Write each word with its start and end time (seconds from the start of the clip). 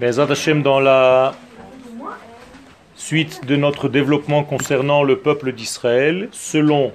Dans 0.00 0.80
la 0.80 1.34
suite 2.94 3.44
de 3.44 3.54
notre 3.54 3.90
développement 3.90 4.44
concernant 4.44 5.02
le 5.02 5.18
peuple 5.18 5.52
d'Israël, 5.52 6.30
selon 6.32 6.94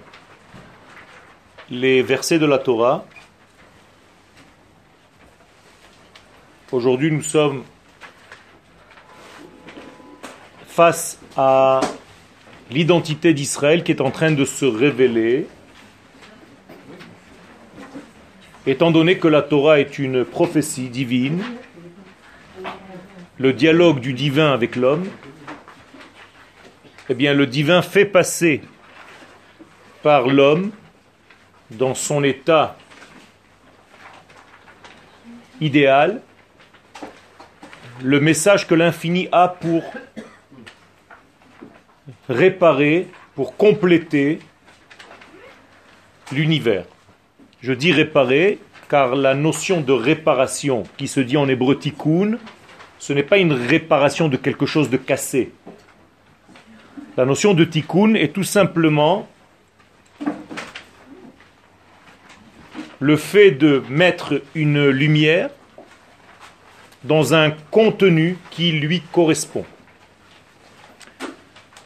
les 1.70 2.02
versets 2.02 2.39
de 2.39 2.47
la 2.47 2.57
Torah, 2.57 3.05
aujourd'hui 6.71 7.12
nous 7.12 7.21
sommes 7.21 7.63
face 10.68 11.20
à 11.38 11.82
l'identité 12.72 13.36
d'Israël 13.36 13.84
qui 13.84 13.92
est 13.92 14.02
en 14.02 14.10
train 14.10 14.32
de 14.32 14.46
se 14.46 14.66
révéler, 14.66 15.46
étant 18.66 18.90
donné 18.90 19.20
que 19.20 19.28
la 19.28 19.44
Torah 19.44 19.80
est 19.80 20.00
une 20.00 20.26
prophétie 20.26 20.90
divine, 20.90 21.44
le 23.38 23.54
dialogue 23.54 23.99
du 23.99 24.13
divin 24.13 24.53
avec 24.53 24.75
l'homme, 24.75 25.07
eh 27.09 27.13
bien 27.13 27.34
le 27.34 27.45
divin 27.45 27.81
fait 27.81 28.05
passer 28.05 28.62
par 30.02 30.27
l'homme 30.27 30.71
dans 31.71 31.95
son 31.95 32.23
état 32.23 32.77
idéal 35.62 36.21
le 38.03 38.20
message 38.20 38.67
que 38.67 38.76
l'infini 38.76 39.29
a 39.31 39.48
pour 39.48 39.84
réparer, 42.29 43.07
pour 43.35 43.55
compléter 43.55 44.40
l'univers. 46.31 46.85
Je 47.62 47.73
dis 47.73 47.91
réparer 47.91 48.59
car 48.90 49.15
la 49.15 49.34
notion 49.34 49.81
de 49.81 49.93
réparation 49.93 50.84
qui 50.98 51.07
se 51.07 51.20
dit 51.20 51.38
en 51.38 51.48
hébreu 51.48 51.77
tikkun, 51.77 52.38
ce 52.99 53.13
n'est 53.13 53.23
pas 53.23 53.38
une 53.38 53.54
réparation 53.54 54.27
de 54.27 54.38
quelque 54.38 54.66
chose 54.66 54.90
de 54.90 54.98
cassé. 54.98 55.52
La 57.18 57.26
notion 57.26 57.54
de 57.54 57.63
tikkun 57.63 58.13
est 58.15 58.34
tout 58.34 58.43
simplement 58.43 59.27
le 62.99 63.18
fait 63.18 63.51
de 63.51 63.84
mettre 63.90 64.41
une 64.53 64.90
lumière 64.90 65.50
dans 67.03 67.34
un 67.34 67.51
contenu 67.72 68.38
qui 68.50 68.72
lui 68.72 69.01
correspond. 69.12 69.66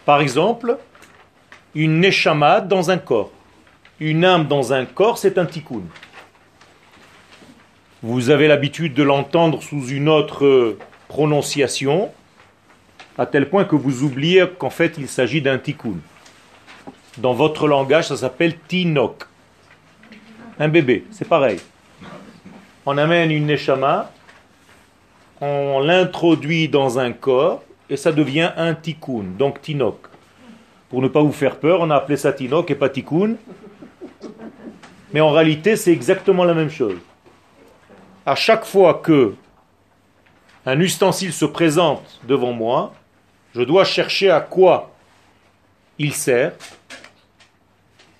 Par 0.06 0.22
exemple, 0.22 0.78
une 1.76 2.00
neshama 2.00 2.62
dans 2.62 2.90
un 2.90 2.98
corps. 2.98 3.32
Une 4.00 4.24
âme 4.24 4.48
dans 4.48 4.72
un 4.74 4.86
corps, 4.86 5.18
c'est 5.18 5.38
un 5.38 5.46
tikkun. 5.46 5.84
Vous 8.02 8.30
avez 8.30 8.48
l'habitude 8.48 8.94
de 8.94 9.04
l'entendre 9.04 9.62
sous 9.62 9.88
une 9.90 10.08
autre 10.08 10.78
prononciation, 11.10 12.10
à 13.18 13.26
tel 13.26 13.50
point 13.50 13.66
que 13.66 13.76
vous 13.76 14.04
oubliez 14.04 14.46
qu'en 14.58 14.70
fait 14.70 14.94
il 14.98 15.10
s'agit 15.10 15.42
d'un 15.42 15.58
tikkun. 15.58 15.98
Dans 17.18 17.34
votre 17.34 17.68
langage, 17.68 18.08
ça 18.08 18.16
s'appelle 18.16 18.58
tinok. 18.70 19.26
Un 20.58 20.70
bébé, 20.70 21.06
c'est 21.12 21.28
pareil. 21.28 21.60
On 22.86 22.98
amène 22.98 23.32
une 23.32 23.48
neshama, 23.48 24.12
on 25.42 25.82
l'introduit 25.82 26.70
dans 26.70 27.00
un 27.00 27.12
corps, 27.12 27.64
et 27.90 27.98
ça 27.98 28.14
devient 28.14 28.52
un 28.56 28.74
tikkun, 28.74 29.26
donc 29.38 29.62
tinok. 29.62 29.98
Pour 30.90 31.02
ne 31.02 31.08
pas 31.08 31.22
vous 31.22 31.34
faire 31.34 31.58
peur, 31.58 31.82
on 31.82 31.90
a 31.90 31.96
appelé 31.96 32.18
ça 32.18 32.32
tinok 32.32 32.72
et 32.72 32.76
pas 32.76 32.90
tikkun. 32.90 33.36
Mais 35.12 35.22
en 35.22 35.32
réalité, 35.32 35.76
c'est 35.76 35.92
exactement 35.92 36.46
la 36.46 36.54
même 36.54 36.70
chose. 36.70 36.98
À 38.26 38.36
chaque 38.36 38.64
fois 38.64 38.94
que 38.94 39.34
un 40.66 40.80
ustensile 40.80 41.34
se 41.34 41.46
présente 41.46 42.20
devant 42.28 42.54
moi, 42.54 42.94
je 43.56 43.62
dois 43.62 43.86
chercher 43.86 44.30
à 44.30 44.42
quoi 44.42 44.92
il 45.98 46.14
sert, 46.14 46.54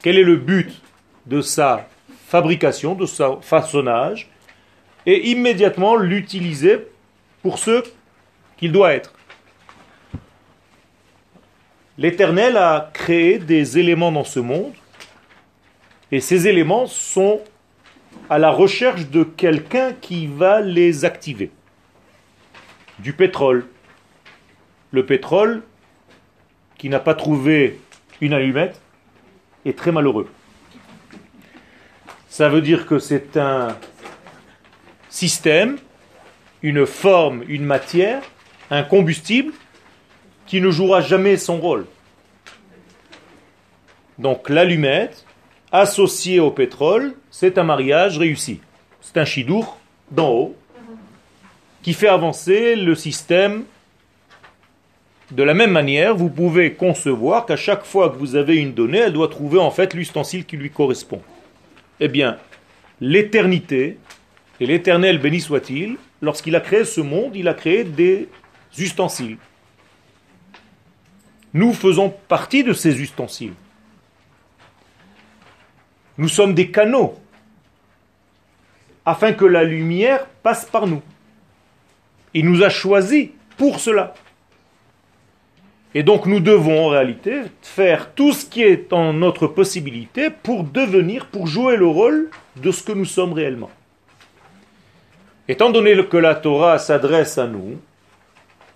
quel 0.02 0.18
est 0.18 0.24
le 0.24 0.38
but 0.38 0.82
de 1.26 1.42
sa 1.42 1.88
fabrication, 2.28 2.96
de 2.96 3.06
son 3.06 3.42
façonnage, 3.42 4.30
et 5.06 5.30
immédiatement 5.30 5.96
l'utiliser 5.96 6.88
pour 7.42 7.60
ce 7.60 7.84
qu'il 8.58 8.72
doit 8.72 8.94
être. 8.94 9.14
L'Éternel 11.98 12.56
a 12.58 12.92
créé 12.94 13.40
des 13.40 13.78
éléments 13.78 14.12
dans 14.12 14.24
ce 14.24 14.40
monde, 14.40 14.74
et 16.12 16.22
ces 16.22 16.48
éléments 16.48 16.88
sont 16.88 17.42
à 18.30 18.40
la 18.40 18.52
recherche 18.52 19.10
de 19.10 19.24
quelqu'un 19.24 19.94
qui 19.94 20.28
va 20.28 20.62
les 20.62 21.06
activer. 21.06 21.52
Du 23.00 23.14
pétrole. 23.14 23.66
Le 24.92 25.06
pétrole, 25.06 25.64
qui 26.78 26.90
n'a 26.90 27.00
pas 27.00 27.14
trouvé 27.14 27.80
une 28.22 28.34
allumette, 28.34 28.82
est 29.66 29.78
très 29.78 29.92
malheureux. 29.92 30.30
Ça 32.28 32.50
veut 32.50 32.62
dire 32.62 32.86
que 32.86 33.00
c'est 33.00 33.38
un 33.38 33.78
système, 35.10 35.78
une 36.62 36.86
forme, 36.86 37.44
une 37.48 37.66
matière, 37.66 38.22
un 38.70 38.84
combustible 38.84 39.54
qui 40.46 40.62
ne 40.62 40.70
jouera 40.70 41.02
jamais 41.02 41.38
son 41.38 41.60
rôle. 41.60 41.86
Donc 44.18 44.50
l'allumette, 44.50 45.26
associée 45.72 46.40
au 46.40 46.52
pétrole, 46.52 47.14
c'est 47.32 47.58
un 47.58 47.64
mariage 47.64 48.18
réussi. 48.18 48.60
C'est 49.02 49.18
un 49.18 49.26
chidour 49.26 49.80
d'en 50.12 50.30
haut 50.30 50.56
qui 51.82 51.94
fait 51.94 52.08
avancer 52.08 52.76
le 52.76 52.96
système. 52.96 53.64
De 55.32 55.44
la 55.44 55.54
même 55.54 55.72
manière, 55.72 56.16
vous 56.16 56.30
pouvez 56.30 56.74
concevoir 56.74 57.46
qu'à 57.46 57.56
chaque 57.56 57.86
fois 57.86 58.10
que 58.10 58.18
vous 58.18 58.36
avez 58.36 58.58
une 58.58 58.74
donnée, 58.74 59.00
elle 59.00 59.14
doit 59.14 59.28
trouver 59.28 59.60
en 59.60 59.72
fait 59.72 59.94
l'ustensile 59.94 60.46
qui 60.46 60.58
lui 60.58 60.72
correspond. 60.72 61.22
Eh 62.00 62.08
bien, 62.08 62.38
l'éternité, 63.00 63.98
et 64.60 64.66
l'éternel 64.66 65.20
béni 65.20 65.40
soit-il, 65.40 65.98
lorsqu'il 66.22 66.56
a 66.56 66.60
créé 66.60 66.84
ce 66.84 67.02
monde, 67.02 67.36
il 67.36 67.48
a 67.48 67.54
créé 67.54 67.84
des 67.84 68.28
ustensiles. 68.78 69.38
Nous 71.54 71.74
faisons 71.74 72.14
partie 72.28 72.64
de 72.64 72.74
ces 72.74 73.02
ustensiles. 73.02 73.54
Nous 76.18 76.28
sommes 76.28 76.54
des 76.54 76.70
canaux 76.70 77.16
afin 79.06 79.34
que 79.34 79.46
la 79.46 79.64
lumière 79.64 80.26
passe 80.44 80.66
par 80.66 80.86
nous. 80.86 81.02
Il 82.34 82.46
nous 82.50 82.64
a 82.64 82.70
choisis 82.70 83.30
pour 83.58 83.80
cela. 83.80 84.14
Et 85.96 86.04
donc 86.04 86.28
nous 86.28 86.40
devons 86.40 86.86
en 86.86 86.90
réalité 86.90 87.42
faire 87.62 88.14
tout 88.14 88.32
ce 88.32 88.46
qui 88.46 88.62
est 88.62 88.94
en 88.94 89.14
notre 89.14 89.48
possibilité 89.48 90.30
pour 90.30 90.64
devenir, 90.64 91.26
pour 91.26 91.48
jouer 91.48 91.78
le 91.78 91.88
rôle 91.88 92.30
de 92.58 92.72
ce 92.72 92.84
que 92.84 92.92
nous 92.92 93.06
sommes 93.06 93.34
réellement. 93.34 93.72
Étant 95.48 95.72
donné 95.72 96.06
que 96.06 96.18
la 96.18 96.36
Torah 96.36 96.78
s'adresse 96.78 97.40
à 97.40 97.48
nous, 97.48 97.80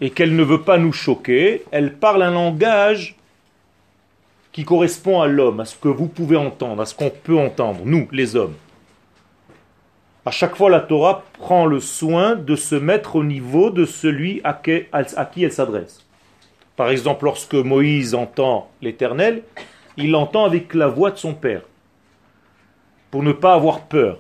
et 0.02 0.09
qu'elle 0.09 0.36
ne 0.36 0.44
veut 0.44 0.63
pas 0.63 0.78
nous 0.78 0.92
choquer, 0.92 1.63
elle 1.72 1.94
parle 1.94 2.24
un 2.24 2.31
langage 2.31 3.16
qui 4.52 4.66
correspond 4.66 5.22
à 5.22 5.28
l'homme, 5.28 5.62
à 5.62 5.66
ce 5.66 5.78
que 5.78 5.88
vous 5.88 6.08
pouvez 6.08 6.36
entendre, 6.36 6.81
à 6.81 6.86
ce 6.86 6.94
qu'on 6.94 7.09
peut 7.09 7.38
entendre, 7.38 7.81
nous, 7.86 8.08
les 8.12 8.36
hommes. 8.36 8.56
À 10.25 10.31
chaque 10.31 10.56
fois, 10.56 10.69
la 10.69 10.79
Torah 10.79 11.23
prend 11.34 11.66
le 11.66 11.81
soin 11.81 12.35
de 12.35 12.56
se 12.56 12.75
mettre 12.75 13.17
au 13.17 13.23
niveau 13.23 13.69
de 13.69 13.85
celui 13.85 14.39
à 14.44 14.53
qui 14.53 15.44
elle 15.44 15.51
s'adresse. 15.51 16.06
Par 16.78 16.89
exemple, 16.89 17.25
lorsque 17.25 17.56
Moïse 17.56 18.16
entend 18.16 18.69
l'Éternel, 18.81 19.44
il 19.97 20.12
l'entend 20.12 20.45
avec 20.45 20.73
la 20.73 20.88
voix 20.88 21.12
de 21.12 21.17
son 21.17 21.33
père, 21.33 21.62
pour 23.12 23.22
ne 23.22 23.33
pas 23.33 23.53
avoir 23.53 23.81
peur. 23.81 24.17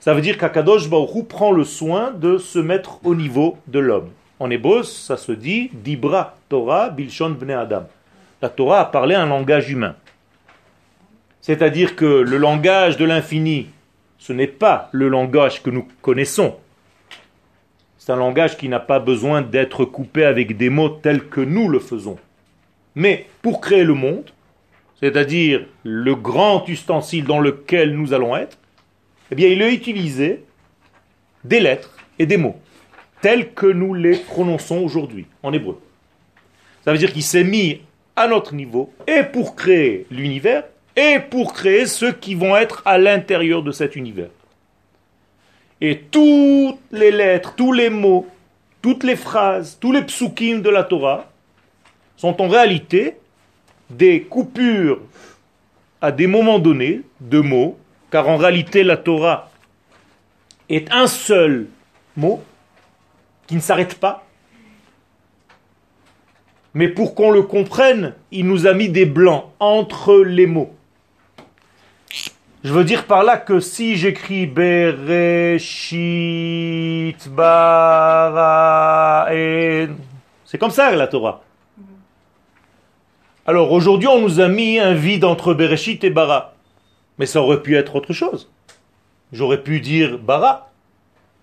Ça 0.00 0.12
veut 0.12 0.20
dire 0.20 0.38
qu'Akadosh 0.38 0.90
Baruch 0.90 1.28
prend 1.28 1.52
le 1.52 1.64
soin 1.64 2.10
de 2.10 2.36
se 2.36 2.58
mettre 2.58 2.98
au 3.04 3.14
niveau 3.14 3.58
de 3.68 3.78
l'homme. 3.78 4.10
En 4.38 4.50
hébreu, 4.50 4.82
ça 4.82 5.16
se 5.16 5.32
dit 5.32 5.70
Dibra 5.72 6.34
Torah 6.48 6.88
Bilshon 6.88 7.30
Bne 7.30 7.52
Adam. 7.52 7.86
La 8.42 8.48
Torah 8.48 8.80
a 8.80 8.84
parlé 8.86 9.14
un 9.14 9.26
langage 9.26 9.70
humain. 9.70 9.94
C'est-à-dire 11.42 11.96
que 11.96 12.06
le 12.06 12.38
langage 12.38 12.96
de 12.96 13.04
l'infini, 13.04 13.68
ce 14.20 14.34
n'est 14.34 14.46
pas 14.46 14.90
le 14.92 15.08
langage 15.08 15.62
que 15.62 15.70
nous 15.70 15.88
connaissons. 16.02 16.54
C'est 17.96 18.12
un 18.12 18.16
langage 18.16 18.58
qui 18.58 18.68
n'a 18.68 18.78
pas 18.78 19.00
besoin 19.00 19.40
d'être 19.40 19.86
coupé 19.86 20.24
avec 20.24 20.58
des 20.58 20.68
mots 20.68 20.90
tels 20.90 21.26
que 21.26 21.40
nous 21.40 21.68
le 21.68 21.80
faisons. 21.80 22.18
Mais 22.94 23.26
pour 23.40 23.62
créer 23.62 23.82
le 23.82 23.94
monde, 23.94 24.30
c'est-à-dire 25.00 25.66
le 25.84 26.14
grand 26.14 26.68
ustensile 26.68 27.24
dans 27.24 27.40
lequel 27.40 27.96
nous 27.96 28.12
allons 28.12 28.36
être, 28.36 28.58
eh 29.30 29.34
bien, 29.34 29.48
il 29.48 29.62
a 29.62 29.70
utilisé 29.70 30.44
des 31.42 31.60
lettres 31.60 31.96
et 32.18 32.26
des 32.26 32.36
mots 32.36 32.60
tels 33.22 33.52
que 33.52 33.66
nous 33.66 33.94
les 33.94 34.16
prononçons 34.18 34.78
aujourd'hui 34.78 35.26
en 35.42 35.52
hébreu. 35.52 35.80
Ça 36.84 36.92
veut 36.92 36.98
dire 36.98 37.12
qu'il 37.12 37.22
s'est 37.22 37.44
mis 37.44 37.80
à 38.16 38.28
notre 38.28 38.54
niveau 38.54 38.92
et 39.06 39.22
pour 39.22 39.56
créer 39.56 40.06
l'univers 40.10 40.64
et 40.96 41.18
pour 41.18 41.52
créer 41.52 41.86
ceux 41.86 42.12
qui 42.12 42.34
vont 42.34 42.56
être 42.56 42.82
à 42.84 42.98
l'intérieur 42.98 43.62
de 43.62 43.72
cet 43.72 43.96
univers. 43.96 44.30
Et 45.80 45.98
toutes 46.10 46.78
les 46.92 47.10
lettres, 47.10 47.54
tous 47.56 47.72
les 47.72 47.90
mots 47.90 48.26
toutes 48.82 49.04
les 49.04 49.16
phrases, 49.16 49.78
tous 49.80 49.92
les 49.92 50.02
psukim 50.02 50.62
de 50.62 50.70
la 50.70 50.84
Torah 50.84 51.30
sont 52.16 52.40
en 52.40 52.48
réalité 52.48 53.16
des 53.90 54.22
coupures 54.22 55.00
à 56.00 56.12
des 56.12 56.26
moments 56.26 56.58
donnés 56.58 57.02
de 57.20 57.40
mots, 57.40 57.78
car 58.10 58.28
en 58.28 58.36
réalité 58.36 58.84
la 58.84 58.96
Torah 58.96 59.50
est 60.68 60.90
un 60.92 61.06
seul 61.06 61.68
mot 62.16 62.42
qui 63.46 63.56
ne 63.56 63.60
s'arrête 63.60 63.96
pas. 63.96 64.24
Mais 66.72 66.88
pour 66.88 67.14
qu'on 67.14 67.32
le 67.32 67.42
comprenne, 67.42 68.14
il 68.30 68.46
nous 68.46 68.66
a 68.66 68.72
mis 68.72 68.88
des 68.88 69.06
blancs 69.06 69.46
entre 69.58 70.20
les 70.20 70.46
mots. 70.46 70.72
Je 72.62 72.74
veux 72.74 72.84
dire 72.84 73.06
par 73.06 73.24
là 73.24 73.38
que 73.38 73.58
si 73.58 73.96
j'écris 73.96 74.46
Bereshit 74.46 75.96
bara 77.30 79.26
c'est 80.44 80.58
comme 80.58 80.70
ça 80.70 80.94
la 80.94 81.06
Torah. 81.06 81.42
Alors 83.46 83.72
aujourd'hui, 83.72 84.08
on 84.08 84.20
nous 84.20 84.40
a 84.40 84.48
mis 84.48 84.78
un 84.78 84.92
vide 84.92 85.24
entre 85.24 85.54
Bereshit 85.54 86.04
et 86.04 86.10
Bara. 86.10 86.54
Mais 87.18 87.26
ça 87.26 87.40
aurait 87.40 87.62
pu 87.62 87.76
être 87.76 87.96
autre 87.96 88.12
chose. 88.12 88.50
J'aurais 89.32 89.62
pu 89.62 89.80
dire 89.80 90.18
Bara, 90.18 90.70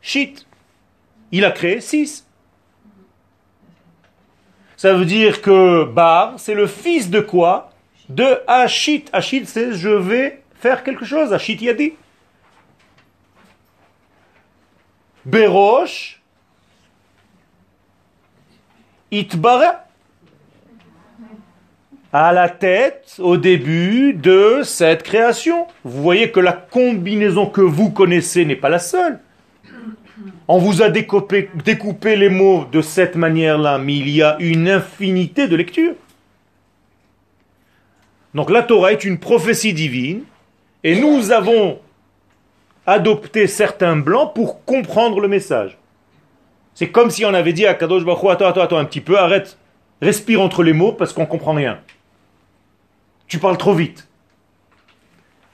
Shit. 0.01 0.45
Il 1.31 1.43
a 1.43 1.51
créé 1.51 1.81
six. 1.81 2.25
Ça 4.75 4.93
veut 4.93 5.05
dire 5.05 5.41
que 5.41 5.83
Bar, 5.83 6.35
c'est 6.37 6.53
le 6.53 6.67
fils 6.67 7.09
de 7.09 7.19
quoi? 7.19 7.71
De 8.09 8.39
Ashit. 8.47 9.05
Ashit, 9.11 9.45
c'est 9.45 9.73
je 9.73 9.89
vais 9.89 10.43
faire 10.59 10.83
quelque 10.83 11.05
chose. 11.05 11.33
Ashit 11.33 11.57
Yadi. 11.57 11.93
Berosh, 15.25 16.21
Itbara. 19.11 19.83
À 22.13 22.31
la 22.31 22.47
tête, 22.47 23.17
au 23.19 23.35
début 23.35 24.13
de 24.13 24.61
cette 24.63 25.03
création. 25.03 25.67
Vous 25.83 26.01
voyez 26.01 26.31
que 26.31 26.39
la 26.39 26.53
combinaison 26.53 27.47
que 27.47 27.61
vous 27.61 27.89
connaissez 27.89 28.45
n'est 28.45 28.55
pas 28.55 28.69
la 28.69 28.79
seule. 28.79 29.19
On 30.47 30.57
vous 30.57 30.81
a 30.81 30.89
découpé, 30.89 31.49
découpé 31.65 32.15
les 32.15 32.29
mots 32.29 32.65
de 32.71 32.81
cette 32.81 33.17
manière-là, 33.17 33.77
mais 33.77 33.97
il 33.97 34.09
y 34.09 34.23
a 34.23 34.37
une 34.39 34.69
infinité 34.69 35.49
de 35.49 35.57
lectures. 35.57 35.95
Donc 38.33 38.49
la 38.49 38.63
Torah 38.63 38.93
est 38.93 39.03
une 39.03 39.19
prophétie 39.19 39.73
divine, 39.73 40.23
et 40.83 40.99
nous 40.99 41.31
avons 41.31 41.79
adopté 42.85 43.47
certains 43.47 43.97
blancs 43.97 44.33
pour 44.33 44.63
comprendre 44.63 45.19
le 45.19 45.27
message. 45.27 45.77
C'est 46.73 46.89
comme 46.89 47.09
si 47.09 47.25
on 47.25 47.33
avait 47.33 47.53
dit 47.53 47.65
à 47.65 47.73
Kadosh 47.73 48.05
Baruch 48.05 48.31
attends, 48.31 48.47
attends, 48.47 48.61
attends 48.61 48.77
un 48.77 48.85
petit 48.85 49.01
peu, 49.01 49.17
arrête, 49.17 49.57
respire 50.01 50.41
entre 50.41 50.63
les 50.63 50.73
mots 50.73 50.93
parce 50.93 51.11
qu'on 51.13 51.23
ne 51.23 51.27
comprend 51.27 51.53
rien. 51.53 51.79
Tu 53.27 53.39
parles 53.39 53.57
trop 53.57 53.73
vite. 53.73 54.07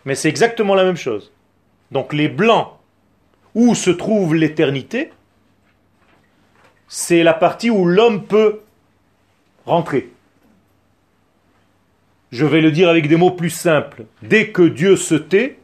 Mais 0.06 0.16
c'est 0.16 0.30
exactement 0.30 0.76
la 0.76 0.84
même 0.84 0.98
chose. 0.98 1.32
Donc 1.92 2.14
les 2.14 2.28
blancs 2.28 2.70
où 3.56 3.74
se 3.76 3.90
trouve 3.90 4.36
l'éternité, 4.36 5.12
c'est 6.88 7.24
la 7.24 7.34
partie 7.34 7.70
où 7.70 7.86
l'homme 7.86 8.26
peut 8.26 8.62
rentrer. 9.66 10.13
Je 12.34 12.48
vais 12.48 12.62
le 12.62 12.72
dire 12.72 12.90
avec 12.90 13.08
des 13.08 13.16
mots 13.16 13.30
plus 13.30 13.52
simples. 13.52 14.06
Dès 14.24 14.50
que 14.50 14.64
Dieu 14.64 14.96
se 14.96 15.14
tait, 15.14 15.60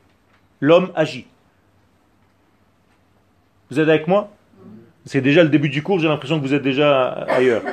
l'homme 0.60 0.92
agit. 0.95 1.25
Vous 3.71 3.80
êtes 3.80 3.89
avec 3.89 4.07
moi? 4.07 4.31
C'est 5.04 5.21
déjà 5.21 5.42
le 5.42 5.50
début 5.50 5.69
du 5.69 5.81
cours, 5.81 5.98
j'ai 5.98 6.07
l'impression 6.07 6.39
que 6.39 6.45
vous 6.45 6.54
êtes 6.54 6.62
déjà 6.62 7.07
ailleurs. 7.27 7.63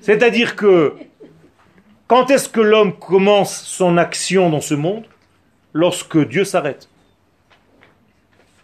C'est-à-dire 0.00 0.54
que 0.54 0.94
quand 2.06 2.30
est-ce 2.30 2.48
que 2.48 2.60
l'homme 2.60 2.96
commence 2.96 3.60
son 3.60 3.96
action 3.96 4.48
dans 4.48 4.60
ce 4.60 4.74
monde? 4.74 5.02
Lorsque 5.72 6.28
Dieu 6.28 6.44
s'arrête. 6.44 6.88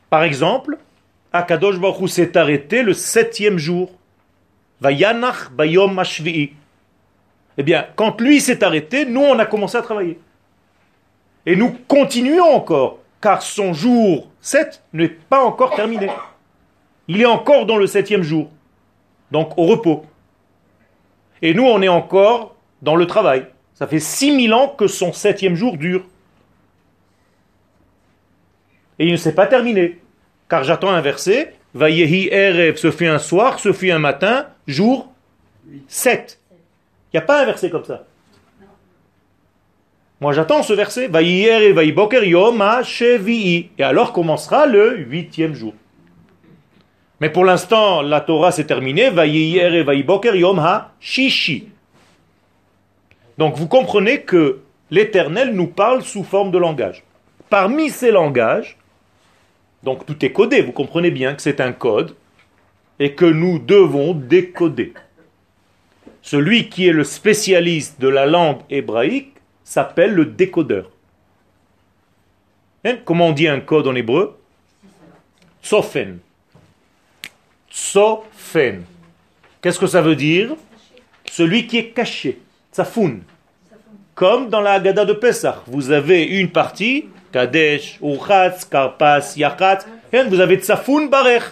Par 0.09 0.23
exemple, 0.23 0.79
Akadosh 1.32 1.81
Baruch 1.81 2.11
s'est 2.11 2.37
arrêté 2.37 2.85
le 2.85 2.93
septième 2.93 3.59
jour. 3.59 3.91
Eh 7.58 7.62
bien, 7.62 7.87
quand 7.96 8.20
lui 8.20 8.40
s'est 8.40 8.64
arrêté, 8.64 9.04
nous, 9.04 9.20
on 9.20 9.38
a 9.38 9.46
commencé 9.46 9.76
à 9.76 9.82
travailler. 9.82 10.19
Et 11.44 11.56
nous 11.56 11.76
continuons 11.88 12.54
encore, 12.54 12.99
car 13.20 13.43
son 13.43 13.72
jour 13.72 14.31
7 14.40 14.82
n'est 14.93 15.08
pas 15.08 15.44
encore 15.44 15.75
terminé. 15.75 16.08
Il 17.08 17.20
est 17.20 17.26
encore 17.26 17.66
dans 17.66 17.76
le 17.76 17.87
septième 17.87 18.22
jour, 18.22 18.49
donc 19.31 19.58
au 19.58 19.64
repos. 19.66 20.06
Et 21.43 21.52
nous, 21.52 21.64
on 21.64 21.82
est 21.82 21.88
encore 21.88 22.54
dans 22.81 22.96
le 22.96 23.06
travail. 23.06 23.46
Ça 23.75 23.87
fait 23.87 23.99
6000 23.99 24.54
ans 24.54 24.69
que 24.69 24.87
son 24.87 25.12
septième 25.12 25.56
jour 25.56 25.76
dure. 25.76 26.04
Et 28.99 29.06
il 29.06 29.12
ne 29.12 29.16
s'est 29.16 29.34
pas 29.34 29.46
terminé. 29.46 30.00
Car 30.49 30.62
j'attends 30.62 30.90
un 30.90 31.00
verset. 31.00 31.54
Vayehi 31.75 32.28
Erev 32.31 32.76
se 32.76 32.90
fait 32.90 33.08
un 33.08 33.19
soir, 33.19 33.58
se 33.58 33.72
fait 33.72 33.90
un 33.90 33.99
matin, 33.99 34.46
jour 34.66 35.10
7. 35.88 36.38
Il 37.12 37.19
n'y 37.19 37.23
a 37.23 37.26
pas 37.26 37.43
un 37.43 37.44
verset 37.44 37.69
comme 37.70 37.85
ça. 37.85 38.05
Moi 40.20 40.32
j'attends 40.32 40.62
ce 40.62 40.73
verset. 40.73 41.11
Et 43.79 43.82
alors 43.82 44.12
commencera 44.12 44.67
le 44.67 44.99
huitième 44.99 45.55
jour. 45.55 45.75
Mais 47.20 47.31
pour 47.31 47.44
l'instant, 47.44 48.03
la 48.03 48.20
Torah 48.20 48.50
s'est 48.50 48.67
terminée. 48.67 49.11
Donc 53.38 53.56
vous 53.56 53.69
comprenez 53.69 54.23
que 54.23 54.61
l'Éternel 54.91 55.55
nous 55.55 55.67
parle 55.67 56.03
sous 56.03 56.25
forme 56.25 56.50
de 56.50 56.59
langage. 56.59 57.03
Parmi 57.50 57.91
ces 57.91 58.11
langages, 58.11 58.76
donc 59.82 60.06
tout 60.06 60.25
est 60.25 60.32
codé, 60.32 60.62
vous 60.62 60.73
comprenez 60.73 61.11
bien 61.11 61.35
que 61.35 61.43
c'est 61.43 61.61
un 61.61 61.73
code 61.73 62.14
et 62.99 63.14
que 63.14 63.25
nous 63.25 63.59
devons 63.59 64.14
décoder. 64.14 64.94
Celui 66.23 66.69
qui 66.69 66.87
est 66.87 66.93
le 66.93 67.05
spécialiste 67.05 68.01
de 68.01 68.09
la 68.09 68.27
langue 68.27 68.61
hébraïque 68.71 69.35
s'appelle 69.65 70.15
le 70.15 70.25
décodeur. 70.25 70.89
Hein? 72.85 72.99
Comment 73.05 73.29
on 73.29 73.33
dit 73.33 73.49
un 73.49 73.61
code 73.61 73.89
en 73.89 73.95
hébreu? 73.95 74.39
Tsofen. 75.63 76.19
Tsofen. 77.71 78.85
Qu'est-ce 79.61 79.79
que 79.79 79.87
ça 79.87 80.00
veut 80.00 80.17
dire? 80.17 80.55
Celui 81.31 81.67
qui 81.67 81.79
est 81.79 81.91
caché. 81.91 82.41
Tsafoun. 82.73 83.23
Comme 84.14 84.49
dans 84.49 84.61
la 84.61 84.73
Haggadah 84.73 85.05
de 85.05 85.12
Pessah. 85.12 85.62
Vous 85.67 85.91
avez 85.91 86.25
une 86.25 86.50
partie 86.50 87.07
Kadesh, 87.33 87.99
Urchatz, 88.02 88.64
Karpas, 88.64 89.35
Yachatz. 89.37 89.87
Vous 90.29 90.41
avez 90.41 90.57
Tsafoun 90.57 91.09
Barech. 91.09 91.45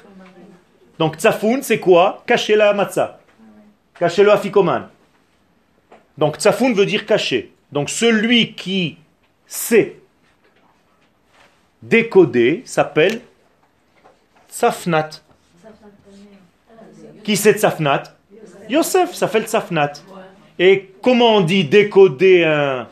Donc 0.99 1.17
Tsafoun, 1.17 1.63
c'est 1.63 1.81
quoi? 1.81 2.23
Cacher 2.27 2.57
la 2.57 2.73
matzah. 2.73 3.20
Cacher 4.01 4.23
le 4.23 4.33
afikoman. 4.33 4.89
Donc 6.17 6.39
Tsafoun 6.39 6.73
veut 6.73 6.87
dire 6.87 7.05
cacher. 7.05 7.53
Donc 7.71 7.91
celui 7.91 8.55
qui 8.55 8.97
sait 9.47 10.01
décoder 11.83 12.63
s'appelle 12.65 13.21
Tsafnat. 14.49 15.11
Qui 17.23 17.37
c'est 17.37 17.53
Tsafnat? 17.53 18.05
Yosef 18.71 19.13
s'appelle 19.13 19.45
Tsafnat. 19.45 19.93
Et 20.59 20.95
comment 21.03 21.37
on 21.37 21.41
dit 21.43 21.67
décoder 21.67 22.45
un 22.45 22.89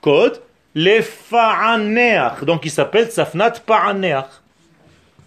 code? 0.00 0.42
Les 0.74 1.02
fa'aneach. 1.02 2.42
Donc 2.44 2.64
il 2.64 2.70
s'appelle 2.72 3.12
Safnat 3.12 3.52
Pa'aneach. 3.64 4.42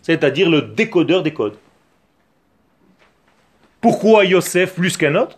C'est-à-dire 0.01 0.49
le 0.49 0.61
décodeur 0.61 1.23
des 1.23 1.33
codes. 1.33 1.57
Pourquoi 3.81 4.25
Yosef 4.25 4.75
plus 4.75 4.95
qu'un 4.95 5.15
autre? 5.15 5.37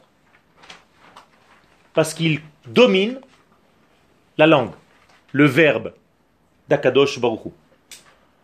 Parce 1.93 2.13
qu'il 2.13 2.41
domine 2.67 3.19
la 4.37 4.47
langue, 4.47 4.71
le 5.31 5.45
verbe 5.45 5.93
d'Akadosh 6.67 7.19
Baruch 7.19 7.53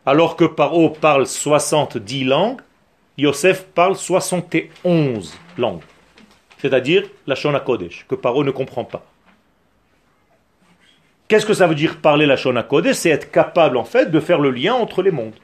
Alors 0.06 0.38
que 0.38 0.46
Paro 0.46 0.90
parle 0.90 1.28
70 1.28 2.24
langues, 2.24 2.62
Yosef 3.18 3.66
parle 3.66 3.98
71 3.98 5.38
langues. 5.58 5.84
C'est-à-dire 6.60 7.04
la 7.28 7.36
Shona 7.36 7.60
Kodesh, 7.60 8.06
que 8.08 8.16
Paro 8.16 8.44
ne 8.44 8.52
comprend 8.52 8.86
pas. 8.86 9.04
Qu'est-ce 11.28 11.46
que 11.46 11.54
ça 11.54 11.68
veut 11.68 11.76
dire 11.76 12.00
parler 12.02 12.26
la 12.26 12.38
Shona 12.38 12.64
Kodesh? 12.64 12.96
C'est 12.96 13.10
être 13.10 13.32
capable 13.32 13.78
en 13.78 13.84
fait 13.84 14.10
de 14.10 14.20
faire 14.20 14.40
le 14.40 14.52
lien 14.52 14.74
entre 14.74 15.02
les 15.02 15.12
mondes. 15.12 15.36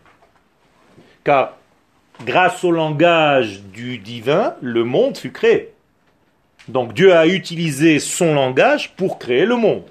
Car 1.24 1.57
grâce 2.24 2.63
au 2.63 2.72
langage 2.72 3.62
du 3.62 3.98
divin, 3.98 4.55
le 4.62 4.84
monde 4.84 5.17
fut 5.17 5.31
créé. 5.31 5.74
Donc 6.67 6.93
Dieu 6.93 7.13
a 7.13 7.27
utilisé 7.27 8.00
son 8.00 8.34
langage 8.34 8.95
pour 8.95 9.19
créer 9.19 9.45
le 9.45 9.55
monde. 9.55 9.84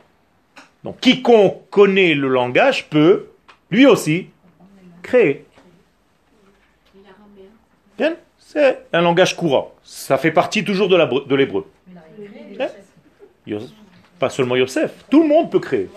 Donc 0.82 1.00
quiconque 1.00 1.68
connaît 1.70 2.14
le 2.14 2.28
langage 2.28 2.88
peut, 2.88 3.28
lui 3.70 3.86
aussi, 3.86 4.28
créer. 5.02 5.44
C'est 8.38 8.86
un 8.92 9.00
langage 9.00 9.36
courant. 9.36 9.74
Ça 9.82 10.16
fait 10.16 10.30
partie 10.30 10.62
toujours 10.62 10.88
de 10.88 11.34
l'hébreu. 11.34 11.66
Pas 14.20 14.30
seulement 14.30 14.54
Yosef. 14.54 14.92
Tout 15.10 15.22
le 15.22 15.28
monde 15.28 15.50
peut 15.50 15.58
créer. 15.58 15.88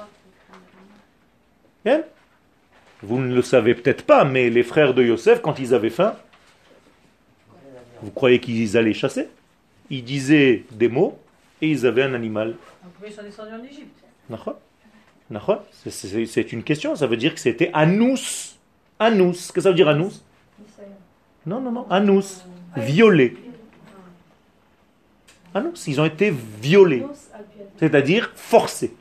Vous 3.04 3.20
ne 3.20 3.34
le 3.34 3.42
savez 3.42 3.76
peut-être 3.76 4.04
pas, 4.06 4.26
mais 4.26 4.50
les 4.50 4.64
frères 4.64 4.94
de 4.94 5.04
Yosef, 5.04 5.42
quand 5.42 5.60
ils 5.60 5.74
avaient 5.74 5.90
faim, 5.92 6.16
vous 8.02 8.12
croyez 8.12 8.40
qu'ils 8.40 8.76
allaient 8.78 8.94
chasser? 8.94 9.28
Ils 9.90 10.04
disaient 10.04 10.64
des 10.72 10.88
mots 10.88 11.18
et 11.62 11.70
ils 11.70 11.86
avaient 11.86 12.04
un 12.04 12.14
animal. 12.14 12.50
Donc, 12.84 12.94
ils 13.08 13.14
sont 13.14 13.24
descendus 13.24 13.54
en 13.54 13.64
Égypte. 13.64 14.04
C'est- 15.74 16.52
une 16.54 16.64
question, 16.64 16.96
ça 16.96 17.08
veut 17.08 17.18
dire 17.18 17.34
que 17.34 17.40
c'était 17.40 17.70
Anous. 17.74 18.56
Anous. 19.00 19.32
Qu'est-ce 19.34 19.52
que 19.54 19.62
ça 19.62 19.70
veut 19.70 19.76
dire 19.76 19.88
Anous 19.90 20.12
Non, 21.46 21.62
non, 21.62 21.72
non. 21.72 21.86
Anous. 21.90 22.44
Violé. 22.76 23.38
Anous. 25.54 25.74
Ils 25.88 26.00
ont 26.02 26.06
été 26.06 26.34
violés. 26.62 27.06
C'est-à-dire 27.78 28.32
forcés 28.36 28.94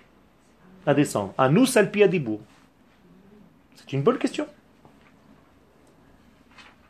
à 0.87 0.95
descendre. 0.95 1.33
Anous 1.39 1.77
alpiadibour. 1.77 2.41
C'est 3.87 3.97
une 3.97 4.03
bonne 4.03 4.19
question. 4.19 4.47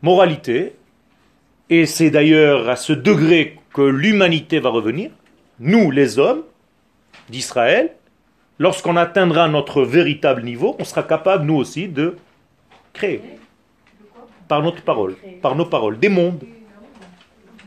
Moralité, 0.01 0.75
et 1.69 1.85
c'est 1.85 2.09
d'ailleurs 2.09 2.69
à 2.69 2.75
ce 2.75 2.93
degré 2.93 3.59
que 3.73 3.81
l'humanité 3.81 4.59
va 4.59 4.69
revenir, 4.69 5.11
nous 5.59 5.91
les 5.91 6.17
hommes 6.17 6.43
d'Israël, 7.29 7.93
lorsqu'on 8.57 8.95
atteindra 8.95 9.47
notre 9.47 9.83
véritable 9.83 10.43
niveau, 10.43 10.75
on 10.79 10.83
sera 10.83 11.03
capable 11.03 11.45
nous 11.45 11.55
aussi 11.55 11.87
de 11.87 12.15
créer 12.93 13.21
par 14.47 14.63
notre 14.63 14.81
parole, 14.81 15.15
par 15.41 15.55
nos 15.55 15.65
paroles, 15.65 15.99
des 15.99 16.09
mondes. 16.09 16.43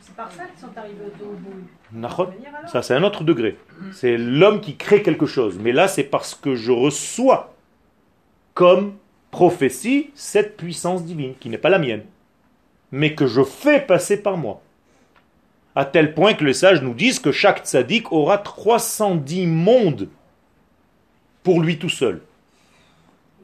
C'est 0.00 0.16
par 0.16 0.30
ça 0.32 0.44
qu'ils 0.44 0.60
sont 0.60 0.76
arrivés 0.76 1.04
au 1.22 1.96
Nachon. 1.96 2.30
Ça, 2.66 2.82
c'est 2.82 2.94
un 2.94 3.02
autre 3.02 3.24
degré. 3.24 3.58
C'est 3.92 4.16
l'homme 4.16 4.60
qui 4.60 4.76
crée 4.76 5.02
quelque 5.02 5.26
chose. 5.26 5.58
Mais 5.60 5.72
là, 5.72 5.88
c'est 5.88 6.04
parce 6.04 6.34
que 6.34 6.54
je 6.54 6.72
reçois 6.72 7.54
comme 8.54 8.94
prophétie 9.30 10.10
cette 10.14 10.56
puissance 10.56 11.04
divine, 11.04 11.34
qui 11.38 11.48
n'est 11.48 11.58
pas 11.58 11.68
la 11.68 11.78
mienne, 11.78 12.04
mais 12.92 13.14
que 13.14 13.26
je 13.26 13.42
fais 13.42 13.80
passer 13.80 14.22
par 14.22 14.36
moi. 14.36 14.62
À 15.74 15.84
tel 15.84 16.14
point 16.14 16.34
que 16.34 16.44
les 16.44 16.54
sages 16.54 16.82
nous 16.82 16.94
disent 16.94 17.20
que 17.20 17.32
chaque 17.32 17.64
tzaddik 17.64 18.12
aura 18.12 18.38
310 18.38 19.46
mondes 19.46 20.08
pour 21.42 21.60
lui 21.60 21.78
tout 21.78 21.88
seul, 21.88 22.22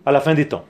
à 0.05 0.13
la 0.13 0.21
fin 0.21 0.35
des 0.35 0.49
temps. 0.49 0.65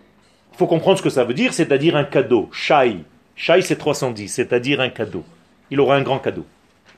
Il 0.52 0.58
faut 0.58 0.66
comprendre 0.66 0.99
ce 0.99 1.02
que 1.02 1.11
ça 1.11 1.25
veut 1.25 1.35
dire, 1.35 1.52
c'est-à-dire 1.52 1.96
un 1.96 2.04
cadeau. 2.04 2.49
Shai. 2.52 2.99
Shai, 3.35 3.62
c'est 3.62 3.76
310, 3.76 4.28
c'est-à-dire 4.28 4.80
un 4.80 4.88
cadeau. 4.88 5.25
Il 5.70 5.80
aura 5.80 5.96
un 5.96 6.02
grand 6.02 6.18
cadeau 6.18 6.46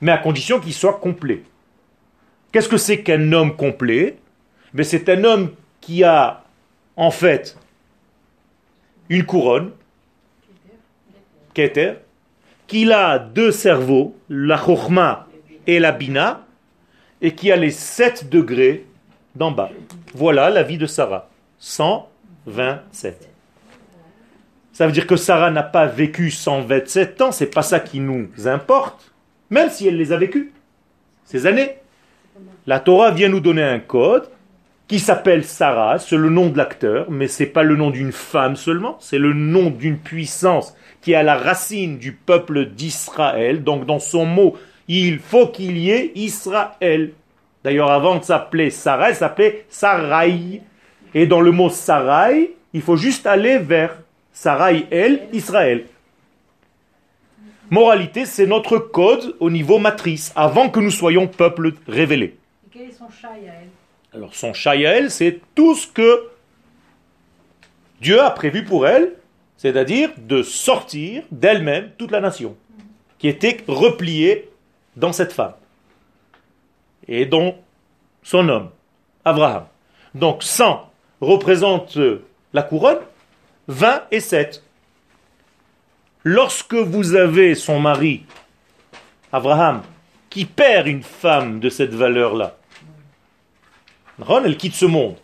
mais 0.01 0.11
à 0.11 0.17
condition 0.17 0.59
qu'il 0.59 0.73
soit 0.73 0.99
complet. 0.99 1.43
Qu'est-ce 2.51 2.69
que 2.69 2.77
c'est 2.77 3.01
qu'un 3.01 3.31
homme 3.31 3.55
complet? 3.55 4.17
Mais 4.73 4.83
C'est 4.83 5.09
un 5.09 5.23
homme 5.23 5.51
qui 5.81 6.03
a 6.03 6.43
en 6.95 7.11
fait 7.11 7.57
une 9.09 9.25
couronne, 9.25 9.71
Keter, 11.53 11.93
qu'il 12.67 12.91
a 12.91 13.19
deux 13.19 13.51
cerveaux, 13.51 14.15
la 14.29 14.57
Chochma 14.57 15.27
et 15.67 15.79
la 15.79 15.91
Bina, 15.91 16.45
et 17.21 17.33
qui 17.33 17.51
a 17.51 17.55
les 17.55 17.71
sept 17.71 18.29
degrés 18.29 18.85
d'en 19.35 19.51
bas. 19.51 19.71
Voilà 20.13 20.49
la 20.49 20.63
vie 20.63 20.77
de 20.77 20.85
Sarah. 20.85 21.29
127. 21.57 23.29
Ça 24.71 24.85
veut 24.85 24.93
dire 24.93 25.07
que 25.07 25.17
Sarah 25.17 25.51
n'a 25.51 25.63
pas 25.63 25.87
vécu 25.87 26.31
127 26.31 27.21
ans, 27.21 27.31
c'est 27.33 27.53
pas 27.53 27.63
ça 27.63 27.81
qui 27.81 27.99
nous 27.99 28.29
importe 28.45 29.09
même 29.49 29.69
si 29.69 29.87
elle 29.87 29.97
les 29.97 30.11
a 30.11 30.17
vécues, 30.17 30.53
ces 31.25 31.45
années. 31.45 31.75
La 32.67 32.79
Torah 32.79 33.11
vient 33.11 33.29
nous 33.29 33.39
donner 33.39 33.63
un 33.63 33.79
code 33.79 34.29
qui 34.89 34.97
s'appelle 34.97 35.45
Sarah, 35.45 35.99
c'est 35.99 36.17
le 36.17 36.31
nom 36.31 36.49
de 36.49 36.57
l'acteur, 36.57 37.11
mais 37.11 37.27
ce 37.27 37.43
n'est 37.43 37.49
pas 37.49 37.61
le 37.61 37.75
nom 37.75 37.91
d'une 37.91 38.11
femme 38.11 38.55
seulement, 38.55 38.97
c'est 38.99 39.19
le 39.19 39.33
nom 39.33 39.69
d'une 39.69 39.99
puissance 39.99 40.75
qui 41.01 41.11
est 41.11 41.15
à 41.15 41.21
la 41.21 41.37
racine 41.37 41.99
du 41.99 42.11
peuple 42.11 42.65
d'Israël. 42.65 43.63
Donc 43.63 43.85
dans 43.85 43.99
son 43.99 44.25
mot, 44.25 44.57
il 44.87 45.19
faut 45.19 45.45
qu'il 45.45 45.77
y 45.77 45.91
ait 45.91 46.11
Israël. 46.15 47.11
D'ailleurs, 47.63 47.91
avant 47.91 48.17
de 48.17 48.23
s'appeler 48.23 48.71
Sarah, 48.71 49.09
elle 49.09 49.15
s'appelait 49.15 49.65
Sarai. 49.69 50.61
Et 51.13 51.27
dans 51.27 51.41
le 51.41 51.51
mot 51.51 51.69
Sarai, 51.69 52.55
il 52.73 52.81
faut 52.81 52.97
juste 52.97 53.27
aller 53.27 53.59
vers 53.59 53.95
Sarai, 54.33 54.87
elle, 54.89 55.27
Israël. 55.33 55.85
Moralité, 57.69 58.25
c'est 58.25 58.47
notre 58.47 58.79
code 58.79 59.35
au 59.39 59.51
niveau 59.51 59.77
matrice, 59.77 60.33
avant 60.35 60.69
que 60.69 60.79
nous 60.79 60.89
soyons 60.89 61.27
peuple 61.27 61.73
révélé. 61.87 62.37
Et 62.65 62.69
quel 62.71 62.89
est 62.89 62.91
son 62.91 63.05
Alors 64.13 64.33
son 64.33 64.53
elle, 64.65 65.11
c'est 65.11 65.39
tout 65.53 65.75
ce 65.75 65.87
que 65.87 66.29
Dieu 68.01 68.21
a 68.21 68.31
prévu 68.31 68.63
pour 68.63 68.87
elle, 68.87 69.13
c'est-à-dire 69.57 70.09
de 70.17 70.41
sortir 70.41 71.23
d'elle-même 71.31 71.91
toute 71.97 72.11
la 72.11 72.21
nation, 72.21 72.55
qui 73.19 73.27
était 73.27 73.57
repliée 73.67 74.49
dans 74.95 75.13
cette 75.13 75.33
femme, 75.33 75.53
et 77.07 77.25
dont 77.25 77.55
son 78.23 78.49
homme, 78.49 78.69
Abraham. 79.25 79.65
Donc 80.15 80.43
100 80.43 80.89
représente 81.21 81.97
la 82.53 82.63
couronne, 82.63 82.99
20 83.67 84.03
et 84.11 84.19
7. 84.19 84.63
Lorsque 86.23 86.73
vous 86.73 87.15
avez 87.15 87.53
son 87.53 87.79
mari, 87.79 88.23
Abraham, 89.31 89.83
qui 90.29 90.45
perd 90.45 90.87
une 90.87 91.03
femme 91.03 91.59
de 91.59 91.69
cette 91.69 91.93
valeur-là, 91.93 92.58
elle 94.45 94.57
quitte 94.57 94.73
ce 94.73 94.85
monde. 94.85 95.15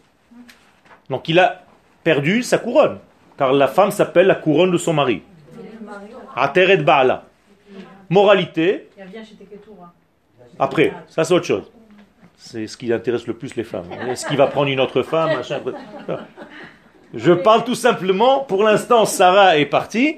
Donc 1.10 1.30
il 1.30 1.40
a 1.40 1.64
perdu 2.04 2.44
sa 2.44 2.58
couronne, 2.58 3.00
car 3.38 3.54
la 3.54 3.68
femme 3.68 3.92
s'appelle 3.92 4.28
la 4.28 4.36
couronne 4.36 4.72
de 4.72 4.78
son 4.78 4.94
mari. 4.94 5.22
Ateret 6.36 6.78
Baala. 6.78 7.26
Moralité, 8.10 8.90
après, 10.60 10.94
ça 11.08 11.24
c'est 11.24 11.34
autre 11.34 11.46
chose. 11.46 11.72
C'est 12.38 12.68
ce 12.68 12.78
qui 12.78 12.92
intéresse 12.92 13.28
le 13.28 13.34
plus 13.34 13.56
les 13.56 13.64
femmes. 13.64 13.92
Est-ce 14.08 14.26
qu'il 14.26 14.38
va 14.38 14.48
prendre 14.48 14.70
une 14.70 14.80
autre 14.80 15.02
femme 15.04 15.42
Je 17.14 17.32
parle 17.32 17.64
tout 17.64 17.76
simplement, 17.76 18.40
pour 18.42 18.64
l'instant, 18.64 19.06
Sarah 19.06 19.58
est 19.58 19.66
partie, 19.66 20.18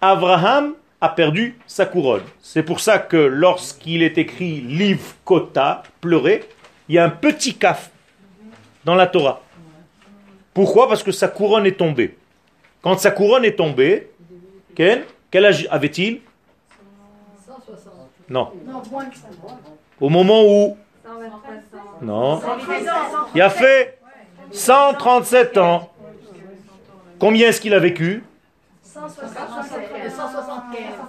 Abraham 0.00 0.74
a 1.00 1.08
perdu 1.08 1.58
sa 1.66 1.86
couronne. 1.86 2.22
C'est 2.40 2.62
pour 2.62 2.80
ça 2.80 2.98
que 2.98 3.16
lorsqu'il 3.16 4.02
est 4.02 4.18
écrit 4.18 4.60
Liv 4.60 5.14
Kota, 5.24 5.82
pleurer, 6.00 6.44
il 6.88 6.96
y 6.96 6.98
a 6.98 7.04
un 7.04 7.10
petit 7.10 7.54
kaf 7.54 7.90
dans 8.84 8.94
la 8.94 9.06
Torah. 9.06 9.40
Pourquoi? 10.54 10.88
Parce 10.88 11.02
que 11.02 11.12
sa 11.12 11.28
couronne 11.28 11.66
est 11.66 11.78
tombée. 11.78 12.16
Quand 12.82 12.98
sa 12.98 13.10
couronne 13.10 13.44
est 13.44 13.56
tombée, 13.56 14.10
quel, 14.74 15.04
quel 15.30 15.44
âge 15.46 15.68
avait-il? 15.70 16.20
Non. 18.28 18.50
Au 20.00 20.08
moment 20.08 20.44
où 20.44 20.76
Non. 22.02 22.40
Il 23.34 23.40
a 23.40 23.50
fait 23.50 23.98
137 24.50 25.56
ans. 25.58 25.90
Combien 27.18 27.48
est-ce 27.48 27.60
qu'il 27.60 27.74
a 27.74 27.78
vécu? 27.78 28.22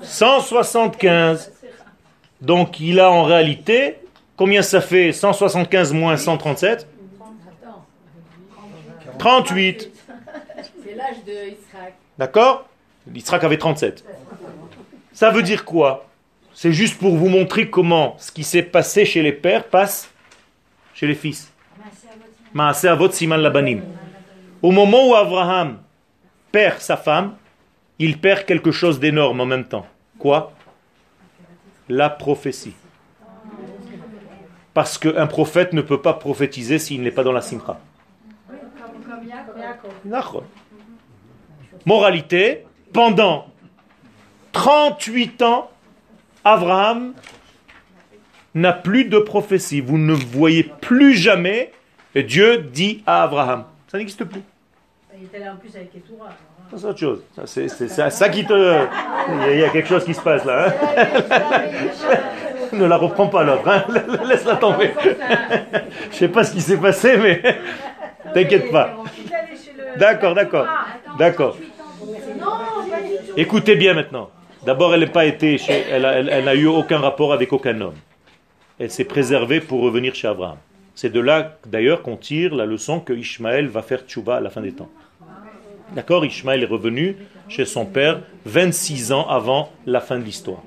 175. 0.02 1.52
Donc 2.42 2.80
il 2.80 3.00
a 3.00 3.12
en 3.12 3.24
réalité, 3.24 3.98
combien 4.38 4.62
ça 4.62 4.82
fait? 4.82 5.12
175 5.12 5.94
moins 5.94 6.18
137 6.18 6.88
38. 9.20 9.92
C'est 10.84 10.96
l'âge 10.96 11.24
de. 11.28 11.54
D'accord? 12.18 12.68
Israël 13.14 13.46
avait 13.46 13.58
37. 13.58 14.04
Ça 15.14 15.30
veut 15.30 15.44
dire 15.44 15.66
quoi? 15.66 16.08
C'est 16.54 16.74
juste 16.74 16.98
pour 16.98 17.16
vous 17.16 17.30
montrer 17.30 17.70
comment 17.70 18.16
ce 18.18 18.32
qui 18.32 18.44
s'est 18.44 18.64
passé 18.64 19.06
chez 19.06 19.22
les 19.22 19.32
pères 19.32 19.66
passe 19.66 20.10
chez 20.94 21.08
les 21.08 21.16
fils. 21.16 21.52
Labanim. 22.56 23.82
Au 24.62 24.72
moment 24.72 25.10
où 25.10 25.16
Abraham 25.16 25.80
perd 26.52 26.80
sa 26.80 26.98
femme, 26.98 27.36
il 28.00 28.20
perd 28.20 28.46
quelque 28.46 28.72
chose 28.72 29.00
d'énorme 29.00 29.40
en 29.42 29.46
même 29.46 29.66
temps. 29.66 29.86
Quoi? 30.18 30.52
La 31.88 32.10
prophétie. 32.10 32.74
Parce 34.74 34.98
qu'un 34.98 35.28
prophète 35.28 35.74
ne 35.74 35.82
peut 35.82 36.02
pas 36.02 36.14
prophétiser 36.14 36.80
s'il 36.80 37.02
n'est 37.02 37.12
pas 37.12 37.24
dans 37.24 37.32
la 37.32 37.42
simcha. 37.42 37.80
Moralité, 41.86 42.66
pendant 42.94 43.48
38 44.52 45.42
ans, 45.44 45.70
Abraham 46.44 47.14
n'a 48.56 48.74
plus 48.74 49.06
de 49.06 49.20
prophétie. 49.20 49.82
Vous 49.82 49.98
ne 49.98 50.14
voyez 50.14 50.64
plus 50.82 51.16
jamais 51.16 51.72
et 52.16 52.24
Dieu 52.24 52.58
dit 52.58 53.04
à 53.06 53.24
Abraham. 53.24 53.66
Ça 53.92 53.98
n'existe 53.98 54.24
plus. 54.26 54.42
Il 55.18 55.26
était 55.26 55.40
là 55.40 55.54
en 55.54 55.58
plus 55.58 55.76
avec 55.76 55.92
Ketura. 55.92 56.28
hein. 56.30 56.34
C'est 56.76 56.86
autre 56.86 57.00
chose. 57.00 57.24
C'est 57.46 57.68
ça, 57.68 58.10
ça 58.10 58.30
qui 58.30 58.46
te. 58.46 58.54
Il 58.54 59.42
y, 59.42 59.44
a, 59.44 59.54
il 59.54 59.60
y 59.60 59.64
a 59.64 59.70
quelque 59.70 59.88
chose 59.90 60.06
qui 60.06 60.14
se 60.14 60.22
passe 60.22 60.46
là. 60.46 60.68
hein. 60.70 62.16
ne 62.74 62.86
la 62.86 62.96
reprends 62.98 63.28
pas 63.28 63.44
l'autre. 63.44 63.68
hein. 63.68 63.84
Laisse-la 64.28 64.56
tomber. 64.58 64.92
Je 66.12 66.16
sais 66.16 66.28
pas 66.28 66.44
ce 66.44 66.52
qui 66.54 66.62
s'est 66.62 66.78
passé, 66.78 67.18
mais 67.18 67.42
t'inquiète 68.34 68.72
pas. 68.72 68.96
D'accord, 69.98 70.34
d'accord. 70.36 70.66
Ah, 70.68 70.86
D'accord. 71.18 71.58
Écoutez 73.38 73.76
bien 73.76 73.94
maintenant. 73.94 74.30
D'abord, 74.66 74.94
elle 74.94 75.02
n'a 75.02 75.08
pas 75.08 75.26
été 75.26 75.58
chez, 75.58 75.86
elle, 75.90 76.06
a- 76.06 76.20
elle- 76.20 76.60
eu 76.60 76.68
aucun 76.68 77.00
rapport 77.00 77.32
avec 77.34 77.54
aucun 77.54 77.80
homme. 77.82 77.96
Elle 78.78 78.92
s'est 78.92 79.06
préservée 79.06 79.62
pour 79.62 79.82
revenir 79.82 80.14
chez 80.16 80.28
Abraham. 80.28 80.58
C'est 80.96 81.10
de 81.12 81.20
là, 81.20 81.58
d'ailleurs, 81.66 82.02
qu'on 82.02 82.18
tire 82.18 82.54
la 82.56 82.66
leçon 82.66 83.00
que 83.00 83.14
Ishmaël 83.14 83.68
va 83.68 83.82
faire 83.82 84.02
tchouva 84.06 84.38
à 84.38 84.40
la 84.42 84.50
fin 84.50 84.62
des 84.62 84.74
temps. 84.74 84.90
D'accord 85.94 86.26
Ishmaël 86.26 86.62
est 86.64 86.68
revenu 86.68 87.18
chez 87.48 87.66
son 87.66 87.86
père 87.86 88.22
26 88.46 89.12
ans 89.12 89.28
avant 89.28 89.72
la 89.86 90.02
fin 90.02 90.20
de 90.20 90.24
l'histoire. 90.24 90.62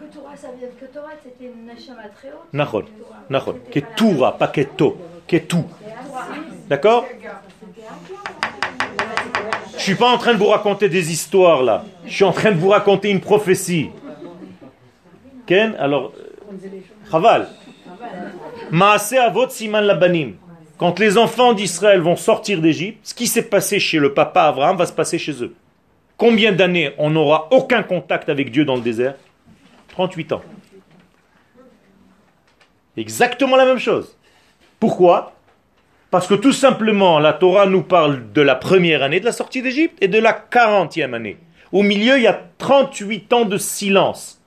Ketura, 0.00 0.34
ça 0.36 0.48
vient 0.58 0.68
de 0.68 0.72
Ketura, 0.80 1.10
c'était 1.22 1.44
une 1.50 1.66
neshama 1.66 2.08
très 2.16 2.28
haute. 2.28 2.52
Nahon. 2.52 2.84
Nahon. 3.30 3.54
Ketura, 3.70 4.36
pas 4.38 4.48
Keto. 4.48 4.96
Ketu. 5.26 5.58
D'accord? 6.68 7.04
Je 9.84 9.90
suis 9.90 9.98
pas 9.98 10.10
en 10.10 10.16
train 10.16 10.32
de 10.32 10.38
vous 10.38 10.46
raconter 10.46 10.88
des 10.88 11.12
histoires 11.12 11.62
là. 11.62 11.84
Je 12.06 12.14
suis 12.14 12.24
en 12.24 12.32
train 12.32 12.52
de 12.52 12.56
vous 12.56 12.70
raconter 12.70 13.10
une 13.10 13.20
prophétie. 13.20 13.90
Ken 15.44 15.76
Alors, 15.78 16.10
Chaval. 17.10 17.48
Avot 18.72 19.50
siman 19.50 19.84
labanim. 19.84 20.36
Quand 20.78 20.98
les 20.98 21.18
enfants 21.18 21.52
d'Israël 21.52 22.00
vont 22.00 22.16
sortir 22.16 22.62
d'Égypte, 22.62 23.00
ce 23.02 23.12
qui 23.12 23.26
s'est 23.26 23.42
passé 23.42 23.78
chez 23.78 23.98
le 23.98 24.14
papa 24.14 24.44
Abraham 24.44 24.78
va 24.78 24.86
se 24.86 24.92
passer 24.94 25.18
chez 25.18 25.44
eux. 25.44 25.54
Combien 26.16 26.52
d'années 26.52 26.94
on 26.96 27.10
n'aura 27.10 27.48
aucun 27.50 27.82
contact 27.82 28.30
avec 28.30 28.50
Dieu 28.50 28.64
dans 28.64 28.76
le 28.76 28.80
désert? 28.80 29.16
38 29.88 30.32
ans. 30.32 30.42
Exactement 32.96 33.56
la 33.56 33.66
même 33.66 33.78
chose. 33.78 34.16
Pourquoi? 34.80 35.34
Parce 36.14 36.28
que 36.28 36.34
tout 36.34 36.52
simplement, 36.52 37.18
la 37.18 37.32
Torah 37.32 37.66
nous 37.66 37.82
parle 37.82 38.30
de 38.32 38.40
la 38.40 38.54
première 38.54 39.02
année 39.02 39.18
de 39.18 39.24
la 39.24 39.32
sortie 39.32 39.62
d'Égypte 39.62 39.98
et 40.00 40.06
de 40.06 40.20
la 40.20 40.32
40e 40.32 41.12
année. 41.12 41.38
Au 41.72 41.82
milieu, 41.82 42.18
il 42.18 42.22
y 42.22 42.28
a 42.28 42.40
38 42.58 43.32
ans 43.32 43.44
de 43.44 43.58
silence, 43.58 44.40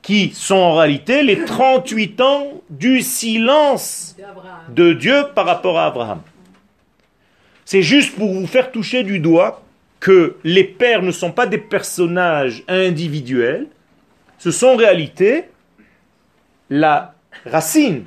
qui 0.00 0.30
sont 0.32 0.54
en 0.54 0.76
réalité 0.76 1.24
les 1.24 1.44
38 1.44 2.20
ans 2.20 2.62
du 2.70 3.02
silence 3.02 4.16
de 4.68 4.92
Dieu 4.92 5.24
par 5.34 5.46
rapport 5.46 5.76
à 5.76 5.86
Abraham. 5.86 6.20
C'est 7.64 7.82
juste 7.82 8.14
pour 8.14 8.32
vous 8.32 8.46
faire 8.46 8.70
toucher 8.70 9.02
du 9.02 9.18
doigt 9.18 9.64
que 9.98 10.36
les 10.44 10.62
pères 10.62 11.02
ne 11.02 11.10
sont 11.10 11.32
pas 11.32 11.48
des 11.48 11.58
personnages 11.58 12.62
individuels, 12.68 13.66
ce 14.38 14.52
sont 14.52 14.68
en 14.68 14.76
réalité 14.76 15.46
la 16.70 17.16
racine, 17.44 18.04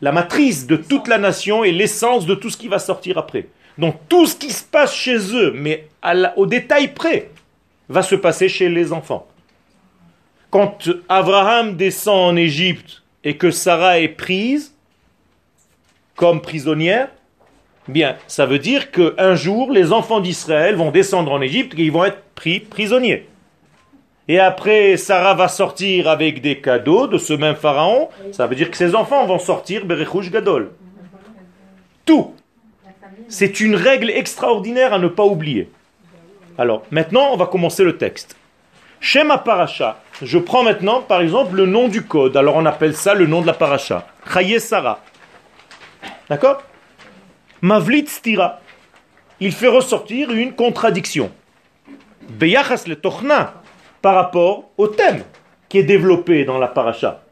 la 0.00 0.12
matrice 0.12 0.66
de 0.66 0.76
toute 0.76 1.08
la 1.08 1.18
nation 1.18 1.64
et 1.64 1.72
l'essence 1.72 2.26
de 2.26 2.34
tout 2.34 2.50
ce 2.50 2.56
qui 2.56 2.68
va 2.68 2.78
sortir 2.78 3.18
après. 3.18 3.48
Donc 3.78 3.96
tout 4.08 4.26
ce 4.26 4.36
qui 4.36 4.50
se 4.50 4.64
passe 4.64 4.94
chez 4.94 5.16
eux, 5.34 5.52
mais 5.54 5.88
au 6.36 6.46
détail 6.46 6.88
près, 6.88 7.30
va 7.88 8.02
se 8.02 8.14
passer 8.14 8.48
chez 8.48 8.68
les 8.68 8.92
enfants. 8.92 9.26
Quand 10.50 10.88
Abraham 11.08 11.76
descend 11.76 12.32
en 12.32 12.36
Égypte 12.36 13.02
et 13.24 13.36
que 13.36 13.50
Sarah 13.50 14.00
est 14.00 14.08
prise 14.08 14.74
comme 16.16 16.40
prisonnière, 16.40 17.08
bien, 17.86 18.16
ça 18.26 18.46
veut 18.46 18.58
dire 18.58 18.90
qu'un 18.90 19.34
jour, 19.34 19.70
les 19.70 19.92
enfants 19.92 20.20
d'Israël 20.20 20.74
vont 20.74 20.90
descendre 20.90 21.32
en 21.32 21.40
Égypte 21.40 21.74
et 21.78 21.82
ils 21.82 21.92
vont 21.92 22.04
être 22.04 22.22
pris 22.34 22.60
prisonniers. 22.60 23.28
Et 24.28 24.38
après, 24.38 24.98
Sarah 24.98 25.32
va 25.32 25.48
sortir 25.48 26.06
avec 26.08 26.42
des 26.42 26.60
cadeaux 26.60 27.06
de 27.06 27.16
ce 27.16 27.32
même 27.32 27.56
pharaon. 27.56 28.10
Ça 28.32 28.46
veut 28.46 28.54
dire 28.54 28.70
que 28.70 28.76
ses 28.76 28.94
enfants 28.94 29.24
vont 29.24 29.38
sortir 29.38 29.86
Berechouch 29.86 30.30
Gadol. 30.30 30.70
Tout. 32.04 32.34
C'est 33.28 33.60
une 33.60 33.74
règle 33.74 34.10
extraordinaire 34.10 34.92
à 34.92 34.98
ne 34.98 35.08
pas 35.08 35.24
oublier. 35.24 35.70
Alors, 36.58 36.82
maintenant, 36.90 37.30
on 37.32 37.36
va 37.36 37.46
commencer 37.46 37.84
le 37.84 37.96
texte. 37.96 38.36
Shema 39.00 39.38
Paracha. 39.38 40.00
Je 40.20 40.38
prends 40.38 40.62
maintenant, 40.62 41.00
par 41.00 41.22
exemple, 41.22 41.56
le 41.56 41.66
nom 41.66 41.88
du 41.88 42.04
code. 42.04 42.36
Alors, 42.36 42.56
on 42.56 42.66
appelle 42.66 42.96
ça 42.96 43.14
le 43.14 43.26
nom 43.26 43.40
de 43.40 43.46
la 43.46 43.54
Paracha. 43.54 44.06
Chaye 44.30 44.60
Sarah. 44.60 45.00
D'accord? 46.28 46.62
Mavlit 47.62 48.08
Stira. 48.08 48.60
Il 49.40 49.52
fait 49.52 49.68
ressortir 49.68 50.32
une 50.32 50.52
contradiction. 50.52 51.30
Beyachas 52.28 52.84
le 52.86 52.96
Tochna. 52.96 53.57
Par 54.02 54.14
rapport 54.14 54.70
au 54.76 54.88
thème 54.88 55.22
qui 55.68 55.78
est 55.78 55.84
développé 55.84 56.44
dans 56.44 56.58
la 56.58 56.68
Paracha. 56.68 57.22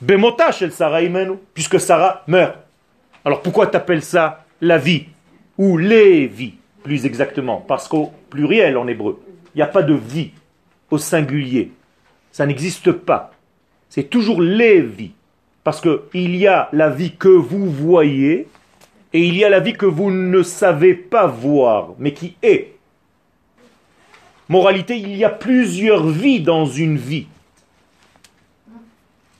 Bemota 0.00 0.50
shel 0.50 0.72
Sarah 0.72 1.02
imenu. 1.02 1.36
Puisque 1.54 1.78
Sarah 1.80 2.22
meurt. 2.26 2.56
Alors, 3.24 3.40
pourquoi 3.42 3.68
t'appelles 3.68 4.02
ça 4.02 4.44
la 4.60 4.78
vie 4.78 5.06
Ou 5.58 5.78
les 5.78 6.26
vies, 6.26 6.54
plus 6.82 7.06
exactement? 7.06 7.58
Parce 7.66 7.86
qu'au 7.86 8.12
pluriel 8.30 8.76
en 8.76 8.88
hébreu, 8.88 9.22
il 9.54 9.58
n'y 9.58 9.62
a 9.62 9.66
pas 9.66 9.82
de 9.82 9.94
vie 9.94 10.32
au 10.90 10.98
singulier. 10.98 11.70
Ça 12.32 12.46
n'existe 12.46 12.90
pas. 12.90 13.32
C'est 13.88 14.10
toujours 14.10 14.40
les 14.40 14.80
vies. 14.80 15.12
Parce 15.62 15.80
qu'il 15.80 16.36
y 16.36 16.48
a 16.48 16.68
la 16.72 16.90
vie 16.90 17.14
que 17.16 17.28
vous 17.28 17.70
voyez 17.70 18.48
et 19.12 19.20
il 19.20 19.36
y 19.36 19.44
a 19.44 19.50
la 19.50 19.60
vie 19.60 19.74
que 19.74 19.86
vous 19.86 20.10
ne 20.10 20.42
savez 20.42 20.94
pas 20.94 21.26
voir, 21.26 21.90
mais 21.98 22.12
qui 22.12 22.36
est 22.42 22.74
moralité, 24.52 24.96
il 24.98 25.16
y 25.16 25.24
a 25.24 25.30
plusieurs 25.30 26.06
vies 26.06 26.40
dans 26.40 26.66
une 26.66 26.98
vie. 26.98 27.26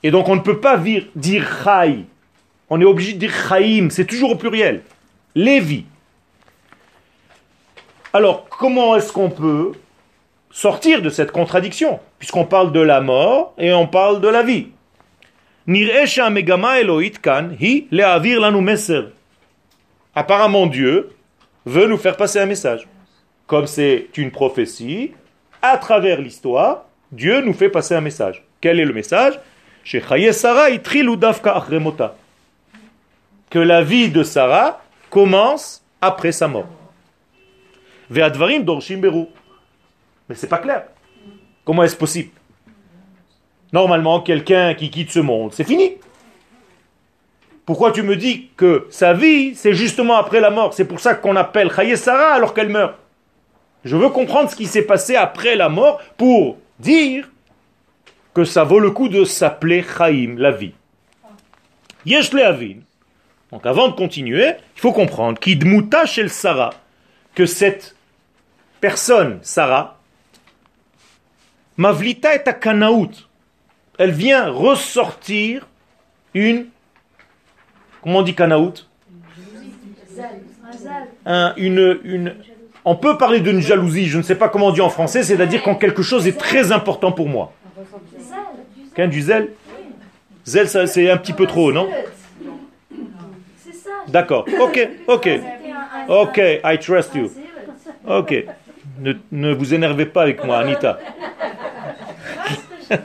Et 0.01 0.11
donc 0.11 0.27
on 0.27 0.35
ne 0.35 0.41
peut 0.41 0.59
pas 0.59 0.77
dire, 0.77 1.05
dire. 1.15 1.47
On 2.69 2.81
est 2.81 2.85
obligé 2.85 3.13
de 3.13 3.19
dire 3.19 3.33
chaim. 3.33 3.87
C'est 3.91 4.05
toujours 4.05 4.31
au 4.31 4.35
pluriel. 4.35 4.81
Les 5.35 5.59
vies. 5.59 5.85
Alors 8.11 8.49
comment 8.49 8.95
est-ce 8.95 9.13
qu'on 9.13 9.29
peut 9.29 9.73
sortir 10.51 11.01
de 11.01 11.09
cette 11.09 11.31
contradiction 11.31 11.99
Puisqu'on 12.17 12.45
parle 12.45 12.71
de 12.71 12.81
la 12.81 12.99
mort 12.99 13.53
et 13.57 13.71
on 13.71 13.87
parle 13.87 14.19
de 14.19 14.27
la 14.27 14.43
vie? 14.43 14.67
Apparemment 20.15 20.67
Dieu 20.67 21.09
veut 21.65 21.87
nous 21.87 21.97
faire 21.97 22.17
passer 22.17 22.39
un 22.39 22.45
message. 22.45 22.87
Comme 23.53 23.67
c'est 23.67 24.09
une 24.17 24.31
prophétie, 24.31 25.11
à 25.61 25.77
travers 25.77 26.19
l'histoire, 26.19 26.85
Dieu 27.11 27.41
nous 27.41 27.53
fait 27.53 27.69
passer 27.69 27.93
un 27.93 28.01
message. 28.01 28.43
Quel 28.59 28.79
est 28.79 28.83
le 28.83 28.93
message? 28.95 29.39
Que 33.51 33.59
la 33.59 33.83
vie 33.83 34.09
de 34.09 34.23
Sarah 34.23 34.81
commence 35.11 35.83
après 36.01 36.31
sa 36.31 36.47
mort. 36.47 36.65
Mais 38.09 38.23
c'est 40.33 40.49
pas 40.49 40.57
clair. 40.57 40.85
Comment 41.63 41.83
est-ce 41.83 41.95
possible? 41.95 42.31
Normalement, 43.71 44.21
quelqu'un 44.21 44.73
qui 44.73 44.89
quitte 44.89 45.11
ce 45.11 45.19
monde, 45.19 45.53
c'est 45.53 45.63
fini. 45.63 45.97
Pourquoi 47.67 47.91
tu 47.91 48.01
me 48.01 48.15
dis 48.15 48.49
que 48.57 48.87
sa 48.89 49.13
vie, 49.13 49.53
c'est 49.53 49.75
justement 49.75 50.15
après 50.15 50.39
la 50.39 50.49
mort? 50.49 50.73
C'est 50.73 50.85
pour 50.85 50.99
ça 50.99 51.13
qu'on 51.13 51.35
appelle 51.35 51.71
Chaye 51.71 51.95
Sarah 51.95 52.33
alors 52.33 52.55
qu'elle 52.55 52.69
meurt. 52.69 52.95
Je 53.83 53.95
veux 53.97 54.09
comprendre 54.09 54.49
ce 54.49 54.55
qui 54.55 54.65
s'est 54.65 54.83
passé 54.83 55.15
après 55.15 55.55
la 55.55 55.69
mort 55.69 56.01
pour 56.17 56.57
dire 56.79 57.29
que 58.33 58.45
ça 58.45 58.63
vaut 58.63 58.79
le 58.79 58.91
coup 58.91 59.09
de 59.09 59.25
s'appeler 59.25 59.83
Chaim, 59.83 60.35
la 60.37 60.51
vie. 60.51 60.73
Yesh 62.05 62.33
le'avin. 62.33 62.79
Donc 63.51 63.65
avant 63.65 63.87
de 63.89 63.93
continuer, 63.93 64.53
il 64.75 64.81
faut 64.81 64.93
comprendre 64.93 65.39
qu'idmuta 65.39 66.05
shel 66.05 66.29
Sarah, 66.29 66.73
que 67.35 67.45
cette 67.45 67.95
personne, 68.81 69.39
Sarah, 69.41 69.99
mavlita 71.77 72.35
et 72.35 72.43
kanaout, 72.59 73.11
elle 73.99 74.11
vient 74.11 74.49
ressortir 74.49 75.67
une, 76.33 76.67
comment 78.01 78.19
on 78.19 78.23
dit 78.23 78.35
kanaout? 78.35 78.73
Un 80.65 80.77
zal. 80.77 81.07
Un- 81.25 81.53
une, 81.57 81.99
une, 82.03 82.35
on 82.85 82.95
peut 82.95 83.17
parler 83.17 83.39
d'une 83.39 83.61
jalousie, 83.61 84.07
je 84.07 84.17
ne 84.17 84.23
sais 84.23 84.35
pas 84.35 84.49
comment 84.49 84.67
on 84.67 84.71
dit 84.71 84.81
en 84.81 84.89
français, 84.89 85.23
c'est-à-dire 85.23 85.63
quand 85.63 85.75
quelque 85.75 86.01
chose 86.01 86.27
est 86.27 86.37
très 86.37 86.71
important 86.71 87.11
pour 87.11 87.29
moi. 87.29 87.53
Qu'un 88.95 89.07
du 89.07 89.21
zèle 89.21 89.49
Zèle, 90.45 90.67
c'est 90.67 91.09
un 91.09 91.17
petit 91.17 91.31
peu 91.31 91.47
trop, 91.47 91.71
non 91.71 91.89
C'est 93.57 93.73
ça. 93.73 93.89
D'accord, 94.07 94.45
ok, 94.59 94.89
ok, 95.07 95.29
ok. 96.09 96.37
I 96.65 96.77
trust 96.79 97.15
you. 97.15 97.31
Ok, 98.05 98.45
ne, 98.99 99.13
ne 99.31 99.53
vous 99.53 99.73
énervez 99.73 100.05
pas 100.05 100.23
avec 100.23 100.43
moi, 100.43 100.57
Anita. 100.57 100.99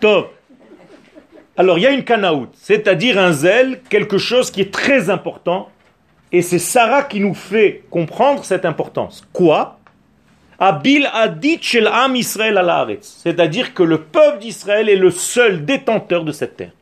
Top. 0.00 0.32
Alors, 1.56 1.78
il 1.78 1.82
y 1.82 1.86
a 1.86 1.90
une 1.90 2.04
kanaout, 2.04 2.48
c'est-à-dire 2.54 3.18
un 3.18 3.32
zèle, 3.32 3.80
quelque 3.88 4.18
chose 4.18 4.50
qui 4.52 4.60
est 4.60 4.72
très 4.72 5.10
important, 5.10 5.68
Et 6.34 6.42
c'est 6.42 6.58
Sarah 6.58 7.04
qui 7.04 7.20
nous 7.20 7.32
fait 7.32 7.84
comprendre 7.90 8.44
cette 8.44 8.64
importance. 8.64 9.24
Quoi? 9.32 9.78
Abil 10.58 11.08
adit 11.12 11.60
shel 11.62 11.86
am 11.86 12.16
Israël 12.16 12.58
al 12.58 12.98
C'est-à-dire 13.00 13.72
que 13.72 13.84
le 13.84 14.00
peuple 14.00 14.40
d'Israël 14.40 14.88
est 14.88 14.96
le 14.96 15.12
seul 15.12 15.64
détenteur 15.64 16.24
de 16.24 16.32
cette 16.32 16.56
terre. 16.56 16.72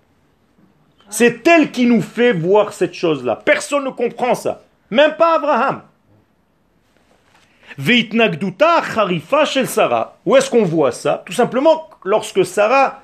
C'est 1.10 1.46
elle 1.46 1.70
qui 1.70 1.84
nous 1.84 2.00
fait 2.00 2.32
voir 2.32 2.72
cette 2.72 2.94
chose-là. 2.94 3.42
Personne 3.44 3.84
ne 3.84 3.90
comprend 3.90 4.34
ça. 4.34 4.62
Même 4.90 5.16
pas 5.16 5.34
Abraham. 5.34 5.82
Veitnagduta 7.76 8.82
charifa 8.94 9.44
shel 9.44 9.68
Sarah. 9.68 10.16
Où 10.24 10.34
est-ce 10.34 10.48
qu'on 10.48 10.64
voit 10.64 10.92
ça? 10.92 11.22
Tout 11.26 11.34
simplement 11.34 11.90
lorsque 12.04 12.42
Sarah 12.46 13.02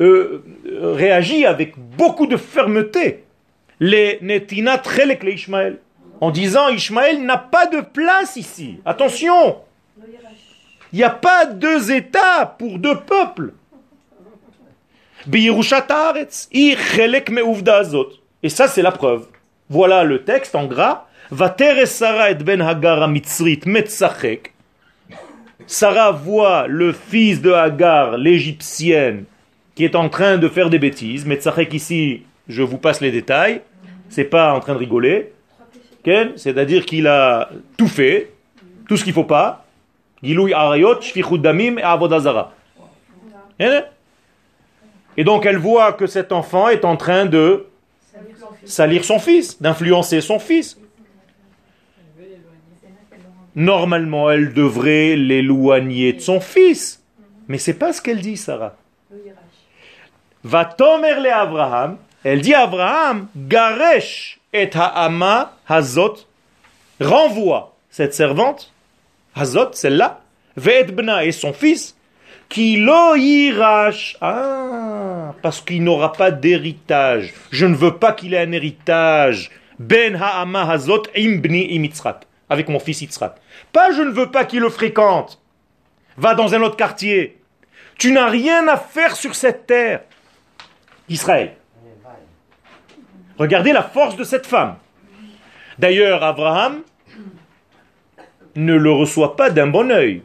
euh, 0.00 0.44
euh, 0.64 0.92
réagit 0.94 1.44
avec 1.44 1.76
beaucoup 1.76 2.28
de 2.28 2.36
fermeté. 2.36 3.24
Les 3.84 4.20
netinat 4.22 4.80
chelek 4.84 5.24
le 5.24 5.32
Ishmael 5.32 5.78
en 6.20 6.30
disant 6.30 6.68
Ishmaël 6.68 7.20
n'a 7.20 7.36
pas 7.36 7.66
de 7.66 7.80
place 7.80 8.36
ici. 8.36 8.78
Attention 8.84 9.56
Il 10.92 10.98
n'y 10.98 11.02
a 11.02 11.10
pas 11.10 11.46
deux 11.46 11.90
États 11.90 12.46
pour 12.46 12.78
deux 12.78 12.94
peuples. 13.00 13.54
Et 18.44 18.48
ça, 18.48 18.68
c'est 18.68 18.82
la 18.82 18.92
preuve. 18.92 19.26
Voilà 19.68 20.04
le 20.04 20.22
texte 20.22 20.54
en 20.54 20.66
gras. 20.66 21.08
ben 21.32 22.62
Sarah 25.66 26.12
voit 26.12 26.68
le 26.68 26.92
fils 26.92 27.42
de 27.42 27.50
Hagar, 27.50 28.16
l'égyptienne, 28.16 29.24
qui 29.74 29.84
est 29.84 29.96
en 29.96 30.08
train 30.08 30.38
de 30.38 30.46
faire 30.46 30.70
des 30.70 30.78
bêtises. 30.78 31.26
Metzachek 31.26 31.74
ici, 31.74 32.22
je 32.46 32.62
vous 32.62 32.78
passe 32.78 33.00
les 33.00 33.10
détails. 33.10 33.62
C'est 34.12 34.24
pas 34.24 34.52
en 34.54 34.60
train 34.60 34.74
de 34.74 34.78
rigoler 34.78 35.32
c'est-à-dire 36.36 36.84
qu'il 36.84 37.06
a 37.06 37.50
tout 37.76 37.88
fait, 37.88 38.32
tout 38.88 38.96
ce 38.96 39.04
qu'il 39.04 39.12
ne 39.12 39.14
faut 39.14 39.24
pas. 39.24 39.64
Et 45.16 45.24
donc 45.24 45.46
elle 45.46 45.58
voit 45.58 45.92
que 45.92 46.06
cet 46.06 46.32
enfant 46.32 46.68
est 46.68 46.84
en 46.84 46.96
train 46.96 47.26
de 47.26 47.66
salir 48.64 49.04
son 49.04 49.18
fils, 49.18 49.60
d'influencer 49.60 50.20
son 50.20 50.38
fils. 50.38 50.78
Normalement, 53.54 54.30
elle 54.30 54.54
devrait 54.54 55.14
l'éloigner 55.14 56.14
de 56.14 56.20
son 56.20 56.40
fils. 56.40 57.02
Mais 57.48 57.58
c'est 57.58 57.74
pas 57.74 57.92
ce 57.92 58.00
qu'elle 58.00 58.22
dit, 58.22 58.38
Sarah. 58.38 58.76
Va 60.42 60.64
tomerle 60.64 61.26
Abraham. 61.26 61.98
Elle 62.24 62.40
dit 62.40 62.54
à 62.54 62.62
Abraham, 62.62 63.28
Garesh 63.36 64.38
et 64.52 64.70
ha'ama 64.72 65.56
hazot, 65.68 66.18
renvoie 67.00 67.74
cette 67.90 68.14
servante, 68.14 68.72
hazot, 69.34 69.72
celle-là, 69.72 70.20
ve'et 70.56 70.86
et 71.24 71.32
son 71.32 71.52
fils, 71.52 71.96
qui 72.48 72.84
ah, 74.20 75.34
parce 75.40 75.60
qu'il 75.62 75.82
n'aura 75.82 76.12
pas 76.12 76.30
d'héritage. 76.30 77.32
Je 77.50 77.64
ne 77.64 77.74
veux 77.74 77.96
pas 77.96 78.12
qu'il 78.12 78.34
ait 78.34 78.40
un 78.40 78.52
héritage. 78.52 79.50
Ben 79.78 80.14
ha'ama 80.14 80.70
hazot 80.70 81.04
imbni 81.16 81.72
imitzrat, 81.72 82.20
avec 82.50 82.68
mon 82.68 82.78
fils 82.78 83.00
Yitzrat. 83.00 83.36
Pas 83.72 83.90
je 83.92 84.02
ne 84.02 84.10
veux 84.10 84.30
pas 84.30 84.44
qu'il 84.44 84.60
le 84.60 84.68
fréquente. 84.68 85.40
Va 86.18 86.34
dans 86.34 86.54
un 86.54 86.62
autre 86.62 86.76
quartier. 86.76 87.38
Tu 87.98 88.12
n'as 88.12 88.28
rien 88.28 88.68
à 88.68 88.76
faire 88.76 89.16
sur 89.16 89.34
cette 89.34 89.66
terre. 89.66 90.02
Israël. 91.08 91.56
Regardez 93.38 93.72
la 93.72 93.82
force 93.82 94.16
de 94.16 94.24
cette 94.24 94.46
femme. 94.46 94.76
D'ailleurs, 95.78 96.22
Abraham 96.22 96.82
ne 98.54 98.74
le 98.74 98.92
reçoit 98.92 99.36
pas 99.36 99.50
d'un 99.50 99.66
bon 99.66 99.90
oeil. 99.90 100.22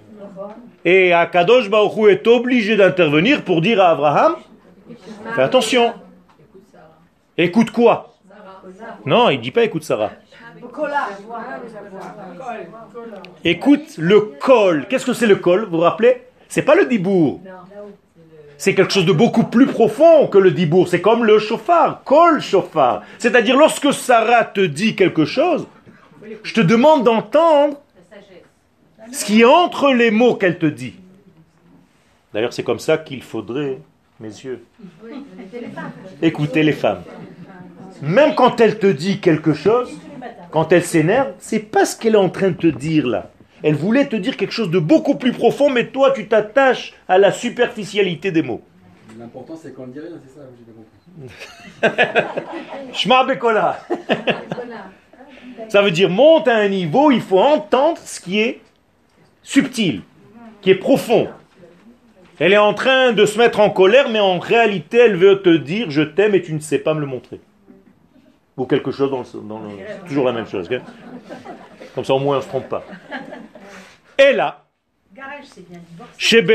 Et 0.86 1.14
Akadosh 1.14 1.70
Baruch 1.70 2.10
est 2.10 2.28
obligé 2.28 2.78
d'intervenir 2.78 3.44
pour 3.44 3.62
dire 3.62 3.82
à 3.82 3.90
Abraham 3.90 4.36
Fais 5.36 5.42
attention. 5.42 5.94
Écoute 7.38 7.72
quoi? 7.72 8.16
Non, 9.06 9.30
il 9.30 9.38
ne 9.38 9.44
dit 9.44 9.52
pas 9.52 9.64
écoute 9.64 9.84
Sarah. 9.84 10.12
Écoute 13.44 13.98
le 13.98 14.22
col. 14.40 14.86
Qu'est-ce 14.90 15.06
que 15.06 15.14
c'est 15.14 15.28
le 15.28 15.36
col? 15.36 15.66
Vous 15.66 15.78
vous 15.78 15.84
rappelez? 15.84 16.24
C'est 16.48 16.62
pas 16.62 16.76
le 16.76 16.86
dibour 16.86 17.42
c'est 18.58 18.74
quelque 18.74 18.92
chose 18.92 19.06
de 19.06 19.14
beaucoup 19.14 19.44
plus 19.44 19.68
profond 19.68 20.28
que 20.28 20.38
le 20.38 20.52
dibour. 20.52 20.88
C'est 20.88 21.02
comme 21.02 21.24
le 21.24 21.40
chauffard, 21.40 22.02
kol 22.04 22.42
chauffard. 22.42 23.04
C'est-à-dire 23.20 23.58
lorsque 23.58 23.94
Sarah 23.94 24.46
te 24.46 24.62
dit 24.62 24.96
quelque 24.96 25.26
chose, 25.26 25.68
je 26.44 26.54
te 26.54 26.62
demande 26.62 27.04
d'entendre 27.04 27.78
ce 29.12 29.26
qui 29.26 29.42
est 29.42 29.46
entre 29.46 29.94
les 29.94 30.12
mots 30.12 30.36
qu'elle 30.36 30.58
te 30.58 30.66
dit. 30.66 30.96
D'ailleurs, 32.34 32.54
c'est 32.54 32.64
comme 32.64 32.80
ça 32.80 32.98
qu'il 32.98 33.24
faudrait, 33.24 33.80
messieurs, 34.20 34.64
écouter 36.22 36.64
les 36.64 36.74
femmes. 36.74 37.04
Même 38.02 38.36
quand 38.36 38.60
elle 38.60 38.78
te 38.80 38.88
dit 38.88 39.20
quelque 39.20 39.54
chose, 39.54 39.90
quand 40.52 40.72
elle 40.72 40.84
s'énerve, 40.84 41.34
c'est 41.40 41.60
pas 41.60 41.86
ce 41.86 41.96
qu'elle 41.96 42.16
est 42.16 42.18
en 42.18 42.30
train 42.30 42.50
de 42.50 42.58
te 42.58 42.68
dire 42.68 43.08
là. 43.08 43.30
Elle 43.64 43.76
voulait 43.76 44.08
te 44.08 44.16
dire 44.16 44.38
quelque 44.38 44.52
chose 44.52 44.70
de 44.70 44.80
beaucoup 44.80 45.16
plus 45.16 45.32
profond, 45.32 45.70
mais 45.70 45.88
toi, 45.88 46.12
tu 46.12 46.28
t'attaches 46.28 46.94
à 47.08 47.18
la 47.18 47.32
superficialité 47.32 48.32
des 48.32 48.44
mots. 48.44 48.62
L'important, 49.18 49.58
c'est 49.62 49.74
qu'on 49.74 49.88
dit 49.88 50.00
rien, 50.00 50.10
c'est 50.24 50.40
ça, 50.40 50.46
j'ai 50.58 51.90
compris. 51.92 52.94
Shma 52.94 53.24
Bekola. 53.24 53.80
Ça 55.70 55.82
veut 55.82 55.92
dire, 55.92 56.10
monte 56.10 56.48
à 56.48 56.56
un 56.56 56.70
niveau, 56.70 57.10
il 57.10 57.22
faut 57.22 57.40
entendre 57.40 57.98
ce 58.04 58.20
qui 58.20 58.40
est 58.40 58.62
subtil, 59.42 60.02
qui 60.62 60.70
est 60.70 60.76
profond. 60.76 61.28
Elle 62.40 62.54
est 62.54 62.58
en 62.58 62.76
train 62.76 63.14
de 63.14 63.26
se 63.26 63.40
mettre 63.40 63.60
en 63.60 63.72
colère, 63.72 64.10
mais 64.10 64.20
en 64.20 64.38
réalité, 64.38 64.98
elle 64.98 65.16
veut 65.16 65.42
te 65.42 65.50
dire, 65.50 65.90
je 65.90 66.04
t'aime 66.04 66.36
et 66.36 66.42
tu 66.42 66.54
ne 66.54 66.60
sais 66.60 66.78
pas 66.78 66.94
me 66.94 67.00
le 67.00 67.08
montrer. 67.08 67.40
Ou 68.56 68.66
quelque 68.66 68.92
chose 68.92 69.10
dans 69.10 69.22
le... 69.22 69.48
Dans 69.48 69.62
toujours 70.08 70.26
la 70.26 70.34
même 70.34 70.48
chose. 70.48 70.70
Comme 71.98 72.06
ça, 72.06 72.14
au 72.14 72.20
moins, 72.20 72.36
on 72.36 72.38
ne 72.38 72.44
se 72.44 72.48
trompe 72.48 72.70
pas. 72.70 72.86
Et 74.20 74.32
là, 74.34 74.68
chez 76.20 76.46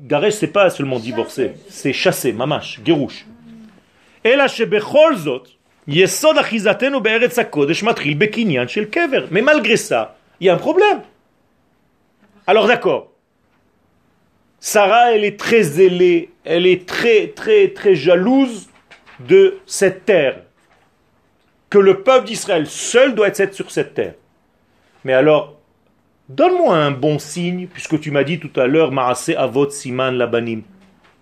Garesh, 0.00 0.34
c'est 0.34 0.46
pas 0.46 0.70
seulement 0.70 1.00
divorcé, 1.00 1.54
c'est 1.68 1.92
chassé, 1.92 2.32
mamash, 2.32 2.80
gerouche. 2.86 3.26
Et 4.22 4.36
là, 4.36 4.46
chez 4.46 4.64
Bechol 4.64 5.16
Zot, 5.16 5.42
Yesod 5.88 6.38
achizatenu 6.38 7.00
be'eretz 7.00 7.36
hakodesh 7.36 7.82
matril 7.82 8.16
bekinyan 8.16 8.68
shel 8.68 8.88
kever. 8.90 9.24
Mais 9.32 9.42
malgré 9.42 9.76
ça, 9.76 10.16
il 10.38 10.46
y 10.46 10.50
a 10.50 10.54
un 10.54 10.58
problème. 10.68 11.02
Alors 12.46 12.68
d'accord, 12.68 13.10
Sarah, 14.60 15.16
elle 15.16 15.24
est 15.24 15.36
très 15.36 15.64
zélée, 15.64 16.30
elle 16.44 16.66
est 16.66 16.86
très, 16.86 17.26
très, 17.26 17.70
très 17.70 17.96
jalouse 17.96 18.68
de 19.18 19.58
cette 19.66 20.04
terre. 20.04 20.42
Que 21.70 21.78
le 21.78 22.04
peuple 22.04 22.28
d'Israël 22.28 22.68
seul 22.68 23.16
doit 23.16 23.30
être 23.36 23.54
sur 23.54 23.72
cette 23.72 23.94
terre. 23.94 24.14
Mais 25.04 25.12
alors, 25.12 25.54
donne-moi 26.28 26.76
un 26.76 26.90
bon 26.90 27.18
signe, 27.18 27.66
puisque 27.66 28.00
tu 28.00 28.10
m'as 28.10 28.24
dit 28.24 28.38
tout 28.38 28.60
à 28.60 28.66
l'heure, 28.66 28.92
Avot 29.36 29.70
Siman 29.70 30.16
Labanim, 30.16 30.62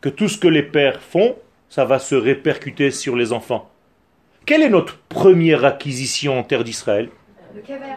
que 0.00 0.08
tout 0.08 0.28
ce 0.28 0.38
que 0.38 0.48
les 0.48 0.62
pères 0.62 1.00
font, 1.00 1.36
ça 1.68 1.84
va 1.84 1.98
se 1.98 2.14
répercuter 2.14 2.90
sur 2.90 3.16
les 3.16 3.32
enfants. 3.32 3.70
Quelle 4.44 4.62
est 4.62 4.68
notre 4.68 4.98
première 4.98 5.64
acquisition 5.64 6.38
en 6.38 6.42
terre 6.42 6.64
d'Israël 6.64 7.08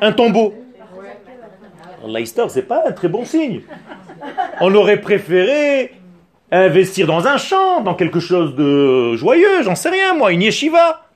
Un 0.02 0.12
tombeau. 0.12 0.54
La 2.06 2.20
histoire, 2.20 2.52
c'est 2.52 2.64
pas 2.64 2.84
un 2.86 2.92
très 2.92 3.08
bon 3.08 3.26
signe. 3.26 3.62
On 4.62 4.74
aurait 4.76 5.00
préféré 5.00 5.94
investir 6.52 7.08
dans 7.08 7.28
un 7.28 7.38
champ, 7.38 7.82
dans 7.82 7.96
quelque 7.96 8.20
chose 8.20 8.56
de 8.56 9.16
joyeux, 9.16 9.64
j'en 9.64 9.76
sais 9.76 9.90
rien 9.90 10.14
moi, 10.14 10.32
une 10.32 10.42
yeshiva. 10.42 11.08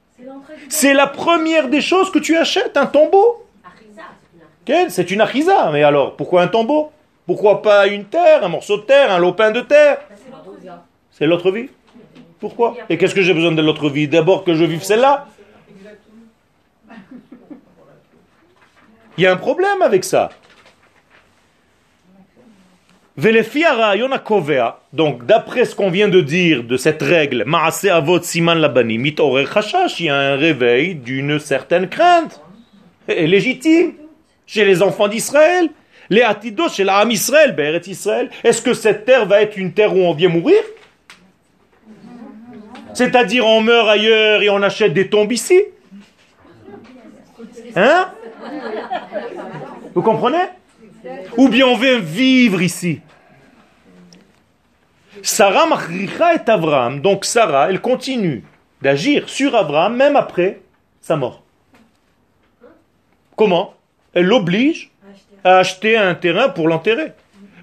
C'est 0.69 0.93
la 0.93 1.07
première 1.07 1.67
des 1.69 1.81
choses 1.81 2.11
que 2.11 2.19
tu 2.19 2.35
achètes, 2.35 2.75
un 2.75 2.87
tombeau. 2.87 3.45
C'est 4.89 5.11
une 5.11 5.21
achiza. 5.21 5.69
Mais 5.71 5.83
alors, 5.83 6.15
pourquoi 6.15 6.41
un 6.41 6.47
tombeau? 6.47 6.91
Pourquoi 7.25 7.61
pas 7.61 7.87
une 7.87 8.05
terre, 8.05 8.43
un 8.43 8.49
morceau 8.49 8.77
de 8.77 8.83
terre, 8.83 9.11
un 9.11 9.19
lopin 9.19 9.51
de 9.51 9.61
terre? 9.61 9.99
C'est 11.11 11.25
l'autre 11.25 11.51
vie. 11.51 11.69
Pourquoi? 12.39 12.75
Et 12.89 12.97
qu'est-ce 12.97 13.15
que 13.15 13.21
j'ai 13.21 13.33
besoin 13.33 13.51
de 13.51 13.61
l'autre 13.61 13.89
vie? 13.89 14.07
D'abord 14.07 14.43
que 14.43 14.53
je 14.53 14.63
vive 14.63 14.83
celle-là? 14.83 15.27
Il 19.17 19.23
y 19.23 19.27
a 19.27 19.31
un 19.31 19.37
problème 19.37 19.81
avec 19.81 20.03
ça. 20.03 20.29
Donc, 24.93 25.25
d'après 25.25 25.65
ce 25.65 25.73
qu'on 25.75 25.89
vient 25.89 26.07
de 26.07 26.21
dire 26.21 26.63
de 26.63 26.77
cette 26.77 27.01
règle, 27.01 27.43
il 27.47 27.87
y 30.05 30.09
a 30.09 30.15
un 30.15 30.35
réveil 30.35 30.93
d'une 30.95 31.39
certaine 31.39 31.89
crainte, 31.89 32.39
légitime 33.07 33.93
chez 34.47 34.65
les 34.65 34.81
enfants 34.81 35.07
d'Israël, 35.07 35.69
les 36.09 36.23
atidos 36.23 36.69
chez 36.69 36.83
l'âme 36.83 37.11
Israël, 37.11 37.53
Beret 37.53 37.81
Israël. 37.85 38.31
Est-ce 38.43 38.61
que 38.61 38.73
cette 38.73 39.05
terre 39.05 39.25
va 39.25 39.41
être 39.41 39.57
une 39.57 39.73
terre 39.73 39.95
où 39.95 39.99
on 39.99 40.13
vient 40.13 40.29
mourir? 40.29 40.63
C'est-à-dire 42.93 43.45
on 43.45 43.61
meurt 43.61 43.89
ailleurs 43.89 44.41
et 44.41 44.49
on 44.49 44.63
achète 44.63 44.93
des 44.93 45.09
tombes 45.09 45.31
ici? 45.31 45.61
Hein? 47.75 48.11
Vous 49.93 50.01
comprenez? 50.01 50.45
Ou 51.37 51.49
bien 51.49 51.67
on 51.67 51.75
vient 51.75 51.99
vivre 51.99 52.61
ici? 52.61 53.01
Sarah 55.21 55.67
machricha 55.67 56.35
et 56.35 56.49
Abraham. 56.49 57.01
Donc 57.01 57.25
Sarah, 57.25 57.69
elle 57.69 57.81
continue 57.81 58.43
d'agir 58.81 59.27
sur 59.27 59.55
Abraham 59.55 59.95
même 59.95 60.15
après 60.15 60.61
sa 61.01 61.17
mort. 61.17 61.43
Comment? 63.35 63.76
Elle 64.13 64.25
l'oblige 64.25 64.91
à 65.43 65.57
acheter 65.57 65.97
un 65.97 66.15
terrain 66.15 66.49
pour 66.49 66.67
l'enterrer. 66.67 67.13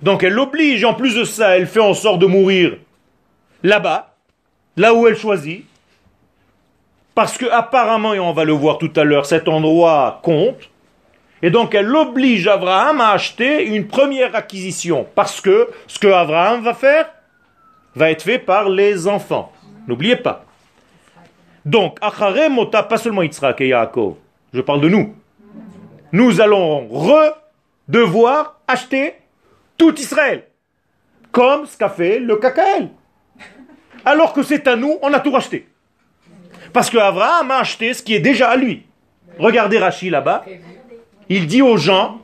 Donc 0.03 0.23
elle 0.23 0.33
l'oblige, 0.33 0.85
en 0.85 0.95
plus 0.95 1.15
de 1.15 1.25
ça, 1.25 1.57
elle 1.57 1.67
fait 1.67 1.81
en 1.81 1.95
sorte 1.95 2.19
de 2.19 2.27
mourir 2.27 2.77
là-bas, 3.63 4.15
là 4.77 4.95
où 4.95 5.07
elle 5.07 5.17
choisit. 5.17 5.65
Parce 7.15 7.39
que 7.39 7.47
apparemment, 7.47 8.13
et 8.15 8.21
on 8.21 8.33
va 8.33 8.45
le 8.45 8.53
voir 8.53 8.79
tout 8.79 8.93
à 8.97 9.05
l'heure, 9.05 9.27
cet 9.27 9.49
endroit 9.49 10.21
compte. 10.23 10.71
Et 11.43 11.51
donc 11.51 11.75
elle 11.75 11.95
oblige 11.95 12.49
Abraham 12.49 13.01
à 13.01 13.11
acheter 13.11 13.67
une 13.67 13.87
première 13.87 14.35
acquisition. 14.35 15.07
Parce 15.15 15.41
que 15.41 15.69
ce 15.87 15.99
que 15.99 16.09
Abraham 16.09 16.63
va 16.63 16.75
faire 16.75 17.07
va 17.95 18.11
être 18.11 18.23
fait 18.23 18.39
par 18.39 18.69
les 18.69 19.07
enfants. 19.07 19.53
N'oubliez 19.87 20.17
pas. 20.17 20.45
Donc, 21.65 21.97
Acharem 22.01 22.53
Mota, 22.53 22.83
pas 22.83 22.99
seulement 22.99 23.23
Yitzhak 23.23 23.61
et 23.63 23.69
Yaakov, 23.69 24.17
je 24.53 24.61
parle 24.61 24.81
de 24.83 24.89
nous. 24.89 25.15
Nous 26.15 26.41
allons 26.41 26.87
redevoir 27.89 28.61
acheter 28.69 29.15
tout 29.77 29.99
Israël. 29.99 30.45
Comme 31.33 31.67
ce 31.67 31.77
qu'a 31.77 31.89
fait 31.89 32.21
le 32.21 32.37
KKL. 32.37 32.89
Alors 34.05 34.33
que 34.33 34.45
c'est 34.45 34.69
à 34.69 34.77
nous, 34.77 34.97
on 35.03 35.13
a 35.13 35.19
tout 35.19 35.33
racheté. 35.33 35.67
Parce 36.73 36.89
que 36.89 36.99
Abraham 36.99 37.51
a 37.51 37.57
acheté 37.57 37.95
ce 37.95 38.01
qui 38.01 38.15
est 38.15 38.21
déjà 38.21 38.51
à 38.51 38.57
lui. 38.57 38.87
Regardez 39.41 39.77
Rachid 39.77 40.13
là-bas. 40.13 40.45
Il 41.29 41.49
dit 41.49 41.63
aux 41.63 41.79
gens, 41.79 42.21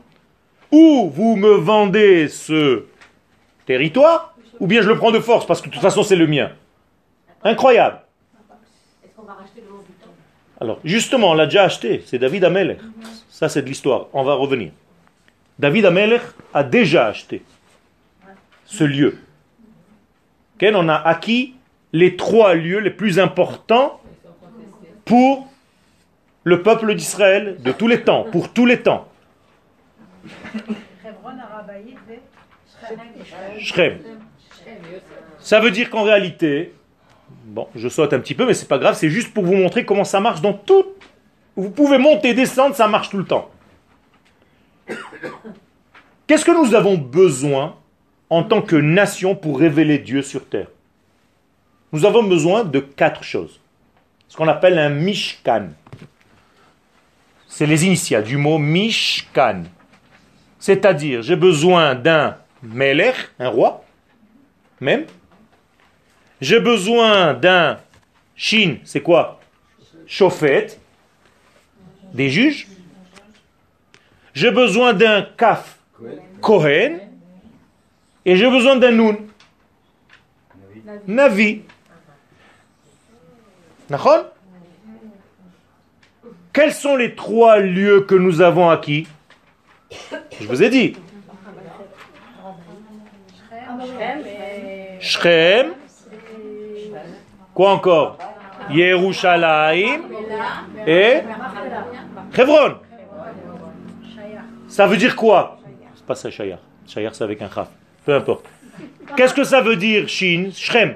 ou 0.70 1.10
vous 1.12 1.34
me 1.34 1.54
vendez 1.54 2.28
ce 2.28 2.84
territoire, 3.66 4.36
ou 4.60 4.68
bien 4.68 4.82
je 4.82 4.88
le 4.88 4.98
prends 4.98 5.10
de 5.10 5.18
force, 5.18 5.46
parce 5.46 5.60
que 5.60 5.66
de 5.66 5.72
toute 5.72 5.82
façon 5.82 6.04
c'est 6.04 6.14
le 6.14 6.28
mien. 6.28 6.52
Incroyable. 7.42 8.02
Alors, 10.60 10.78
justement, 10.84 11.30
on 11.30 11.34
l'a 11.34 11.46
déjà 11.46 11.64
acheté, 11.64 12.02
c'est 12.06 12.18
David 12.18 12.44
Amelech. 12.44 12.78
Ça, 13.30 13.48
c'est 13.48 13.62
de 13.62 13.66
l'histoire. 13.66 14.08
On 14.12 14.22
va 14.22 14.34
revenir. 14.34 14.72
David 15.58 15.86
Amelech 15.86 16.22
a 16.52 16.62
déjà 16.62 17.06
acheté 17.06 17.42
ce 18.66 18.84
lieu. 18.84 19.18
On 20.62 20.88
a 20.90 20.94
acquis 20.94 21.54
les 21.92 22.16
trois 22.16 22.54
lieux 22.54 22.80
les 22.80 22.90
plus 22.90 23.18
importants 23.18 24.00
pour 25.06 25.48
le 26.44 26.62
peuple 26.62 26.94
d'Israël 26.94 27.56
de 27.60 27.72
tous 27.72 27.88
les 27.88 28.02
temps, 28.02 28.24
pour 28.24 28.52
tous 28.52 28.66
les 28.66 28.82
temps. 28.82 29.08
Ça 35.38 35.60
veut 35.60 35.70
dire 35.70 35.88
qu'en 35.88 36.02
réalité, 36.02 36.74
bon, 37.50 37.68
je 37.74 37.88
saute 37.88 38.12
un 38.12 38.20
petit 38.20 38.34
peu, 38.34 38.46
mais 38.46 38.54
c'est 38.54 38.68
pas 38.68 38.78
grave, 38.78 38.96
c'est 38.96 39.10
juste 39.10 39.34
pour 39.34 39.44
vous 39.44 39.54
montrer 39.54 39.84
comment 39.84 40.04
ça 40.04 40.20
marche 40.20 40.40
dans 40.40 40.52
tout. 40.52 40.86
Vous 41.56 41.70
pouvez 41.70 41.98
monter, 41.98 42.32
descendre, 42.32 42.74
ça 42.74 42.88
marche 42.88 43.10
tout 43.10 43.18
le 43.18 43.24
temps. 43.24 43.50
Qu'est-ce 46.26 46.44
que 46.44 46.52
nous 46.52 46.74
avons 46.74 46.96
besoin 46.96 47.76
en 48.30 48.44
tant 48.44 48.62
que 48.62 48.76
nation 48.76 49.34
pour 49.34 49.58
révéler 49.58 49.98
Dieu 49.98 50.22
sur 50.22 50.48
terre? 50.48 50.68
Nous 51.92 52.04
avons 52.04 52.22
besoin 52.22 52.64
de 52.64 52.78
quatre 52.78 53.24
choses. 53.24 53.60
Ce 54.28 54.36
qu'on 54.36 54.46
appelle 54.46 54.78
un 54.78 54.90
mishkan. 54.90 55.70
C'est 57.48 57.66
les 57.66 57.84
initiales 57.84 58.22
du 58.22 58.36
mot 58.36 58.58
mishkan. 58.58 59.64
C'est-à-dire, 60.60 61.22
j'ai 61.22 61.34
besoin 61.34 61.96
d'un 61.96 62.36
melech, 62.62 63.16
un 63.40 63.48
roi, 63.48 63.84
même. 64.80 65.06
J'ai 66.40 66.60
besoin 66.60 67.34
d'un 67.34 67.78
shin, 68.34 68.78
c'est 68.84 69.02
quoi? 69.02 69.40
Chauffette, 70.06 70.80
des 72.14 72.30
juges. 72.30 72.66
J'ai 74.32 74.50
besoin 74.50 74.94
d'un 74.94 75.22
kaf, 75.22 75.78
Kohen. 76.40 77.00
Et 78.24 78.36
j'ai 78.36 78.50
besoin 78.50 78.76
d'un 78.76 78.92
nun, 78.92 79.16
Navi. 81.06 81.62
D'accord 83.88 84.26
Quels 86.52 86.72
sont 86.72 86.96
les 86.96 87.14
trois 87.14 87.58
lieux 87.58 88.02
que 88.02 88.14
nous 88.14 88.40
avons 88.40 88.68
acquis? 88.70 89.06
Je 90.40 90.46
vous 90.46 90.62
ai 90.62 90.70
dit. 90.70 90.96
Shrem. 95.00 95.72
Quoi 97.54 97.70
encore? 97.70 98.18
Yerushalayim 98.70 100.02
et 100.86 101.20
Hebron. 102.36 102.76
Ça 104.68 104.86
veut 104.86 104.96
dire 104.96 105.16
quoi? 105.16 105.58
C'est 105.94 106.06
pas 106.06 106.14
ça, 106.14 106.30
Shayar. 106.30 106.58
Shayar, 106.86 107.14
c'est 107.14 107.24
avec 107.24 107.42
un 107.42 107.48
khaf. 107.48 107.68
Peu 108.04 108.14
importe. 108.14 108.46
Qu'est-ce 109.16 109.34
que 109.34 109.44
ça 109.44 109.60
veut 109.60 109.76
dire, 109.76 110.08
Shin? 110.08 110.50
Shrem. 110.54 110.94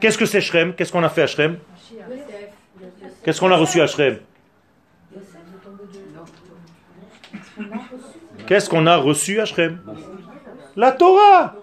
Qu'est-ce 0.00 0.18
que 0.18 0.26
c'est 0.26 0.40
Shrem? 0.40 0.74
Qu'est-ce 0.74 0.92
qu'on 0.92 1.02
a 1.02 1.08
fait 1.08 1.22
à 1.22 1.26
Shrem? 1.26 1.58
Qu'est-ce 3.24 3.40
qu'on 3.40 3.50
a 3.50 3.56
reçu 3.56 3.80
à 3.80 3.86
Shrem? 3.86 4.18
Qu'est-ce 8.46 8.70
qu'on 8.70 8.86
a 8.86 8.96
reçu 8.96 9.40
à 9.40 9.44
Shrem? 9.44 9.80
La 10.76 10.92
Torah 10.92 11.54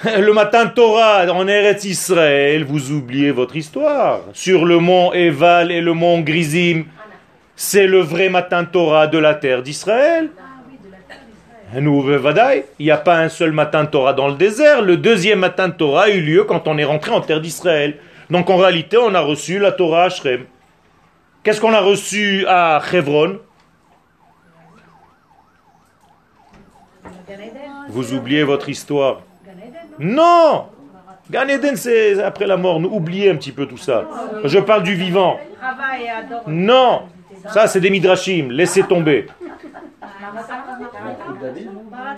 le 0.04 0.32
matin 0.32 0.66
Torah 0.66 1.26
en 1.30 1.46
Eretz 1.46 1.84
Israël, 1.84 2.64
vous 2.64 2.90
oubliez 2.90 3.32
votre 3.32 3.56
histoire. 3.56 4.20
Sur 4.32 4.64
le 4.64 4.78
mont 4.78 5.12
Eval 5.12 5.70
et 5.70 5.82
le 5.82 5.92
mont 5.92 6.20
Grizim, 6.20 6.84
c'est 7.54 7.86
le 7.86 8.00
vrai 8.00 8.30
matin 8.30 8.64
Torah 8.64 9.08
de 9.08 9.18
la 9.18 9.34
terre 9.34 9.62
d'Israël. 9.62 10.30
Nous, 11.74 12.10
il 12.78 12.84
n'y 12.84 12.90
a 12.90 12.96
pas 12.96 13.18
un 13.18 13.28
seul 13.28 13.52
matin 13.52 13.84
Torah 13.84 14.14
dans 14.14 14.28
le 14.28 14.34
désert. 14.34 14.80
Le 14.80 14.96
deuxième 14.96 15.40
matin 15.40 15.68
Torah 15.68 16.04
a 16.04 16.08
eu 16.08 16.22
lieu 16.22 16.44
quand 16.44 16.66
on 16.66 16.78
est 16.78 16.84
rentré 16.84 17.12
en 17.12 17.20
terre 17.20 17.42
d'Israël. 17.42 17.98
Donc 18.30 18.48
en 18.48 18.56
réalité, 18.56 18.96
on 18.96 19.14
a 19.14 19.20
reçu 19.20 19.58
la 19.58 19.70
Torah 19.70 20.04
à 20.04 20.08
Shrem. 20.08 20.46
Qu'est-ce 21.42 21.60
qu'on 21.60 21.74
a 21.74 21.80
reçu 21.80 22.46
à 22.48 22.80
Hebron 22.90 23.38
Vous 27.90 28.14
oubliez 28.14 28.44
votre 28.44 28.70
histoire. 28.70 29.22
Non 30.00 30.66
Gan 31.30 31.46
Eden, 31.46 31.76
c'est 31.76 32.20
après 32.22 32.46
la 32.46 32.56
mort. 32.56 32.80
Nous 32.80 32.88
oubliez 32.88 33.30
un 33.30 33.36
petit 33.36 33.52
peu 33.52 33.66
tout 33.66 33.76
ça. 33.76 34.04
Je 34.44 34.58
parle 34.58 34.82
du 34.82 34.94
vivant. 34.94 35.38
Non 36.48 37.02
Ça, 37.50 37.68
c'est 37.68 37.80
des 37.80 37.90
midrashim. 37.90 38.48
Laissez 38.50 38.82
tomber. 38.82 39.26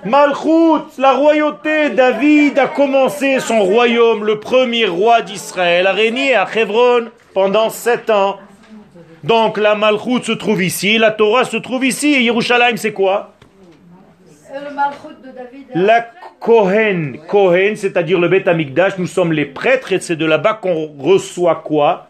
Malchut, 0.04 0.98
la 0.98 1.12
royauté, 1.12 1.90
David 1.90 2.58
a 2.58 2.68
commencé 2.68 3.40
son 3.40 3.60
royaume, 3.60 4.24
le 4.24 4.40
premier 4.40 4.86
roi 4.86 5.22
d'Israël, 5.22 5.86
a 5.86 5.92
régné 5.92 6.34
à 6.34 6.46
Hebron 6.52 7.06
pendant 7.34 7.70
sept 7.70 8.10
ans. 8.10 8.38
Donc 9.24 9.58
la 9.58 9.74
Malchut 9.74 10.24
se 10.24 10.32
trouve 10.32 10.62
ici, 10.62 10.98
la 10.98 11.10
Torah 11.12 11.44
se 11.44 11.56
trouve 11.56 11.84
ici, 11.84 12.14
et 12.14 12.22
Yerushalayim 12.22 12.76
c'est 12.76 12.92
quoi? 12.92 13.32
La 15.74 16.10
Kohen, 16.40 17.18
Kohen, 17.28 17.76
c'est-à-dire 17.76 18.20
le 18.20 18.28
Beth 18.28 18.48
Amikdash, 18.48 18.98
nous 18.98 19.06
sommes 19.06 19.32
les 19.32 19.46
prêtres 19.46 19.92
et 19.92 20.00
c'est 20.00 20.16
de 20.16 20.26
là-bas 20.26 20.54
qu'on 20.54 20.94
reçoit 20.98 21.62
quoi? 21.64 22.08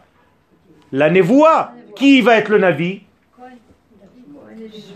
La 0.91 1.09
Nevoa. 1.09 1.73
Qui 1.95 2.21
va 2.21 2.37
être 2.37 2.49
le 2.49 2.57
Navi? 2.57 3.01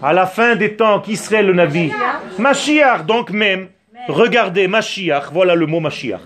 À 0.02 0.14
la 0.14 0.26
fin 0.26 0.56
des 0.56 0.76
temps, 0.76 1.00
qui 1.00 1.16
serait 1.16 1.44
le 1.44 1.54
Navi? 1.54 1.92
Mashiach, 2.40 3.06
donc 3.06 3.30
même. 3.30 3.70
Regardez, 4.08 4.68
Mashiach, 4.68 5.32
voilà 5.32 5.54
le 5.54 5.68
mot 5.68 5.80
Mashiach. 5.80 6.22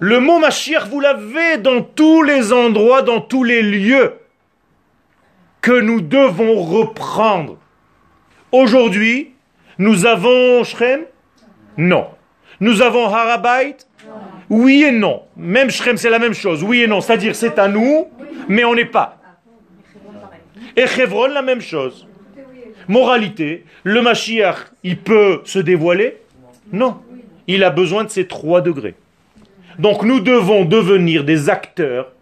Le 0.00 0.18
mot 0.18 0.40
Mashiach, 0.40 0.88
vous 0.88 0.98
l'avez 0.98 1.58
dans 1.58 1.82
tous 1.82 2.22
les 2.22 2.52
endroits, 2.52 3.02
dans 3.02 3.20
tous 3.20 3.44
les 3.44 3.62
lieux 3.62 4.14
que 5.60 5.80
nous 5.80 6.00
devons 6.00 6.60
reprendre. 6.60 7.58
Aujourd'hui, 8.52 9.32
nous 9.78 10.06
avons 10.06 10.62
Shrem 10.64 11.00
Non. 11.76 12.06
Nous 12.60 12.82
avons 12.82 13.06
Harabait? 13.06 13.76
Oui 14.50 14.84
et 14.84 14.92
non. 14.92 15.22
Même 15.36 15.70
Shrem, 15.70 15.96
c'est 15.96 16.10
la 16.10 16.18
même 16.18 16.34
chose. 16.34 16.62
Oui 16.62 16.82
et 16.82 16.86
non. 16.86 17.00
C'est-à-dire, 17.00 17.34
c'est 17.34 17.58
à 17.58 17.68
nous, 17.68 18.08
mais 18.48 18.64
on 18.64 18.74
n'est 18.74 18.84
pas. 18.84 19.18
Et 20.76 20.86
Chevron, 20.86 21.28
la 21.28 21.42
même 21.42 21.60
chose. 21.60 22.06
Moralité, 22.88 23.64
le 23.84 24.02
Mashiach, 24.02 24.56
il 24.82 24.98
peut 24.98 25.40
se 25.44 25.58
dévoiler? 25.58 26.18
Non. 26.72 27.00
Il 27.46 27.64
a 27.64 27.70
besoin 27.70 28.04
de 28.04 28.10
ces 28.10 28.26
trois 28.26 28.60
degrés. 28.60 28.94
Donc 29.78 30.02
nous 30.02 30.20
devons 30.20 30.64
devenir 30.64 31.24
des 31.24 31.48
acteurs 31.48 32.12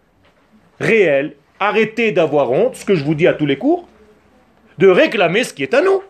réels 0.79 1.35
arrêtez 1.61 2.11
d'avoir 2.11 2.51
honte, 2.51 2.75
ce 2.75 2.83
que 2.83 2.95
je 2.95 3.03
vous 3.03 3.13
dis 3.13 3.27
à 3.27 3.33
tous 3.33 3.45
les 3.45 3.57
cours, 3.57 3.87
de 4.79 4.87
réclamer 4.87 5.43
ce 5.43 5.53
qui 5.53 5.61
est 5.61 5.75
à 5.75 5.81
nous. 5.81 6.01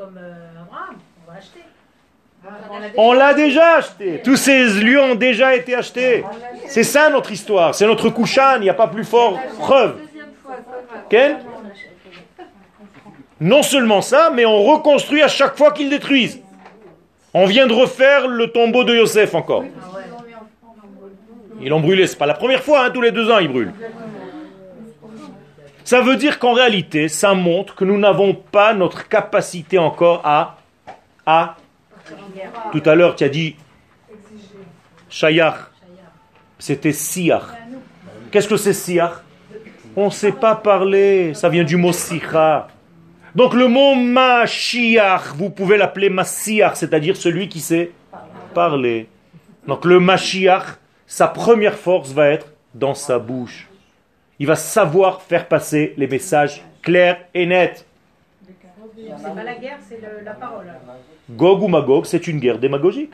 Comme 0.00 0.16
euh, 0.16 0.62
Abraham, 0.62 0.96
on 1.28 1.30
va 1.30 1.36
acheter. 1.36 1.60
On 2.96 3.12
l'a 3.12 3.34
déjà 3.34 3.76
acheté. 3.76 4.22
Tous 4.24 4.36
ces 4.36 4.64
lieux 4.64 4.98
ont 4.98 5.14
déjà 5.14 5.54
été 5.54 5.74
achetés. 5.74 6.24
C'est 6.68 6.84
ça 6.84 7.10
notre 7.10 7.30
histoire. 7.30 7.74
C'est 7.74 7.86
notre 7.86 8.08
Kushan. 8.08 8.56
Il 8.56 8.62
n'y 8.62 8.70
a 8.70 8.74
pas 8.74 8.86
plus 8.86 9.04
fort 9.04 9.38
preuve. 9.58 9.98
Ken 11.10 11.36
Non 13.42 13.62
seulement 13.62 14.00
ça, 14.00 14.30
mais 14.34 14.46
on 14.46 14.62
reconstruit 14.62 15.20
à 15.20 15.28
chaque 15.28 15.58
fois 15.58 15.70
qu'ils 15.72 15.90
détruisent. 15.90 16.40
On 17.34 17.44
vient 17.44 17.66
de 17.66 17.74
refaire 17.74 18.26
le 18.26 18.46
tombeau 18.46 18.84
de 18.84 18.94
Yosef 18.94 19.34
encore. 19.34 19.64
Ils 21.60 21.68
l'ont 21.68 21.80
brûlé. 21.80 22.06
C'est 22.06 22.16
pas 22.16 22.24
la 22.24 22.32
première 22.32 22.62
fois. 22.62 22.86
hein, 22.86 22.90
tous 22.90 23.02
les 23.02 23.10
deux 23.10 23.30
ans, 23.30 23.38
ils 23.38 23.48
brûlent. 23.52 23.74
Ça 25.90 26.02
veut 26.02 26.14
dire 26.14 26.38
qu'en 26.38 26.52
réalité, 26.52 27.08
ça 27.08 27.34
montre 27.34 27.74
que 27.74 27.84
nous 27.84 27.98
n'avons 27.98 28.32
pas 28.32 28.74
notre 28.74 29.08
capacité 29.08 29.76
encore 29.76 30.20
à, 30.24 30.56
à 31.26 31.56
tout 32.70 32.82
à 32.86 32.94
l'heure, 32.94 33.16
tu 33.16 33.24
as 33.24 33.28
dit 33.28 33.56
Shayach. 35.08 35.56
C'était 36.60 36.92
Siach. 36.92 37.42
Qu'est-ce 38.30 38.46
que 38.46 38.56
c'est 38.56 38.72
Siach 38.72 39.14
On 39.96 40.04
ne 40.04 40.10
sait 40.10 40.30
pas 40.30 40.54
parler. 40.54 41.34
Ça 41.34 41.48
vient 41.48 41.64
du 41.64 41.76
mot 41.76 41.92
Sicha. 41.92 42.68
Donc 43.34 43.54
le 43.54 43.66
mot 43.66 43.96
Mashiach, 43.96 45.34
vous 45.34 45.50
pouvez 45.50 45.76
l'appeler 45.76 46.08
Masiach, 46.08 46.76
c'est-à-dire 46.76 47.16
celui 47.16 47.48
qui 47.48 47.58
sait 47.58 47.90
parler. 48.54 49.08
Donc 49.66 49.84
le 49.84 49.98
Mashiach, 49.98 50.78
sa 51.08 51.26
première 51.26 51.74
force 51.74 52.12
va 52.12 52.28
être 52.28 52.46
dans 52.74 52.94
sa 52.94 53.18
bouche. 53.18 53.69
Il 54.40 54.46
va 54.46 54.56
savoir 54.56 55.20
faire 55.20 55.46
passer 55.46 55.92
les 55.98 56.06
messages 56.06 56.64
clairs 56.80 57.18
et 57.34 57.44
nets. 57.44 57.84
C'est 58.96 59.34
pas 59.34 59.44
la 59.44 59.54
guerre, 59.56 59.78
c'est 59.86 60.00
la 60.24 60.32
parole. 60.32 60.66
Gog 61.30 61.62
ou 61.62 61.68
Magog, 61.68 62.06
c'est 62.06 62.26
une 62.26 62.40
guerre 62.40 62.58
démagogique. 62.58 63.12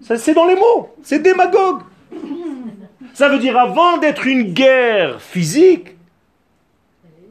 C'est 0.00 0.34
dans 0.34 0.46
les 0.46 0.56
mots, 0.56 0.92
c'est 1.02 1.20
démagogue. 1.20 1.82
Ça 3.14 3.28
veut 3.28 3.38
dire 3.38 3.56
avant 3.56 3.96
d'être 3.98 4.26
une 4.26 4.52
guerre 4.52 5.22
physique, 5.22 5.90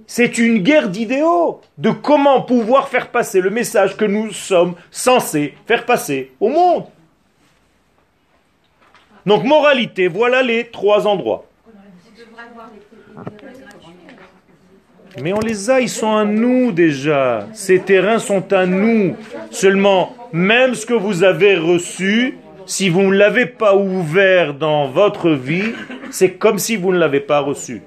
c'est 0.07 0.37
une 0.37 0.59
guerre 0.59 0.87
d'idéaux, 0.87 1.59
de 1.77 1.91
comment 1.91 2.41
pouvoir 2.41 2.87
faire 2.87 3.09
passer 3.09 3.41
le 3.41 3.49
message 3.49 3.97
que 3.97 4.05
nous 4.05 4.31
sommes 4.31 4.75
censés 4.89 5.53
faire 5.65 5.85
passer 5.85 6.31
au 6.39 6.47
monde. 6.47 6.85
Donc 9.25 9.43
moralité, 9.43 10.07
voilà 10.07 10.41
les 10.41 10.69
trois 10.69 11.05
endroits. 11.07 11.45
Mais 15.21 15.33
on 15.33 15.39
les 15.39 15.69
a, 15.69 15.79
ils 15.79 15.89
sont 15.89 16.15
à 16.15 16.25
nous 16.25 16.71
déjà. 16.71 17.47
Ces 17.53 17.79
terrains 17.79 18.19
sont 18.19 18.51
à 18.51 18.65
nous. 18.65 19.15
Seulement, 19.51 20.15
même 20.31 20.73
ce 20.73 20.85
que 20.85 20.93
vous 20.93 21.23
avez 21.23 21.55
reçu, 21.55 22.37
si 22.65 22.89
vous 22.89 23.03
ne 23.03 23.15
l'avez 23.15 23.45
pas 23.45 23.75
ouvert 23.75 24.53
dans 24.55 24.87
votre 24.87 25.31
vie, 25.31 25.73
c'est 26.09 26.33
comme 26.33 26.57
si 26.57 26.75
vous 26.75 26.91
ne 26.91 26.97
l'avez 26.97 27.19
pas 27.19 27.39
reçu. 27.39 27.83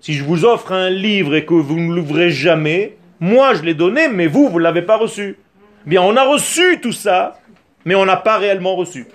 Si 0.00 0.14
je 0.14 0.24
vous 0.24 0.44
offre 0.44 0.72
un 0.72 0.90
livre 0.90 1.34
et 1.34 1.44
que 1.44 1.54
vous 1.54 1.78
ne 1.78 1.94
l'ouvrez 1.94 2.30
jamais, 2.30 2.96
moi 3.20 3.54
je 3.54 3.62
l'ai 3.62 3.74
donné, 3.74 4.08
mais 4.08 4.26
vous, 4.26 4.48
vous 4.48 4.58
ne 4.58 4.64
l'avez 4.64 4.82
pas 4.82 4.96
reçu. 4.96 5.36
Bien, 5.84 6.02
on 6.02 6.16
a 6.16 6.24
reçu 6.24 6.80
tout 6.80 6.92
ça, 6.92 7.40
mais 7.84 7.94
on 7.94 8.04
n'a 8.04 8.16
pas 8.16 8.38
réellement 8.38 8.76
reçu. 8.76 9.06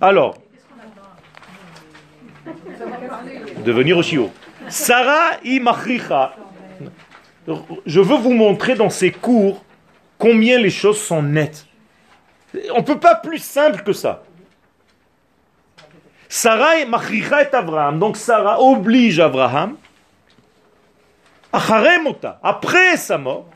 Alors, 0.00 0.38
devenir 3.64 3.98
au 3.98 4.02
chiot. 4.02 4.30
Sarah. 4.68 5.32
Je 7.86 8.00
veux 8.00 8.16
vous 8.16 8.32
montrer 8.32 8.74
dans 8.74 8.90
ces 8.90 9.10
cours 9.10 9.64
combien 10.18 10.58
les 10.58 10.70
choses 10.70 11.00
sont 11.00 11.22
nettes. 11.22 11.66
On 12.74 12.78
ne 12.78 12.84
peut 12.84 12.98
pas 12.98 13.14
plus 13.14 13.38
simple 13.38 13.82
que 13.82 13.92
ça. 13.92 14.22
Sarah 16.28 16.84
machricha 16.86 17.42
et 17.42 17.54
Abraham. 17.54 17.98
Donc 17.98 18.16
Sarah 18.16 18.60
oblige 18.60 19.18
Abraham, 19.18 19.76
après 21.52 22.96
sa 22.96 23.18
mort. 23.18 23.46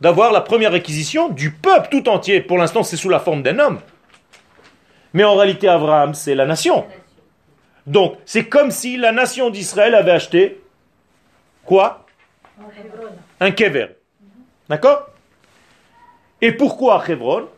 D'avoir 0.00 0.32
la 0.32 0.40
première 0.40 0.72
réquisition 0.72 1.28
du 1.28 1.50
peuple 1.52 1.88
tout 1.90 2.08
entier. 2.08 2.40
Pour 2.40 2.58
l'instant, 2.58 2.82
c'est 2.82 2.96
sous 2.96 3.08
la 3.08 3.20
forme 3.20 3.42
d'un 3.42 3.58
homme. 3.58 3.78
Mais 5.14 5.24
en 5.24 5.34
réalité, 5.34 5.68
Abraham, 5.68 6.14
c'est 6.14 6.34
la 6.34 6.46
nation. 6.46 6.84
Donc, 7.86 8.16
c'est 8.26 8.44
comme 8.44 8.70
si 8.70 8.96
la 8.96 9.12
nation 9.12 9.50
d'Israël 9.50 9.94
avait 9.94 10.12
acheté 10.12 10.60
quoi? 11.64 12.04
Un 13.40 13.50
kever. 13.50 13.88
D'accord? 14.68 15.06
Et 16.40 16.52
pourquoi 16.52 17.02
Hebron? 17.08 17.48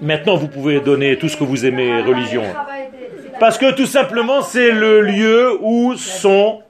Maintenant, 0.00 0.36
vous 0.36 0.48
pouvez 0.48 0.80
donner 0.80 1.18
tout 1.18 1.28
ce 1.28 1.36
que 1.36 1.44
vous 1.44 1.64
aimez, 1.64 2.02
religion. 2.02 2.44
Parce 3.40 3.56
que 3.56 3.72
tout 3.72 3.86
simplement, 3.86 4.42
c'est 4.42 4.70
le 4.70 5.00
lieu 5.00 5.58
où 5.60 5.96
sont 5.96 6.62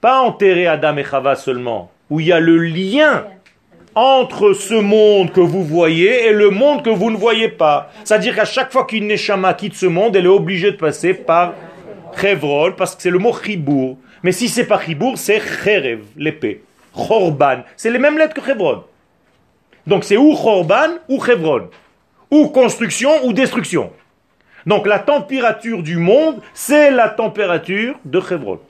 pas 0.00 0.20
enterrés 0.20 0.66
Adam 0.66 0.96
et 0.96 1.04
Chava 1.04 1.34
seulement, 1.34 1.90
où 2.08 2.20
il 2.20 2.26
y 2.26 2.32
a 2.32 2.40
le 2.40 2.58
lien 2.58 3.24
entre 3.94 4.54
ce 4.54 4.74
monde 4.74 5.32
que 5.32 5.40
vous 5.40 5.64
voyez 5.64 6.26
et 6.26 6.32
le 6.32 6.50
monde 6.50 6.82
que 6.82 6.90
vous 6.90 7.10
ne 7.10 7.16
voyez 7.16 7.48
pas. 7.48 7.90
C'est-à-dire 8.04 8.34
qu'à 8.34 8.44
chaque 8.44 8.72
fois 8.72 8.86
qu'une 8.86 9.06
Neshama 9.06 9.54
quitte 9.54 9.74
ce 9.74 9.86
monde, 9.86 10.16
elle 10.16 10.24
est 10.24 10.28
obligée 10.28 10.72
de 10.72 10.76
passer 10.76 11.14
par 11.14 11.54
Chevron, 12.18 12.72
parce 12.72 12.94
que 12.94 13.02
c'est 13.02 13.10
le 13.10 13.18
mot 13.18 13.32
Chibour. 13.32 13.98
Mais 14.22 14.32
si 14.32 14.48
c'est 14.48 14.66
pas 14.66 14.80
Chibour, 14.80 15.18
c'est 15.18 15.40
Cherev, 15.40 16.00
l'épée. 16.16 16.62
Chorban, 16.94 17.62
c'est 17.76 17.90
les 17.90 17.98
mêmes 17.98 18.18
lettres 18.18 18.34
que 18.34 18.44
Chevron. 18.44 18.84
Donc 19.86 20.04
c'est 20.04 20.16
ou 20.16 20.34
Chorban 20.34 20.98
ou 21.08 21.22
Chevron. 21.22 21.68
Ou 22.30 22.48
construction 22.48 23.24
ou 23.24 23.32
destruction. 23.32 23.92
Donc 24.66 24.86
la 24.86 24.98
température 24.98 25.82
du 25.82 25.96
monde, 25.96 26.40
c'est 26.54 26.90
la 26.90 27.08
température 27.08 27.98
de 28.04 28.20
Chevron. 28.20 28.60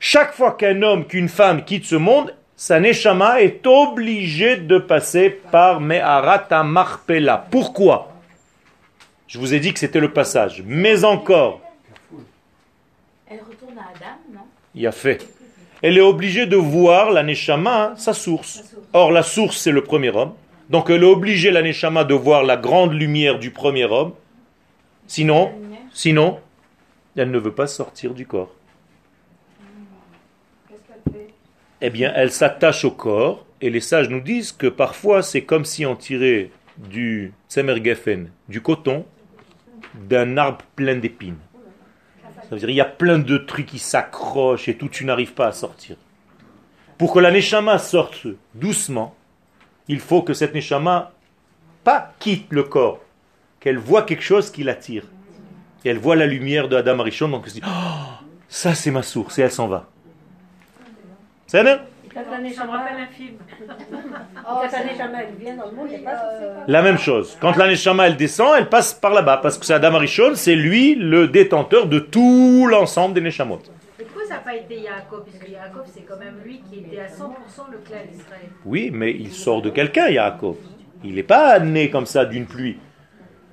Chaque 0.00 0.32
fois 0.32 0.52
qu'un 0.52 0.82
homme, 0.82 1.06
qu'une 1.06 1.28
femme 1.28 1.64
quitte 1.64 1.84
ce 1.84 1.96
monde, 1.96 2.34
sa 2.58 2.80
neshama 2.80 3.40
est 3.40 3.64
obligée 3.68 4.56
de 4.56 4.78
passer 4.78 5.30
par 5.30 5.80
Me'arata 5.80 6.64
Marpella. 6.64 7.46
Pourquoi? 7.52 8.12
Je 9.28 9.38
vous 9.38 9.54
ai 9.54 9.60
dit 9.60 9.72
que 9.72 9.78
c'était 9.78 10.00
le 10.00 10.12
passage. 10.12 10.64
Mais 10.66 11.04
encore, 11.04 11.60
Elle 13.30 13.38
retourne 13.48 13.78
à 13.78 13.82
Adam, 13.94 14.16
non? 14.34 14.40
Il 14.74 14.84
a 14.88 14.90
fait. 14.90 15.24
Elle 15.82 15.98
est 15.98 16.00
obligée 16.00 16.46
de 16.46 16.56
voir 16.56 17.12
la 17.12 17.22
neshama, 17.22 17.90
hein, 17.92 17.94
sa 17.96 18.12
source. 18.12 18.64
Or, 18.92 19.12
la 19.12 19.22
source, 19.22 19.58
c'est 19.58 19.70
le 19.70 19.84
premier 19.84 20.10
homme. 20.10 20.32
Donc, 20.68 20.90
elle 20.90 21.04
est 21.04 21.06
obligée, 21.06 21.52
la 21.52 21.62
neshama, 21.62 22.02
de 22.02 22.14
voir 22.14 22.42
la 22.42 22.56
grande 22.56 22.92
lumière 22.92 23.38
du 23.38 23.52
premier 23.52 23.84
homme. 23.84 24.14
Sinon, 25.06 25.52
sinon, 25.92 26.40
elle 27.16 27.30
ne 27.30 27.38
veut 27.38 27.54
pas 27.54 27.68
sortir 27.68 28.14
du 28.14 28.26
corps. 28.26 28.52
Eh 31.80 31.90
bien, 31.90 32.12
elle 32.14 32.32
s'attache 32.32 32.84
au 32.84 32.90
corps, 32.90 33.46
et 33.60 33.70
les 33.70 33.80
sages 33.80 34.08
nous 34.08 34.20
disent 34.20 34.52
que 34.52 34.66
parfois, 34.66 35.22
c'est 35.22 35.42
comme 35.42 35.64
si 35.64 35.86
on 35.86 35.96
tirait 35.96 36.50
du 36.76 37.32
du 38.48 38.60
coton, 38.60 39.04
d'un 39.94 40.36
arbre 40.36 40.64
plein 40.76 40.96
d'épines. 40.96 41.38
Ça 42.42 42.54
veut 42.54 42.58
dire 42.58 42.70
il 42.70 42.76
y 42.76 42.80
a 42.80 42.84
plein 42.84 43.18
de 43.18 43.36
trucs 43.36 43.66
qui 43.66 43.78
s'accrochent 43.78 44.68
et 44.68 44.76
tout, 44.76 44.88
tu 44.88 45.04
n'arrives 45.04 45.34
pas 45.34 45.48
à 45.48 45.52
sortir. 45.52 45.96
Pour 46.96 47.12
que 47.12 47.18
la 47.18 47.30
neshama 47.30 47.78
sorte 47.78 48.26
doucement, 48.54 49.14
il 49.86 50.00
faut 50.00 50.22
que 50.22 50.34
cette 50.34 50.54
neshama 50.54 51.12
pas 51.84 52.12
quitte 52.18 52.46
le 52.50 52.64
corps, 52.64 53.00
qu'elle 53.60 53.78
voit 53.78 54.02
quelque 54.02 54.22
chose 54.22 54.50
qui 54.50 54.62
l'attire. 54.62 55.04
Elle 55.84 55.98
voit 55.98 56.16
la 56.16 56.26
lumière 56.26 56.68
de 56.68 56.76
Adam 56.76 56.98
Arishon, 56.98 57.28
donc 57.28 57.44
elle 57.44 57.50
se 57.50 57.54
dit 57.54 57.62
Oh, 57.66 58.24
ça 58.48 58.74
c'est 58.74 58.90
ma 58.90 59.02
source, 59.02 59.38
et 59.38 59.42
elle 59.42 59.50
s'en 59.50 59.68
va. 59.68 59.88
La 66.66 66.82
même 66.82 66.98
chose. 66.98 67.38
Quand 67.40 67.56
la 67.56 67.68
neshama 67.68 68.06
elle 68.06 68.16
descend, 68.16 68.54
elle 68.58 68.68
passe 68.68 68.92
par 68.92 69.12
là-bas, 69.12 69.38
parce 69.38 69.56
que 69.56 69.64
c'est 69.64 69.72
Adam 69.72 69.94
Arishon, 69.94 70.32
c'est 70.34 70.54
lui 70.54 70.94
le 70.94 71.28
détenteur 71.28 71.86
de 71.86 72.00
tout 72.00 72.66
l'ensemble 72.68 73.14
des 73.14 73.22
neshamot. 73.22 73.60
Et 73.98 74.04
pourquoi 74.04 74.24
ça 74.26 74.34
n'a 74.34 74.40
pas 74.40 74.56
été 74.56 74.80
Yaakov? 74.80 75.24
Parce 75.24 75.38
que 75.38 75.50
Yaakov, 75.50 75.84
c'est 75.86 76.02
quand 76.02 76.18
même 76.18 76.36
lui 76.44 76.60
qui 76.68 76.80
était 76.80 77.00
à 77.00 77.06
100% 77.06 77.70
le 77.72 77.78
clan 77.78 77.98
d'Israël. 78.10 78.50
Oui, 78.66 78.90
mais 78.92 79.12
il 79.12 79.32
sort 79.32 79.62
de 79.62 79.70
quelqu'un, 79.70 80.08
Yaakov. 80.08 80.56
Il 81.04 81.14
n'est 81.14 81.22
pas 81.22 81.58
né 81.60 81.88
comme 81.88 82.06
ça 82.06 82.24
d'une 82.24 82.46
pluie. 82.46 82.78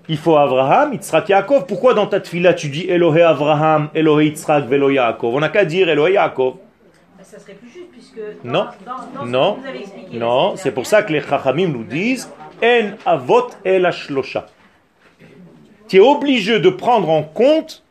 Il 0.09 0.17
faut 0.17 0.35
Abraham, 0.35 0.93
Yitzhak, 0.93 1.29
Yaakov. 1.29 1.65
Pourquoi 1.65 1.93
dans 1.93 2.07
ta 2.07 2.19
tefila 2.19 2.53
tu 2.53 2.67
dis 2.69 2.87
Elohé 2.89 3.21
Abraham, 3.21 3.89
Elohé 3.93 4.25
Yitzhak, 4.25 4.65
Velo 4.65 4.89
Yaakov? 4.89 5.33
On 5.33 5.39
n'a 5.39 5.49
qu'à 5.49 5.63
dire 5.65 5.87
Elohé 5.87 6.13
Yaakov. 6.13 6.55
Ça 7.25 7.39
serait 7.39 7.53
plus 7.53 7.69
juste 7.69 7.89
puisque. 7.91 8.19
dans- 8.43 8.51
Non. 8.51 8.65
dans- 8.85 9.19
dans 9.21 9.25
ce 9.25 9.29
Non, 9.29 9.57
non, 10.13 10.55
c'est 10.57 10.71
pour 10.71 10.85
ça 10.85 11.01
que 11.03 11.11
les 11.11 11.21
chachamim 11.21 11.67
nous 11.69 11.83
disent 11.83 12.29
En 12.63 12.91
avot 13.05 13.47
el 13.65 13.91
shlosha. 13.91 14.45
Tu 15.87 15.97
es 15.97 15.99
obligé 15.99 16.59
de 16.59 16.69
prendre 16.69 17.09
en 17.09 17.23
compte 17.23 17.83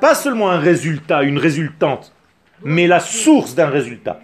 pas 0.00 0.14
seulement 0.14 0.50
un 0.50 0.58
résultat, 0.58 1.22
une 1.22 1.38
résultante, 1.38 2.12
mais 2.64 2.86
la 2.86 3.00
source 3.00 3.54
d'un 3.54 3.68
résultat. 3.68 4.20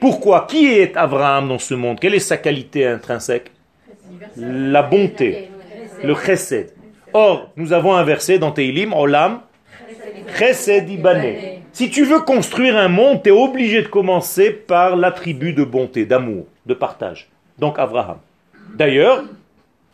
Pourquoi? 0.00 0.46
Qui 0.48 0.66
est 0.72 0.96
Abraham 0.96 1.48
dans 1.48 1.58
ce 1.58 1.74
monde? 1.74 2.00
Quelle 2.00 2.14
est 2.14 2.18
sa 2.20 2.38
qualité 2.38 2.86
intrinsèque? 2.86 3.50
La 4.36 4.82
bonté, 4.82 5.50
le 6.02 6.14
chesed. 6.14 6.72
Or, 7.12 7.50
nous 7.56 7.72
avons 7.74 7.94
un 7.94 8.02
verset 8.04 8.38
dans 8.38 8.50
Teilim, 8.52 8.92
Olam, 8.94 9.40
chesed 10.38 10.88
ibané. 10.88 11.59
Si 11.72 11.90
tu 11.90 12.04
veux 12.04 12.20
construire 12.20 12.76
un 12.76 12.88
monde, 12.88 13.22
tu 13.22 13.28
es 13.28 13.32
obligé 13.32 13.82
de 13.82 13.88
commencer 13.88 14.50
par 14.50 14.96
l'attribut 14.96 15.52
de 15.52 15.64
bonté, 15.64 16.04
d'amour, 16.04 16.46
de 16.66 16.74
partage. 16.74 17.28
Donc 17.58 17.78
Abraham. 17.78 18.18
D'ailleurs, 18.74 19.24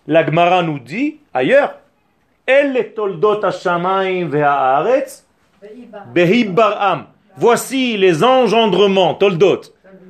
la 0.07 0.25
Gemara 0.25 0.63
nous 0.63 0.79
dit 0.79 1.17
ailleurs, 1.35 1.79
El 2.47 2.93
toldot. 2.95 3.41
Voici 7.37 7.97
les 7.99 8.25
engendrements, 8.25 9.15
toldot, 9.15 9.61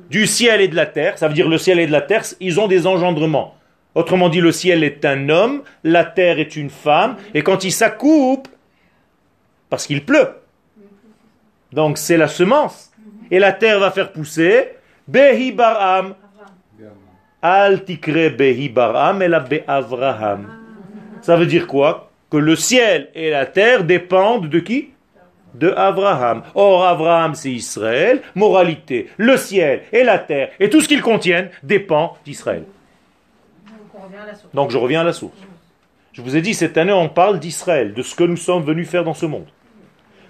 du 0.09 0.27
ciel 0.27 0.61
et 0.61 0.67
de 0.67 0.75
la 0.75 0.85
terre. 0.85 1.17
Ça 1.17 1.27
veut 1.27 1.33
dire 1.33 1.49
le 1.49 1.57
ciel 1.57 1.79
et 1.79 1.87
de 1.87 1.91
la 1.91 2.01
terre, 2.01 2.23
ils 2.39 2.59
ont 2.59 2.67
des 2.67 2.87
engendrements. 2.87 3.55
Autrement 3.95 4.29
dit, 4.29 4.41
le 4.41 4.51
ciel 4.51 4.83
est 4.83 5.03
un 5.05 5.29
homme, 5.29 5.63
la 5.83 6.05
terre 6.05 6.39
est 6.39 6.55
une 6.55 6.69
femme, 6.69 7.15
et 7.33 7.41
quand 7.41 7.63
ils 7.63 7.71
s'accoupent, 7.71 8.47
parce 9.71 9.87
qu'il 9.87 10.05
pleut, 10.05 10.29
donc 11.71 11.97
c'est 11.97 12.17
la 12.17 12.27
semence, 12.27 12.91
et 13.31 13.39
la 13.39 13.51
terre 13.51 13.79
va 13.79 13.91
faire 13.91 14.11
pousser, 14.11 14.69
behi 15.07 15.51
baram, 15.51 16.15
Al 17.41 17.83
behi 17.85 18.69
baram 18.69 19.21
et 19.21 19.27
la 19.27 19.39
be'avraham. 19.39 20.47
Ça 21.21 21.35
veut 21.35 21.45
dire 21.45 21.67
quoi? 21.67 22.11
Que 22.31 22.37
le 22.37 22.55
ciel 22.55 23.09
et 23.13 23.29
la 23.29 23.45
terre 23.45 23.83
dépendent 23.83 24.49
de 24.49 24.59
qui? 24.59 24.89
De 25.53 25.71
Abraham. 25.71 26.43
Or, 26.55 26.85
Abraham, 26.85 27.35
c'est 27.35 27.51
Israël. 27.51 28.21
Moralité, 28.35 29.09
le 29.17 29.37
ciel 29.37 29.83
et 29.91 30.03
la 30.03 30.19
terre 30.19 30.49
et 30.59 30.69
tout 30.69 30.81
ce 30.81 30.87
qu'ils 30.87 31.01
contiennent 31.01 31.49
dépend 31.63 32.17
d'Israël. 32.25 32.63
Donc, 34.53 34.71
je 34.71 34.77
reviens 34.77 35.01
à 35.01 35.03
la 35.03 35.13
source. 35.13 35.37
Je 36.13 36.21
vous 36.21 36.35
ai 36.35 36.41
dit, 36.41 36.53
cette 36.53 36.77
année, 36.77 36.93
on 36.93 37.09
parle 37.09 37.39
d'Israël, 37.39 37.93
de 37.93 38.01
ce 38.01 38.15
que 38.15 38.23
nous 38.23 38.37
sommes 38.37 38.63
venus 38.63 38.89
faire 38.89 39.03
dans 39.03 39.13
ce 39.13 39.25
monde. 39.25 39.47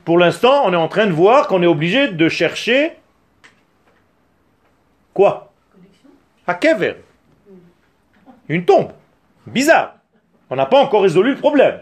Pour 0.07 0.17
l'instant, 0.17 0.63
on 0.63 0.71
est 0.71 0.77
en 0.77 0.87
train 0.87 1.05
de 1.05 1.11
voir 1.11 1.47
qu'on 1.47 1.61
est 1.61 1.67
obligé 1.67 2.07
de 2.07 2.29
chercher 2.29 2.93
quoi? 5.13 5.51
À 6.47 6.53
Kever. 6.53 6.95
Une 8.47 8.63
tombe. 8.63 8.93
Bizarre. 9.45 9.95
On 10.49 10.55
n'a 10.55 10.65
pas 10.65 10.79
encore 10.79 11.01
résolu 11.01 11.31
le 11.31 11.37
problème. 11.37 11.81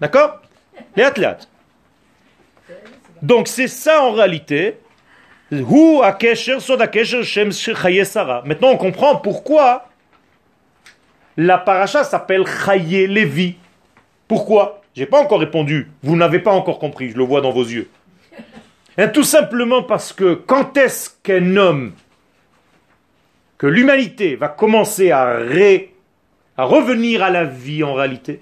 D'accord? 0.00 0.42
Les 0.94 1.02
athlètes. 1.02 1.48
Donc 3.20 3.48
c'est 3.48 3.66
ça 3.66 4.04
en 4.04 4.12
réalité. 4.12 4.78
Maintenant 5.50 6.04
on 8.70 8.76
comprend 8.76 9.16
pourquoi 9.16 9.88
la 11.36 11.58
paracha 11.58 12.04
s'appelle 12.04 12.46
Chaye 12.46 13.08
Lévi. 13.08 13.56
Pourquoi? 14.28 14.81
J'ai 14.94 15.06
pas 15.06 15.20
encore 15.20 15.40
répondu. 15.40 15.90
Vous 16.02 16.16
n'avez 16.16 16.38
pas 16.38 16.52
encore 16.52 16.78
compris, 16.78 17.10
je 17.10 17.16
le 17.16 17.24
vois 17.24 17.40
dans 17.40 17.50
vos 17.50 17.64
yeux. 17.64 17.88
Hein, 18.98 19.08
tout 19.08 19.22
simplement 19.22 19.82
parce 19.82 20.12
que 20.12 20.34
quand 20.34 20.76
est-ce 20.76 21.10
qu'un 21.22 21.56
homme, 21.56 21.92
que 23.56 23.66
l'humanité 23.66 24.36
va 24.36 24.48
commencer 24.48 25.10
à, 25.10 25.36
ré- 25.36 25.94
à 26.58 26.64
revenir 26.64 27.22
à 27.22 27.30
la 27.30 27.44
vie 27.44 27.84
en 27.84 27.94
réalité? 27.94 28.40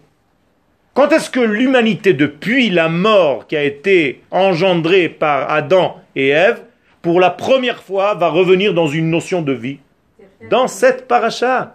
Quand 0.93 1.13
est-ce 1.13 1.31
que 1.31 1.39
l'humanité, 1.39 2.15
depuis 2.15 2.69
la 2.69 2.89
mort 2.89 3.47
qui 3.47 3.57
a 3.57 3.63
été 3.63 4.23
engendrée 4.33 5.09
par 5.09 5.51
Adam 5.53 6.03
et 6.17 6.31
Ève, 6.31 6.63
pour 7.01 7.21
la 7.21 7.31
première 7.31 7.81
fois 7.83 8.15
va 8.15 8.29
revenir 8.29 8.75
dans 8.75 8.89
une 8.89 9.09
notion 9.09 9.41
de 9.43 9.53
vie? 9.53 9.79
Dans 10.51 10.67
cette 10.67 11.07
paracha. 11.07 11.75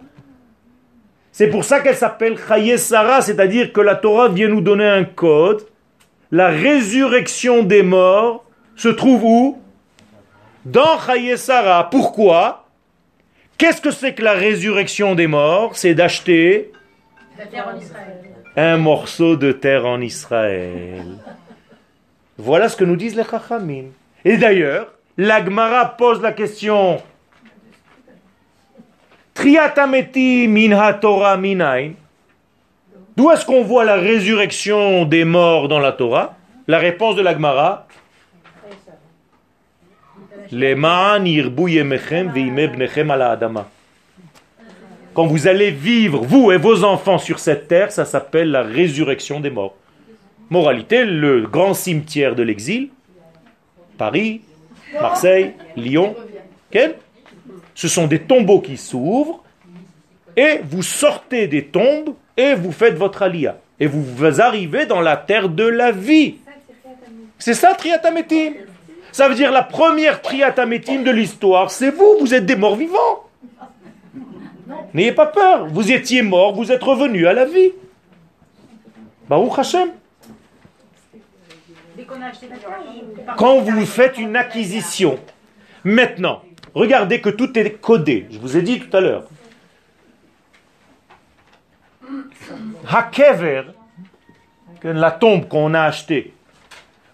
C'est 1.36 1.48
pour 1.48 1.64
ça 1.64 1.80
qu'elle 1.80 1.94
s'appelle 1.94 2.38
Chaye 2.38 2.78
c'est-à-dire 2.78 3.70
que 3.70 3.82
la 3.82 3.94
Torah 3.94 4.30
vient 4.30 4.48
nous 4.48 4.62
donner 4.62 4.86
un 4.86 5.04
code. 5.04 5.66
La 6.30 6.48
résurrection 6.48 7.62
des 7.62 7.82
morts 7.82 8.46
se 8.74 8.88
trouve 8.88 9.22
où? 9.22 9.58
Dans 10.64 10.98
Chaye. 10.98 11.34
Pourquoi? 11.90 12.64
Qu'est-ce 13.58 13.82
que 13.82 13.90
c'est 13.90 14.14
que 14.14 14.22
la 14.22 14.32
résurrection 14.32 15.14
des 15.14 15.26
morts? 15.26 15.76
C'est 15.76 15.92
d'acheter 15.92 16.72
un 18.56 18.78
morceau 18.78 19.36
de 19.36 19.52
terre 19.52 19.84
en 19.84 20.00
Israël. 20.00 21.18
Voilà 22.38 22.70
ce 22.70 22.78
que 22.78 22.84
nous 22.84 22.96
disent 22.96 23.14
les 23.14 23.24
Chachamim. 23.24 23.88
Et 24.24 24.38
d'ailleurs, 24.38 24.90
l'Agmara 25.18 25.98
pose 25.98 26.22
la 26.22 26.32
question 26.32 27.02
Triatameti 29.36 30.48
min 30.48 30.92
Torah 30.94 31.36
minain. 31.36 31.92
D'où 33.16 33.30
est-ce 33.30 33.44
qu'on 33.44 33.62
voit 33.62 33.84
la 33.84 33.96
résurrection 33.96 35.04
des 35.04 35.24
morts 35.24 35.68
dans 35.68 35.78
la 35.78 35.92
Torah? 35.92 36.34
La 36.66 36.78
réponse 36.78 37.16
de 37.16 37.22
l'Agmara 37.22 37.86
bnechem 42.32 43.10
ala 43.10 43.30
adama. 43.30 43.68
Quand 45.12 45.26
vous 45.26 45.46
allez 45.46 45.70
vivre, 45.70 46.24
vous 46.24 46.50
et 46.50 46.56
vos 46.56 46.84
enfants 46.84 47.18
sur 47.18 47.38
cette 47.38 47.68
terre, 47.68 47.92
ça 47.92 48.06
s'appelle 48.06 48.50
la 48.50 48.62
résurrection 48.62 49.40
des 49.40 49.50
morts. 49.50 49.74
Moralité, 50.48 51.04
le 51.04 51.42
grand 51.42 51.74
cimetière 51.74 52.34
de 52.34 52.42
l'exil, 52.42 52.88
Paris, 53.98 54.40
Marseille, 55.00 55.52
Lyon, 55.76 56.14
quel 56.70 56.96
ce 57.76 57.88
sont 57.88 58.06
des 58.06 58.20
tombeaux 58.20 58.60
qui 58.60 58.78
s'ouvrent 58.78 59.44
et 60.34 60.60
vous 60.64 60.82
sortez 60.82 61.46
des 61.46 61.66
tombes 61.66 62.14
et 62.36 62.54
vous 62.54 62.72
faites 62.72 62.94
votre 62.94 63.22
alia. 63.22 63.58
Et 63.78 63.86
vous 63.86 64.40
arrivez 64.40 64.86
dans 64.86 65.02
la 65.02 65.16
terre 65.16 65.50
de 65.50 65.64
la 65.64 65.92
vie. 65.92 66.36
C'est 67.38 67.54
ça, 67.54 67.74
Triatametim. 67.74 68.54
Ça 69.12 69.28
veut 69.28 69.34
dire 69.34 69.52
la 69.52 69.62
première 69.62 70.22
Triatametim 70.22 71.02
de 71.02 71.10
l'histoire, 71.10 71.70
c'est 71.70 71.90
vous, 71.90 72.16
vous 72.18 72.34
êtes 72.34 72.46
des 72.46 72.56
morts 72.56 72.76
vivants. 72.76 73.28
N'ayez 74.94 75.12
pas 75.12 75.26
peur, 75.26 75.66
vous 75.66 75.92
étiez 75.92 76.22
mort, 76.22 76.54
vous 76.54 76.72
êtes 76.72 76.82
revenu 76.82 77.26
à 77.26 77.34
la 77.34 77.44
vie. 77.44 77.72
Baruch 79.28 79.58
Hashem. 79.58 79.90
Quand 83.36 83.58
vous 83.60 83.84
faites 83.84 84.16
une 84.16 84.34
acquisition, 84.36 85.18
maintenant, 85.84 86.42
regardez 86.76 87.20
que 87.20 87.30
tout 87.30 87.58
est 87.58 87.80
codé. 87.80 88.26
Je 88.30 88.38
vous 88.38 88.56
ai 88.56 88.62
dit 88.62 88.78
tout 88.78 88.96
à 88.96 89.00
l'heure. 89.00 89.24
Hakever, 92.88 93.62
la 94.84 95.10
tombe 95.10 95.48
qu'on 95.48 95.74
a 95.74 95.82
achetée, 95.82 96.32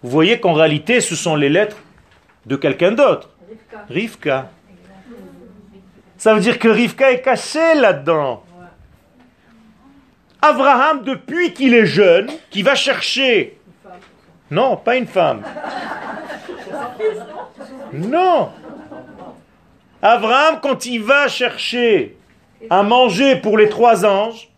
vous 0.03 0.11
voyez 0.11 0.41
qu'en 0.41 0.53
réalité, 0.53 1.01
ce 1.01 1.15
sont 1.15 1.37
les 1.37 1.49
lettres 1.49 1.79
de 2.45 2.57
quelqu'un 2.57 2.93
d'autre. 2.93 3.31
Rivka. 3.89 4.51
Ça 6.19 6.35
veut 6.35 6.41
dire 6.41 6.59
que 6.59 6.69
Rivka 6.69 7.13
est 7.13 7.23
cachée 7.23 7.75
là-dedans. 7.75 8.45
Abraham, 10.43 11.05
depuis 11.05 11.53
qu'il 11.55 11.73
est 11.73 11.87
jeune, 11.87 12.29
qui 12.51 12.63
va 12.63 12.75
chercher. 12.75 13.59
Non, 14.51 14.77
pas 14.77 14.97
une 14.97 15.07
femme. 15.07 15.43
Non. 17.93 18.51
Abraham, 20.05 20.59
quand 20.61 20.85
il 20.85 21.01
va 21.01 21.29
chercher 21.29 22.17
à 22.69 22.83
manger 22.83 23.37
pour 23.37 23.57
les 23.57 23.69
trois 23.69 24.05
anges, 24.05 24.49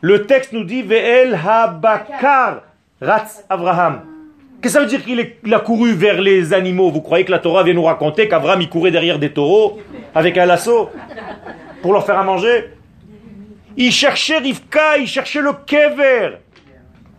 le 0.00 0.26
texte 0.26 0.52
nous 0.52 0.62
dit 0.62 0.82
Ve'el 0.82 1.34
habakar 1.34 2.62
ratz 3.00 3.44
Abraham. 3.48 4.02
Qu'est-ce 4.60 4.74
que 4.74 4.78
ça 4.78 4.84
veut 4.84 4.86
dire 4.86 5.04
qu'il 5.04 5.52
a 5.52 5.58
couru 5.58 5.92
vers 5.92 6.20
les 6.20 6.52
animaux? 6.52 6.92
Vous 6.92 7.00
croyez 7.00 7.24
que 7.24 7.32
la 7.32 7.40
Torah 7.40 7.64
vient 7.64 7.74
nous 7.74 7.82
raconter 7.82 8.28
qu'Abraham 8.28 8.60
il 8.60 8.68
courait 8.68 8.92
derrière 8.92 9.18
des 9.18 9.32
taureaux 9.32 9.80
avec 10.14 10.38
un 10.38 10.46
lasso 10.46 10.88
pour 11.82 11.92
leur 11.92 12.06
faire 12.06 12.18
à 12.18 12.22
manger? 12.22 12.70
Il 13.76 13.90
cherchait 13.90 14.38
Rivka, 14.38 14.98
il 14.98 15.08
cherchait 15.08 15.40
le 15.40 15.52
kever. 15.66 16.36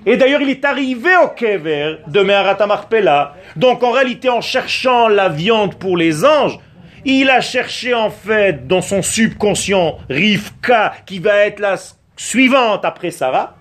Et 0.06 0.16
d'ailleurs, 0.16 0.42
il 0.42 0.50
est 0.50 0.64
arrivé 0.64 1.10
au 1.22 1.30
kever 1.30 1.98
de 2.08 2.22
Meharat 2.22 2.66
Marpella. 2.66 3.36
Donc 3.58 3.84
en 3.84 3.92
réalité, 3.92 4.30
en 4.30 4.40
cherchant 4.40 5.10
la 5.10 5.28
viande 5.28 5.76
pour 5.76 5.98
les 5.98 6.24
anges, 6.24 6.60
il 7.06 7.30
a 7.30 7.42
cherché 7.42 7.94
en 7.94 8.10
fait 8.10 8.68
dans 8.68 8.82
son 8.82 9.02
subconscient 9.02 9.98
Rivka, 10.10 10.94
qui 11.06 11.20
va 11.20 11.38
être 11.46 11.60
la 11.60 11.76
suivante 12.16 12.86
après 12.86 13.12
Sarah. 13.12 13.56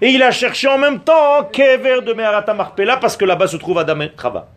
Et 0.00 0.08
il 0.08 0.22
a 0.22 0.30
cherché 0.30 0.66
en 0.68 0.78
même 0.78 1.00
temps 1.00 1.44
kever 1.52 2.00
de 2.04 2.12
Meharat 2.12 2.52
Marpella 2.54 2.96
parce 2.96 3.16
que 3.16 3.24
là-bas 3.24 3.46
se 3.46 3.56
trouve 3.56 3.78
Adam 3.78 4.00
et 4.00 4.12
Chava. 4.20 4.48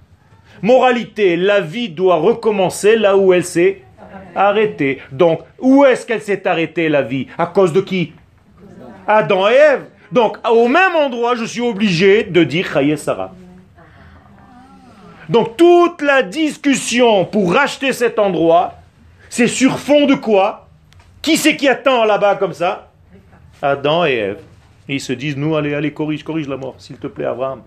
Moralité, 0.61 1.35
la 1.35 1.61
vie 1.61 1.89
doit 1.89 2.15
recommencer 2.15 2.95
là 2.95 3.15
où 3.15 3.33
elle 3.33 3.45
s'est 3.45 3.83
arrêtée. 4.35 4.99
Donc, 5.11 5.41
où 5.59 5.85
est-ce 5.85 6.05
qu'elle 6.05 6.21
s'est 6.21 6.47
arrêtée 6.47 6.89
la 6.89 7.03
vie? 7.03 7.27
À 7.37 7.45
cause 7.45 7.71
de 7.71 7.81
qui? 7.81 8.13
Adam 9.07 9.47
et 9.47 9.53
Ève. 9.53 9.85
Donc, 10.11 10.37
au 10.49 10.67
même 10.67 10.95
endroit, 10.95 11.35
je 11.35 11.45
suis 11.45 11.61
obligé 11.61 12.23
de 12.23 12.43
dire 12.43 12.71
Chaye 12.73 12.97
Sarah. 12.97 13.33
Donc, 15.29 15.57
toute 15.57 16.01
la 16.01 16.23
discussion 16.23 17.25
pour 17.25 17.53
racheter 17.53 17.93
cet 17.93 18.17
endroit, 18.19 18.75
c'est 19.29 19.47
sur 19.47 19.77
fond 19.79 20.05
de 20.05 20.15
quoi? 20.15 20.67
Qui 21.21 21.37
c'est 21.37 21.57
qui 21.57 21.67
attend 21.67 22.05
là-bas 22.05 22.35
comme 22.35 22.53
ça? 22.53 22.91
Adam 23.61 24.05
et 24.05 24.13
Ève. 24.13 24.41
Et 24.87 24.95
ils 24.95 25.01
se 25.01 25.11
disent, 25.13 25.35
nous, 25.35 25.55
allez, 25.55 25.73
allez, 25.73 25.91
corrige, 25.91 26.23
corrige 26.23 26.47
la 26.47 26.55
mort, 26.55 26.75
s'il 26.77 26.97
te 26.97 27.07
plaît, 27.07 27.25
Abraham. 27.25 27.61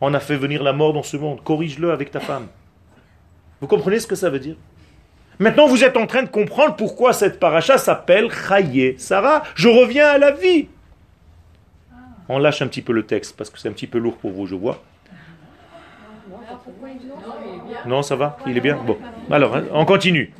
On 0.00 0.14
a 0.14 0.20
fait 0.20 0.36
venir 0.36 0.62
la 0.62 0.72
mort 0.72 0.92
dans 0.94 1.02
ce 1.02 1.16
monde, 1.16 1.42
corrige-le 1.44 1.92
avec 1.92 2.10
ta 2.10 2.20
femme. 2.20 2.46
Vous 3.60 3.66
comprenez 3.66 3.98
ce 4.00 4.06
que 4.06 4.16
ça 4.16 4.30
veut 4.30 4.40
dire? 4.40 4.56
Maintenant, 5.38 5.66
vous 5.66 5.84
êtes 5.84 5.96
en 5.96 6.06
train 6.06 6.22
de 6.22 6.28
comprendre 6.28 6.76
pourquoi 6.76 7.12
cette 7.12 7.38
paracha 7.38 7.76
s'appelle 7.76 8.30
Chaye 8.30 8.94
Sarah. 8.98 9.42
Je 9.54 9.68
reviens 9.68 10.06
à 10.06 10.18
la 10.18 10.30
vie. 10.30 10.68
On 12.28 12.38
lâche 12.38 12.62
un 12.62 12.68
petit 12.68 12.82
peu 12.82 12.92
le 12.92 13.04
texte 13.04 13.36
parce 13.36 13.50
que 13.50 13.58
c'est 13.58 13.68
un 13.68 13.72
petit 13.72 13.86
peu 13.86 13.98
lourd 13.98 14.16
pour 14.16 14.30
vous, 14.30 14.46
je 14.46 14.54
vois. 14.54 14.82
Non, 17.86 18.02
ça 18.02 18.16
va 18.16 18.36
Il 18.46 18.56
est 18.56 18.60
bien 18.60 18.78
Bon. 18.86 18.98
Alors, 19.30 19.56
hein, 19.56 19.64
on 19.72 19.84
continue. 19.84 20.32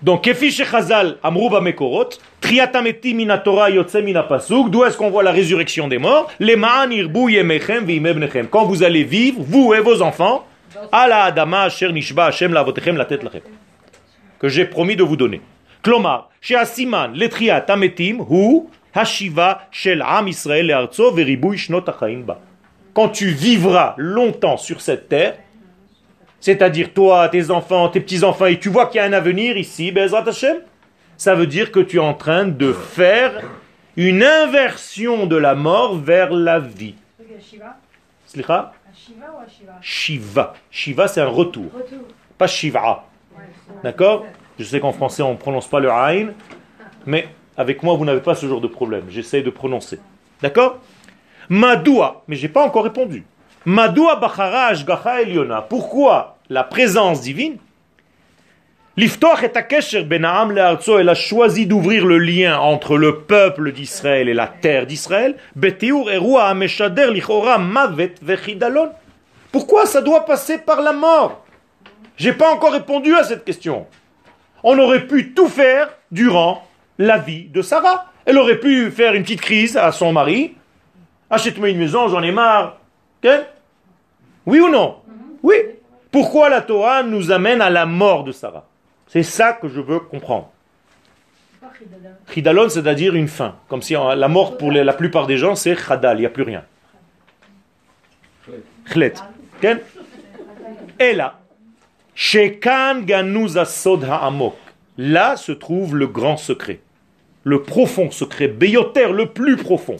Donc, 0.00 0.22
Kefish 0.22 0.62
Chazal 0.64 1.16
Amrouba 1.24 1.60
Mekorot, 1.60 2.10
Triatametim 2.40 3.16
mina 3.16 3.36
Torah 3.38 3.68
yotse 3.68 3.96
mina 3.96 4.22
pasuk, 4.22 4.70
d'où 4.70 4.84
est-ce 4.84 4.96
qu'on 4.96 5.10
voit 5.10 5.24
la 5.24 5.32
résurrection 5.32 5.88
des 5.88 5.98
morts? 5.98 6.30
Les 6.38 6.54
ma'an 6.54 6.88
irbu 6.88 7.32
yemechem 7.32 7.84
v'imebnechem. 7.84 8.46
Quand 8.46 8.64
vous 8.64 8.84
allez 8.84 9.02
vivre, 9.02 9.40
vous 9.40 9.74
et 9.74 9.80
vos 9.80 10.00
enfants, 10.00 10.46
ala 10.92 11.24
adama 11.24 11.62
asher 11.62 11.92
nishba 11.92 12.26
Hashem 12.26 12.52
lavotechem 12.52 12.96
la 12.96 13.06
tête 13.06 13.24
lachem. 13.24 13.40
Que 14.38 14.48
j'ai 14.48 14.66
promis 14.66 14.94
de 14.94 15.02
vous 15.02 15.16
donner. 15.16 15.40
Klomar, 15.82 16.30
chez 16.40 16.54
Asiman, 16.54 17.12
le 17.12 17.28
triatametim, 17.28 18.20
hu 18.30 18.68
hashiva 18.94 19.62
shel 19.72 20.02
am 20.06 20.28
Israël 20.28 20.66
le'artzo 20.66 21.10
v'ribui 21.10 21.58
shnot 21.58 21.88
achaim 21.88 22.20
ba. 22.20 22.38
Quand 22.98 23.10
tu 23.10 23.28
vivras 23.28 23.94
longtemps 23.96 24.56
sur 24.56 24.80
cette 24.80 25.08
terre, 25.08 25.38
c'est-à-dire 26.40 26.92
toi, 26.92 27.28
tes 27.28 27.52
enfants, 27.52 27.88
tes 27.90 28.00
petits-enfants, 28.00 28.46
et 28.46 28.58
tu 28.58 28.70
vois 28.70 28.86
qu'il 28.86 28.96
y 28.96 28.98
a 28.98 29.04
un 29.04 29.12
avenir 29.12 29.56
ici, 29.56 29.92
Bezrat 29.92 30.28
Hashem, 30.28 30.56
ça 31.16 31.36
veut 31.36 31.46
dire 31.46 31.70
que 31.70 31.78
tu 31.78 31.98
es 31.98 32.00
en 32.00 32.14
train 32.14 32.44
de 32.46 32.72
faire 32.72 33.40
une 33.94 34.24
inversion 34.24 35.26
de 35.26 35.36
la 35.36 35.54
mort 35.54 35.96
vers 35.96 36.32
la 36.32 36.58
vie. 36.58 36.96
Shiva. 39.80 40.54
Shiva, 40.72 41.06
c'est 41.06 41.20
un 41.20 41.28
retour. 41.28 41.70
Pas 42.36 42.48
Shiva. 42.48 43.04
D'accord? 43.84 44.26
Je 44.58 44.64
sais 44.64 44.80
qu'en 44.80 44.92
français, 44.92 45.22
on 45.22 45.34
ne 45.34 45.38
prononce 45.38 45.68
pas 45.68 45.78
le 45.78 45.88
Ain, 45.88 46.30
mais 47.06 47.28
avec 47.56 47.84
moi, 47.84 47.94
vous 47.94 48.04
n'avez 48.04 48.22
pas 48.22 48.34
ce 48.34 48.46
genre 48.46 48.60
de 48.60 48.66
problème. 48.66 49.04
J'essaie 49.08 49.42
de 49.42 49.50
prononcer. 49.50 50.00
D'accord? 50.42 50.80
Madoua, 51.48 52.22
mais 52.28 52.36
j'ai 52.36 52.48
pas 52.48 52.64
encore 52.64 52.84
répondu. 52.84 53.24
Madoua 53.64 54.16
Bacharaj 54.16 54.84
Gacha 54.84 55.22
Eliona. 55.22 55.62
Pourquoi 55.62 56.36
la 56.50 56.64
présence 56.64 57.20
divine? 57.20 57.56
L'iftoach 58.96 59.44
et 59.44 59.48
Takesher 59.50 60.02
Benaam 60.02 60.50
Learzo, 60.50 60.98
elle 60.98 61.08
a 61.08 61.14
choisi 61.14 61.66
d'ouvrir 61.66 62.04
le 62.04 62.18
lien 62.18 62.58
entre 62.58 62.96
le 62.96 63.20
peuple 63.20 63.70
d'Israël 63.70 64.28
et 64.28 64.34
la 64.34 64.48
terre 64.48 64.86
d'Israël. 64.86 65.36
Betiur 65.54 66.10
Erua 66.10 66.46
Ameshader 66.48 67.12
Lichora 67.12 67.58
Mavet 67.58 68.14
Vechidalon. 68.20 68.90
Pourquoi 69.52 69.86
ça 69.86 70.00
doit 70.00 70.24
passer 70.24 70.58
par 70.58 70.82
la 70.82 70.92
mort? 70.92 71.44
J'ai 72.16 72.32
pas 72.32 72.50
encore 72.50 72.72
répondu 72.72 73.14
à 73.14 73.22
cette 73.22 73.44
question. 73.44 73.86
On 74.64 74.76
aurait 74.78 75.06
pu 75.06 75.32
tout 75.32 75.48
faire 75.48 75.88
durant 76.10 76.66
la 76.98 77.18
vie 77.18 77.44
de 77.44 77.62
Sarah. 77.62 78.06
Elle 78.26 78.36
aurait 78.36 78.58
pu 78.58 78.90
faire 78.90 79.14
une 79.14 79.22
petite 79.22 79.40
crise 79.40 79.76
à 79.76 79.92
son 79.92 80.12
mari. 80.12 80.56
Achète-moi 81.30 81.70
une 81.70 81.78
maison, 81.78 82.08
j'en 82.08 82.22
ai 82.22 82.32
marre. 82.32 82.78
Oui 84.46 84.60
ou 84.60 84.68
non? 84.68 84.96
Oui. 85.42 85.56
Pourquoi 86.10 86.48
la 86.48 86.62
Torah 86.62 87.02
nous 87.02 87.30
amène 87.30 87.60
à 87.60 87.68
la 87.68 87.84
mort 87.84 88.24
de 88.24 88.32
Sarah? 88.32 88.64
C'est 89.06 89.22
ça 89.22 89.52
que 89.52 89.68
je 89.68 89.80
veux 89.80 90.00
comprendre. 90.00 90.50
Chidalon, 92.32 92.68
c'est-à-dire 92.68 93.14
une 93.14 93.28
fin. 93.28 93.56
Comme 93.68 93.82
si 93.82 93.92
la 93.94 94.28
mort 94.28 94.56
pour 94.56 94.72
la 94.72 94.92
plupart 94.92 95.26
des 95.26 95.36
gens, 95.36 95.54
c'est 95.54 95.76
chadal, 95.76 96.16
il 96.18 96.20
n'y 96.20 96.26
a 96.26 96.30
plus 96.30 96.44
rien. 96.44 96.64
Chlet. 98.86 99.14
Et 100.98 101.12
là, 101.12 101.38
Shekan 102.14 103.02
ganouza 103.02 103.64
sod 103.64 104.04
ha'amok. 104.04 104.56
Là 104.96 105.36
se 105.36 105.52
trouve 105.52 105.94
le 105.94 106.06
grand 106.06 106.36
secret. 106.36 106.80
Le 107.44 107.62
profond 107.62 108.10
secret, 108.10 108.48
Béyoter, 108.48 109.12
le 109.12 109.26
plus 109.26 109.56
profond. 109.56 109.96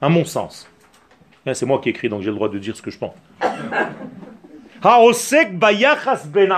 À 0.00 0.08
mon 0.08 0.24
sens. 0.24 0.68
C'est 1.52 1.66
moi 1.66 1.80
qui 1.80 1.88
écris, 1.90 2.08
donc 2.08 2.22
j'ai 2.22 2.30
le 2.30 2.36
droit 2.36 2.48
de 2.48 2.58
dire 2.58 2.76
ce 2.76 2.82
que 2.82 2.90
je 2.90 2.98
pense. 2.98 3.14
Haosek 4.82 5.58
bayachas 5.58 6.26
ben. 6.26 6.52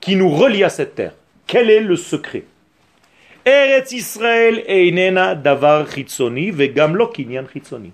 Qui 0.00 0.16
nous 0.16 0.30
relie 0.30 0.64
à 0.64 0.68
cette 0.68 0.94
terre. 0.94 1.12
Quel 1.46 1.70
est 1.70 1.80
le 1.80 1.96
secret? 1.96 2.44
Eretz 3.44 3.92
Israël 3.92 4.64
einena 4.66 5.36
davar 5.36 5.88
chitzoni 5.88 6.52
chitzoni. 6.52 7.92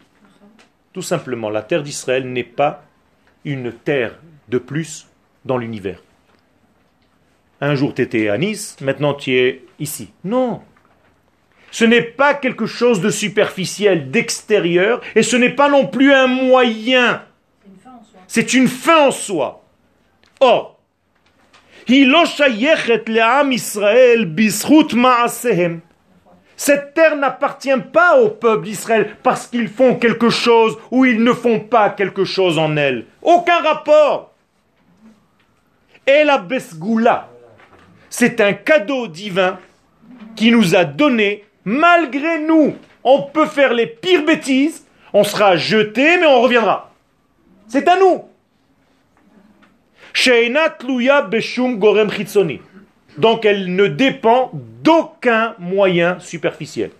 Tout 0.92 1.02
simplement, 1.02 1.50
la 1.50 1.62
terre 1.62 1.82
d'Israël 1.82 2.26
n'est 2.30 2.44
pas 2.44 2.84
une 3.44 3.72
terre 3.72 4.18
de 4.48 4.58
plus 4.58 5.06
dans 5.44 5.58
l'univers. 5.58 6.02
Un 7.60 7.74
jour 7.74 7.94
tu 7.94 8.02
étais 8.02 8.28
à 8.28 8.38
Nice, 8.38 8.76
maintenant 8.80 9.14
tu 9.14 9.32
es 9.32 9.64
ici. 9.78 10.10
Non. 10.24 10.62
Ce 11.72 11.84
n'est 11.84 12.02
pas 12.02 12.34
quelque 12.34 12.66
chose 12.66 13.00
de 13.00 13.10
superficiel, 13.10 14.12
d'extérieur, 14.12 15.00
et 15.16 15.24
ce 15.24 15.36
n'est 15.36 15.50
pas 15.50 15.68
non 15.68 15.88
plus 15.88 16.12
un 16.12 16.28
moyen. 16.28 17.22
C'est 18.28 18.54
une 18.54 18.68
fin 18.68 19.08
en 19.08 19.10
soi. 19.10 19.64
Or, 20.38 20.78
cette 26.56 26.94
terre 26.94 27.16
n'appartient 27.16 27.70
pas 27.92 28.20
au 28.20 28.28
peuple 28.28 28.64
d'Israël 28.64 29.16
parce 29.22 29.46
qu'ils 29.48 29.68
font 29.68 29.96
quelque 29.96 30.28
chose 30.28 30.78
ou 30.90 31.04
ils 31.04 31.24
ne 31.24 31.32
font 31.32 31.58
pas 31.58 31.90
quelque 31.90 32.24
chose 32.24 32.58
en 32.58 32.76
elle. 32.76 33.06
Aucun 33.22 33.60
rapport. 33.60 34.32
Et 36.06 36.22
la 36.24 36.38
Besgoula, 36.38 37.30
c'est 38.10 38.40
un 38.40 38.52
cadeau 38.52 39.08
divin 39.08 39.58
qui 40.36 40.50
nous 40.50 40.76
a 40.76 40.84
donné, 40.84 41.44
malgré 41.64 42.38
nous. 42.40 42.76
On 43.04 43.22
peut 43.22 43.46
faire 43.46 43.74
les 43.74 43.86
pires 43.86 44.24
bêtises, 44.24 44.86
on 45.12 45.24
sera 45.24 45.56
jeté, 45.56 46.18
mais 46.18 46.26
on 46.26 46.40
reviendra. 46.40 46.92
C'est 47.68 47.88
à 47.88 47.98
nous. 47.98 48.24
Donc 53.18 53.44
elle 53.44 53.74
ne 53.74 53.86
dépend 53.86 54.50
d'aucun 54.52 55.54
moyen 55.58 56.18
superficiel. 56.20 56.90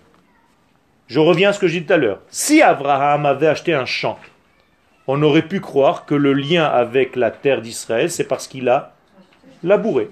Je 1.08 1.20
reviens 1.20 1.50
à 1.50 1.52
ce 1.52 1.58
que 1.58 1.68
j'ai 1.68 1.80
dit 1.80 1.86
tout 1.86 1.92
à 1.92 1.98
l'heure. 1.98 2.20
Si 2.30 2.62
Abraham 2.62 3.26
avait 3.26 3.46
acheté 3.46 3.74
un 3.74 3.84
champ, 3.84 4.18
on 5.06 5.20
aurait 5.22 5.46
pu 5.46 5.60
croire 5.60 6.06
que 6.06 6.14
le 6.14 6.32
lien 6.32 6.64
avec 6.64 7.16
la 7.16 7.30
terre 7.30 7.60
d'Israël, 7.60 8.10
c'est 8.10 8.24
parce 8.24 8.46
qu'il 8.46 8.68
a 8.68 8.94
labouré, 9.62 10.10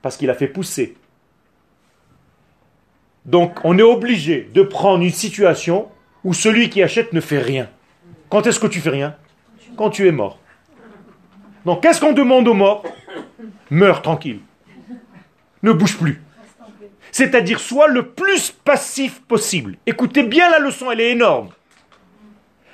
parce 0.00 0.16
qu'il 0.16 0.30
a 0.30 0.34
fait 0.34 0.48
pousser. 0.48 0.96
Donc 3.24 3.58
on 3.64 3.78
est 3.78 3.82
obligé 3.82 4.48
de 4.52 4.62
prendre 4.62 5.02
une 5.02 5.10
situation 5.10 5.88
où 6.24 6.34
celui 6.34 6.70
qui 6.70 6.82
achète 6.82 7.12
ne 7.12 7.20
fait 7.20 7.38
rien. 7.38 7.68
Quand 8.28 8.46
est-ce 8.46 8.60
que 8.60 8.66
tu 8.66 8.80
fais 8.80 8.90
rien 8.90 9.16
Quand 9.76 9.90
tu 9.90 10.06
es 10.08 10.12
mort. 10.12 10.38
Donc 11.64 11.82
qu'est-ce 11.82 12.00
qu'on 12.00 12.12
demande 12.12 12.48
aux 12.48 12.54
morts 12.54 12.84
Meurs 13.70 14.02
tranquille. 14.02 14.40
Ne 15.62 15.72
bouge 15.72 15.96
plus. 15.96 16.20
C'est-à-dire 17.12 17.60
sois 17.60 17.88
le 17.88 18.08
plus 18.08 18.50
passif 18.50 19.20
possible. 19.22 19.76
Écoutez 19.86 20.22
bien 20.22 20.50
la 20.50 20.58
leçon, 20.58 20.90
elle 20.90 21.00
est 21.00 21.10
énorme. 21.10 21.50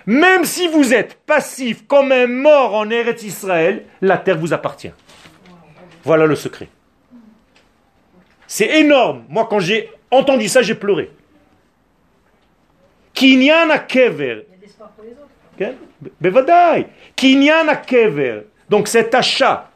Même 0.07 0.44
si 0.44 0.68
vous 0.68 0.94
êtes 0.94 1.18
passif 1.26 1.86
comme 1.86 2.12
un 2.12 2.26
mort 2.26 2.74
en 2.74 2.88
Eretz 2.88 3.24
Israël, 3.24 3.84
la 4.01 4.16
terre 4.16 4.38
vous 4.38 4.55
appartient. 4.55 4.92
Voilà 6.05 6.24
le 6.24 6.34
secret. 6.34 6.68
C'est 8.46 8.78
énorme. 8.78 9.24
Moi, 9.28 9.46
quand 9.51 9.61
j'ai 9.61 9.90
entendu 10.11 10.48
ça, 10.48 10.62
j'ai 10.62 10.74
pleuré. 10.74 11.11
Kinyana 13.14 13.78
kever. 13.78 14.46
Bevadai. 16.20 16.86
Kinyana 17.16 17.76
kever. 17.76 18.42
Donc 18.68 18.88
cet 18.88 19.14
achat 19.14 19.70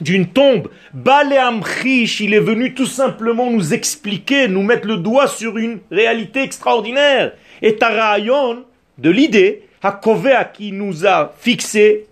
d'une 0.00 0.26
tombe, 0.26 0.68
Baleamchish, 0.92 2.20
il 2.20 2.34
est 2.34 2.40
venu 2.40 2.74
tout 2.74 2.86
simplement 2.86 3.50
nous 3.50 3.72
expliquer, 3.72 4.48
nous 4.48 4.62
mettre 4.62 4.86
le 4.86 4.96
doigt 4.96 5.28
sur 5.28 5.58
une 5.58 5.80
réalité 5.90 6.42
extraordinaire. 6.42 7.32
Et 7.60 7.76
Tarayon, 7.76 8.64
de 8.98 9.10
l'idée, 9.10 9.68
Hakovea 9.82 10.44
qui 10.44 10.72
nous 10.72 11.06
a 11.06 11.32
fixé, 11.38 12.06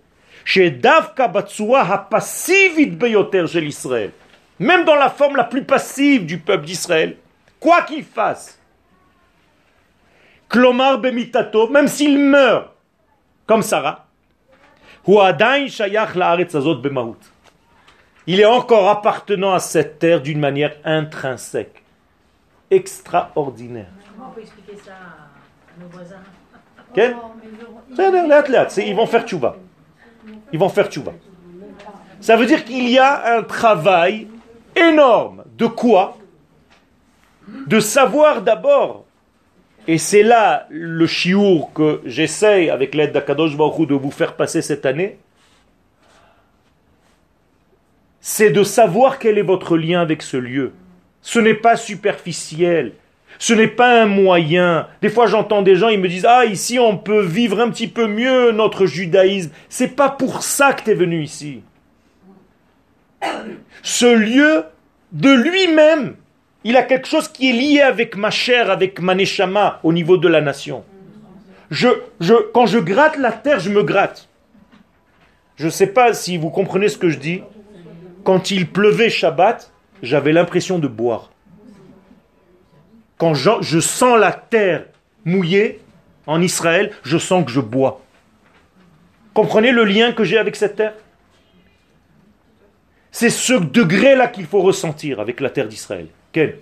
chez 0.45 0.71
Davka 0.71 1.29
Batsua 1.29 2.07
beyoter 2.91 3.47
chez 3.47 3.61
l'Israël. 3.61 4.11
Même 4.59 4.85
dans 4.85 4.97
la 4.97 5.11
forme 5.11 5.37
la 5.37 5.45
plus 5.45 5.65
passive 5.65 6.27
du 6.27 6.39
peuple 6.39 6.67
d'Israël, 6.67 7.17
quoi 7.61 7.83
qu'il 7.83 8.03
fasse. 8.03 8.59
Klomar 10.49 10.99
bemitato, 10.99 11.69
même 11.69 11.87
s'il 11.87 12.19
meurt, 12.19 12.71
comme 13.47 13.63
Sarah, 13.63 14.07
ben 15.07 15.69
il 18.27 18.41
est 18.41 18.45
encore 18.45 18.89
appartenant 18.89 19.55
à 19.55 19.61
cette 19.61 19.99
terre 19.99 20.21
d'une 20.21 20.41
manière 20.41 20.77
intrinsèque, 20.85 21.83
extraordinaire. 22.71 23.87
Comment 24.17 24.31
on 24.31 24.33
peut 24.35 24.41
expliquer 24.41 24.77
ça 24.85 24.93
à 24.93 25.81
nos 25.81 25.89
voisins? 25.89 26.17
Oh, 26.97 27.33
ils 28.77 28.95
vont 28.95 29.07
faire 29.07 29.27
tchouba. 29.27 29.57
Ils 30.53 30.59
vont 30.59 30.69
faire 30.69 30.89
tchouba. 30.89 31.13
Ça 32.21 32.37
veut 32.37 32.47
dire 32.47 32.65
qu'il 32.65 32.89
y 32.91 32.99
a 32.99 33.37
un 33.37 33.43
travail 33.43 34.29
énorme. 34.77 35.45
De 35.57 35.67
quoi 35.67 36.19
de 37.49 37.81
savoir 37.81 38.43
d'abord, 38.43 39.05
et 39.89 39.99
c'est 39.99 40.23
là 40.23 40.67
le 40.71 41.07
chiour 41.07 41.73
que 41.73 42.01
j'essaye 42.05 42.71
avec 42.71 42.95
l'aide 42.95 43.13
d'Akadosh 43.13 43.57
Baruch 43.57 43.89
de 43.89 43.95
vous 43.95 44.11
faire 44.11 44.37
passer 44.37 44.63
cette 44.63 44.87
année, 44.87 45.19
c'est 48.21 48.51
de 48.51 48.63
savoir 48.63 49.19
quel 49.19 49.39
est 49.39 49.43
votre 49.43 49.77
lien 49.77 50.01
avec 50.01 50.23
ce 50.23 50.37
lieu. 50.37 50.73
Ce 51.23 51.39
n'est 51.39 51.55
pas 51.55 51.77
superficiel. 51.77 52.93
Ce 53.39 53.55
n'est 53.55 53.69
pas 53.69 54.03
un 54.03 54.07
moyen. 54.07 54.87
Des 55.01 55.09
fois, 55.09 55.27
j'entends 55.27 55.63
des 55.63 55.77
gens, 55.77 55.89
ils 55.89 55.99
me 55.99 56.09
disent 56.09 56.27
Ah, 56.27 56.45
ici, 56.45 56.79
on 56.79 56.99
peut 56.99 57.23
vivre 57.23 57.59
un 57.61 57.71
petit 57.71 57.89
peu 57.89 58.07
mieux 58.07 58.53
notre 58.53 58.85
judaïsme. 58.85 59.51
C'est 59.71 59.97
pas 59.97 60.11
pour 60.11 60.43
ça 60.43 60.75
que 60.75 60.85
tu 60.85 60.91
es 60.91 60.95
venu 60.95 61.23
ici. 61.23 61.63
Ce 63.83 64.15
lieu, 64.15 64.65
de 65.13 65.31
lui-même, 65.31 66.17
il 66.65 66.77
a 66.77 66.83
quelque 66.83 67.09
chose 67.09 67.29
qui 67.29 67.51
est 67.51 67.53
lié 67.53 67.81
avec 67.81 68.17
ma 68.17 68.31
chair, 68.31 68.71
avec 68.71 69.01
ma 69.01 69.15
neshama, 69.15 69.81
au 69.83 69.93
niveau 69.93 70.17
de 70.17 70.29
la 70.29 70.41
nation. 70.41 70.85
Quand 72.53 72.67
je 72.67 72.79
gratte 72.79 73.17
la 73.17 73.33
terre, 73.33 73.61
je 73.61 73.71
me 73.71 73.83
gratte. 73.83 74.29
Je 75.57 75.67
ne 75.67 75.71
sais 75.71 75.87
pas 75.87 76.13
si 76.15 76.37
vous 76.37 76.51
comprenez 76.51 76.89
ce 76.89 76.99
que 76.99 77.09
je 77.09 77.19
dis. 77.19 77.43
Quand 78.25 78.51
il 78.51 78.69
pleuvait 78.69 79.11
Shabbat, 79.11 79.73
j'avais 80.03 80.33
l'impression 80.33 80.79
de 80.79 80.89
boire. 80.89 81.31
Quand 83.17 83.35
je 83.35 83.81
sens 83.81 84.19
la 84.19 84.33
terre 84.33 84.87
mouillée 85.25 85.81
en 86.27 86.41
Israël, 86.41 86.93
je 87.03 87.19
sens 87.19 87.45
que 87.45 87.51
je 87.51 87.61
bois. 87.61 88.03
Comprenez 89.33 89.71
le 89.73 89.85
lien 89.85 90.13
que 90.13 90.25
j'ai 90.25 90.39
avec 90.39 90.57
cette 90.57 90.77
terre? 90.77 90.95
C'est 93.13 93.31
ce 93.31 93.55
degré-là 93.55 94.29
qu'il 94.29 94.47
faut 94.47 94.61
ressentir 94.61 95.21
avec 95.21 95.41
la 95.41 95.51
terre 95.51 95.69
d'Israël. 95.69 96.09
Quel? 96.33 96.59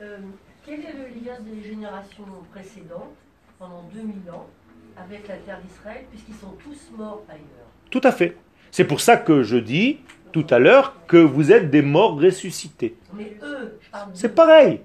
Euh, 0.00 0.18
quel 0.66 0.80
est 0.80 0.94
le 0.94 1.24
lien 1.24 1.36
des 1.40 1.68
générations 1.68 2.24
précédentes, 2.52 3.14
pendant 3.58 3.84
2000 3.92 4.30
ans, 4.30 4.46
avec 4.96 5.28
la 5.28 5.36
terre 5.36 5.60
d'Israël, 5.66 6.04
puisqu'ils 6.10 6.34
sont 6.34 6.54
tous 6.64 6.96
morts 6.96 7.22
ailleurs? 7.28 7.68
Tout 7.90 8.00
à 8.04 8.12
fait. 8.12 8.36
C'est 8.70 8.84
pour 8.84 9.00
ça 9.00 9.16
que 9.16 9.42
je 9.42 9.56
dis 9.58 9.98
tout 10.32 10.46
à 10.48 10.58
l'heure 10.58 10.94
que 11.06 11.18
vous 11.18 11.52
êtes 11.52 11.70
des 11.70 11.82
morts 11.82 12.18
ressuscités. 12.18 12.94
Mais 13.12 13.36
eux, 13.42 13.78
C'est 14.14 14.34
pareil. 14.34 14.80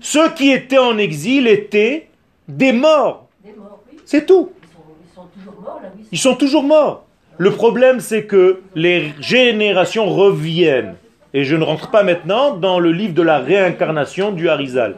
Ceux 0.00 0.30
qui 0.34 0.50
étaient 0.52 0.78
en 0.78 0.98
exil 0.98 1.46
étaient 1.46 2.08
des 2.46 2.72
morts. 2.72 3.28
des 3.42 3.52
morts, 3.54 3.82
oui. 3.90 3.98
C'est 4.04 4.26
tout. 4.26 4.52
Ils 4.62 4.68
sont, 4.68 4.82
ils 5.02 5.14
sont 5.14 5.26
toujours 5.34 5.60
morts 5.62 5.80
là, 5.82 5.90
oui. 5.96 6.04
Ils 6.12 6.18
sont 6.18 6.36
toujours 6.36 6.62
morts. 6.62 7.06
Le 7.38 7.50
problème, 7.52 8.00
c'est 8.00 8.26
que 8.26 8.60
les 8.74 9.14
générations 9.20 10.06
reviennent. 10.06 10.96
Et 11.34 11.44
je 11.44 11.56
ne 11.56 11.64
rentre 11.64 11.90
pas 11.90 12.02
maintenant 12.02 12.54
dans 12.56 12.78
le 12.78 12.92
livre 12.92 13.14
de 13.14 13.22
la 13.22 13.38
réincarnation 13.38 14.32
du 14.32 14.48
Harizal. 14.48 14.96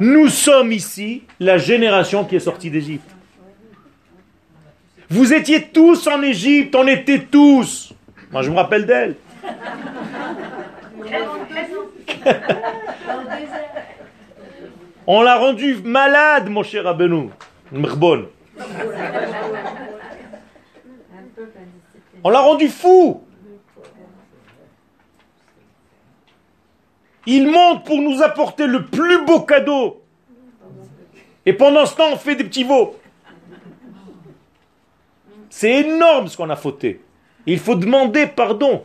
Nous 0.00 0.28
sommes 0.28 0.72
ici 0.72 1.22
la 1.40 1.58
génération 1.58 2.24
qui 2.24 2.36
est 2.36 2.40
sortie 2.40 2.70
d'Égypte. 2.70 3.08
Vous 5.08 5.32
étiez 5.32 5.62
tous 5.68 6.06
en 6.06 6.22
Égypte, 6.22 6.74
on 6.74 6.86
était 6.86 7.20
tous. 7.20 7.92
Moi, 8.30 8.42
je 8.42 8.50
me 8.50 8.56
rappelle 8.56 8.86
d'elle. 8.86 9.16
On 15.06 15.22
l'a 15.22 15.36
rendu 15.36 15.76
malade, 15.84 16.48
mon 16.48 16.62
cher 16.62 16.86
Abenou. 16.86 17.30
On 22.24 22.30
l'a 22.30 22.40
rendu 22.40 22.68
fou. 22.68 23.22
Il 27.26 27.50
monte 27.50 27.84
pour 27.84 28.00
nous 28.00 28.22
apporter 28.22 28.66
le 28.66 28.86
plus 28.86 29.24
beau 29.24 29.40
cadeau. 29.40 30.02
Et 31.46 31.52
pendant 31.52 31.86
ce 31.86 31.96
temps, 31.96 32.12
on 32.12 32.16
fait 32.16 32.36
des 32.36 32.44
petits 32.44 32.64
veaux. 32.64 32.96
C'est 35.50 35.80
énorme 35.80 36.28
ce 36.28 36.36
qu'on 36.36 36.50
a 36.50 36.56
fauté. 36.56 37.00
Il 37.46 37.58
faut 37.58 37.74
demander 37.74 38.26
pardon. 38.26 38.84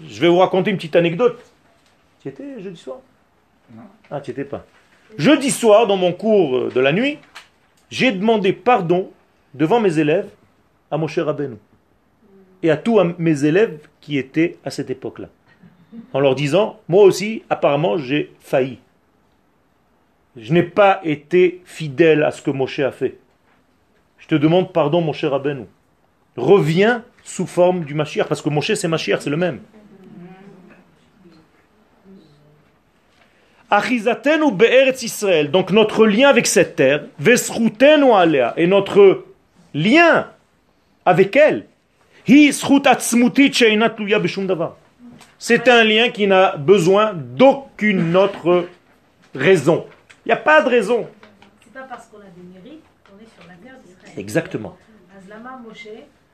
Je 0.00 0.20
vais 0.20 0.28
vous 0.28 0.38
raconter 0.38 0.70
une 0.70 0.76
petite 0.76 0.96
anecdote. 0.96 1.40
Tu 2.20 2.28
étais 2.28 2.60
jeudi 2.60 2.76
soir 2.76 2.98
Ah, 4.10 4.20
tu 4.20 4.30
étais 4.30 4.44
pas. 4.44 4.64
Jeudi 5.16 5.50
soir, 5.50 5.86
dans 5.86 5.96
mon 5.96 6.12
cours 6.12 6.70
de 6.70 6.80
la 6.80 6.92
nuit, 6.92 7.18
j'ai 7.90 8.12
demandé 8.12 8.52
pardon 8.52 9.10
devant 9.54 9.80
mes 9.80 9.98
élèves 9.98 10.28
à 10.90 10.98
mon 10.98 11.06
cher 11.06 11.26
Rabbeinu 11.26 11.56
et 12.62 12.70
à 12.70 12.76
tous 12.76 13.00
mes 13.18 13.44
élèves 13.44 13.88
qui 14.00 14.18
étaient 14.18 14.58
à 14.64 14.70
cette 14.70 14.90
époque-là. 14.90 15.28
En 16.12 16.20
leur 16.20 16.34
disant, 16.34 16.80
moi 16.88 17.04
aussi, 17.04 17.42
apparemment, 17.48 17.96
j'ai 17.96 18.32
failli. 18.40 18.78
Je 20.36 20.52
n'ai 20.52 20.62
pas 20.62 21.00
été 21.02 21.62
fidèle 21.64 22.22
à 22.22 22.30
ce 22.30 22.42
que 22.42 22.50
Moshe 22.50 22.80
a 22.80 22.92
fait. 22.92 23.18
Je 24.18 24.26
te 24.26 24.34
demande 24.34 24.72
pardon, 24.72 25.00
mon 25.00 25.12
cher. 25.12 25.32
Reviens 26.36 27.04
sous 27.24 27.46
forme 27.46 27.84
du 27.84 27.94
Mashiach, 27.94 28.28
parce 28.28 28.42
que 28.42 28.48
Moshe, 28.48 28.74
c'est 28.74 28.88
Mashiach, 28.88 29.20
c'est 29.20 29.30
le 29.30 29.36
même. 29.36 29.60
Be'eretz 33.70 35.02
Israël, 35.02 35.50
donc 35.50 35.72
notre 35.72 36.06
lien 36.06 36.28
avec 36.28 36.46
cette 36.46 36.76
terre, 36.76 37.04
vesrutenu 37.18 38.12
alea, 38.12 38.54
et 38.56 38.66
notre 38.66 39.24
lien 39.74 40.28
avec 41.04 41.36
elle. 41.36 41.66
C'est 45.38 45.68
un 45.68 45.84
lien 45.84 46.10
qui 46.10 46.26
n'a 46.26 46.56
besoin 46.56 47.12
d'aucune 47.14 48.16
autre 48.16 48.68
raison. 49.34 49.86
Il 50.24 50.28
n'y 50.28 50.32
a 50.32 50.36
pas 50.36 50.62
de 50.62 50.68
raison. 50.68 51.06
C'est 51.62 51.72
pas 51.72 51.86
parce 51.88 52.06
qu'on 52.06 52.18
a 52.18 52.30
des 52.36 52.42
mérites 52.52 52.82
qu'on 53.08 53.22
est 53.22 53.28
sur 53.28 53.48
la 53.48 53.54
terre 53.54 53.78
d'Israël. 53.84 54.14
Exactement. 54.16 54.76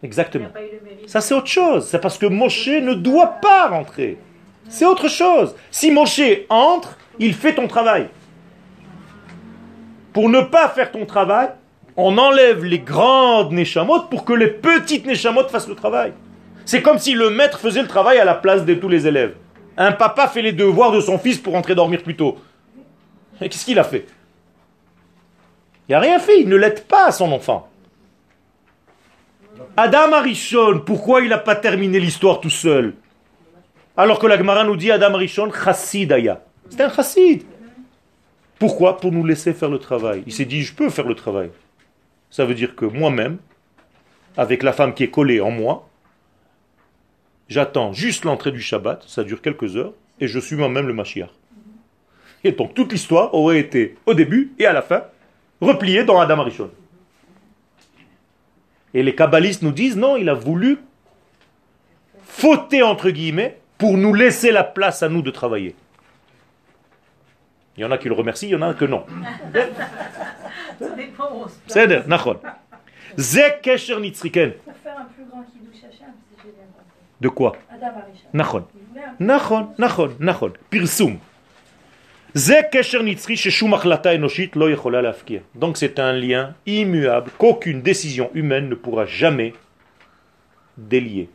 Exactement. 0.03 0.49
pas 0.51 0.62
eu 0.62 0.78
le 0.80 0.89
mérite. 0.89 1.09
Ça, 1.09 1.20
c'est 1.20 1.35
autre 1.35 1.47
chose. 1.47 1.89
C'est 1.89 1.99
parce 1.99 2.18
que 2.18 2.26
Moshe 2.26 2.68
ne 2.68 2.95
doit 2.95 3.39
pas 3.41 3.68
rentrer. 3.68 4.18
C'est 4.68 4.85
autre 4.85 5.09
chose. 5.09 5.55
Si 5.70 5.91
Moshe 5.91 6.20
entre, 6.49 6.99
il 7.18 7.35
fait 7.35 7.55
ton 7.55 7.66
travail. 7.66 8.09
Pour 10.12 10.28
ne 10.28 10.43
pas 10.43 10.68
faire 10.68 10.93
ton 10.93 11.07
travail, 11.07 11.49
on 11.97 12.18
enlève 12.18 12.64
les 12.64 12.78
grandes 12.78 13.53
neshamot 13.53 14.03
pour 14.11 14.24
que 14.24 14.32
les 14.32 14.49
petites 14.49 15.07
neshamot 15.07 15.49
fassent 15.49 15.68
le 15.68 15.74
travail. 15.74 16.12
C'est 16.65 16.83
comme 16.83 16.99
si 16.99 17.15
le 17.15 17.31
maître 17.31 17.59
faisait 17.59 17.83
le 17.83 17.89
travail 17.89 18.19
à 18.19 18.25
la 18.25 18.35
place 18.35 18.65
de 18.65 18.75
tous 18.75 18.89
les 18.89 19.07
élèves. 19.07 19.35
Un 19.77 19.93
papa 19.93 20.29
fait 20.29 20.43
les 20.43 20.53
devoirs 20.53 20.93
de 20.93 21.01
son 21.01 21.19
fils 21.19 21.39
pour 21.39 21.53
rentrer 21.53 21.75
dormir 21.75 22.03
plus 22.03 22.17
tôt. 22.17 22.39
Qu'est-ce 23.39 23.65
qu'il 23.65 23.79
a 23.79 23.85
fait? 23.85 24.07
Il 25.89 25.93
n'a 25.93 26.01
rien 26.01 26.19
fait, 26.19 26.41
il 26.41 26.49
ne 26.49 26.57
l'aide 26.57 26.85
pas 26.85 27.07
à 27.07 27.12
son 27.12 27.31
enfant. 27.33 27.69
Adam 29.77 30.12
Arishon, 30.12 30.81
pourquoi 30.81 31.21
il 31.21 31.29
n'a 31.29 31.39
pas 31.39 31.57
terminé 31.57 32.01
l'histoire 32.01 32.41
tout 32.41 32.51
seul? 32.51 32.95
Alors 33.97 34.19
que 34.19 34.27
la 34.27 34.39
Gemara 34.39 34.65
nous 34.65 34.77
dit 34.77 34.91
Adam 34.91 35.15
Arishon, 35.15 35.51
chassid 35.53 36.11
aya. 36.12 36.43
C'est 36.71 36.81
un 36.81 36.91
chassid. 36.91 37.43
Pourquoi? 38.59 38.97
Pour 38.97 39.12
nous 39.12 39.25
laisser 39.25 39.53
faire 39.53 39.69
le 39.69 39.79
travail. 39.79 40.23
Il 40.27 40.33
s'est 40.33 40.45
dit, 40.45 40.62
je 40.62 40.75
peux 40.75 40.89
faire 40.89 41.07
le 41.07 41.15
travail. 41.15 41.51
Ça 42.31 42.45
veut 42.45 42.55
dire 42.55 42.75
que 42.75 42.87
moi-même, 42.87 43.39
avec 44.37 44.62
la 44.62 44.73
femme 44.73 44.95
qui 44.95 45.05
est 45.05 45.11
collée 45.11 45.41
en 45.41 45.51
moi, 45.51 45.89
j'attends 47.49 47.92
juste 47.92 48.24
l'entrée 48.24 48.53
du 48.53 48.61
Shabbat, 48.61 49.05
ça 49.07 49.24
dure 49.24 49.42
quelques 49.42 49.76
heures, 49.76 49.92
et 50.20 50.28
je 50.28 50.38
suis 50.38 50.57
moi-même 50.57 50.86
le 50.86 50.95
Mashiach. 50.95 51.30
Et 52.45 52.53
donc 52.53 52.74
toute 52.74 52.92
l'histoire 52.92 53.34
aurait 53.34 53.59
été, 53.59 53.97
au 54.07 54.14
début 54.14 54.53
et 54.59 54.66
à 54.66 54.72
la 54.72 54.82
fin, 54.82 55.05
repliée 55.61 56.05
dans 56.05 56.20
Adam 56.20 56.40
Arishon. 56.40 56.70
Et 58.92 59.03
les 59.03 59.14
kabbalistes 59.14 59.62
nous 59.62 59.72
disent 59.72 59.97
non, 59.97 60.16
il 60.16 60.28
a 60.28 60.34
voulu 60.34 60.78
fauter 62.24 62.82
entre 62.82 63.11
guillemets 63.11 63.59
pour 63.78 63.97
nous 63.97 64.14
laisser 64.14 64.53
la 64.53 64.64
place 64.64 65.03
à 65.03 65.09
nous 65.09 65.22
de 65.22 65.30
travailler. 65.30 65.74
Il 67.76 67.80
y 67.80 67.84
en 67.84 67.90
a 67.90 67.99
qui 67.99 68.09
le 68.09 68.14
remercient, 68.14 68.47
il 68.47 68.53
y 68.53 68.55
en 68.55 68.62
a 68.62 68.72
que 68.74 68.84
non. 68.84 69.05
Ça 74.84 74.84
De 77.24 77.30
quoi 77.30 77.52
Adam 77.70 77.88
Arisha. 77.88 78.28
נכון. 78.34 78.64
Il 78.74 78.80
voulait 78.93 79.06
un 79.06 79.24
נכון, 79.24 79.74
נכון, 79.80 80.16
נכון. 80.20 80.52
פרסום. 80.70 81.18
זה 82.34 82.60
קשר 82.72 83.02
נצחי 83.02 83.38
ששום 83.38 83.74
החלטה 83.74 84.16
אנושית 84.16 84.56
לא 84.56 84.72
יכולה 84.72 85.02
להפקיע. 85.02 85.39
Donc 85.60 85.78
c'est 85.78 86.00
un 86.00 86.14
lien 86.14 86.54
immuable 86.68 87.32
qu'aucune 87.38 87.82
décision 87.82 88.30
humaine 88.34 88.70
ne 88.70 88.76
pourra 88.76 89.06
jamais 89.06 89.54
délier. 90.78 91.30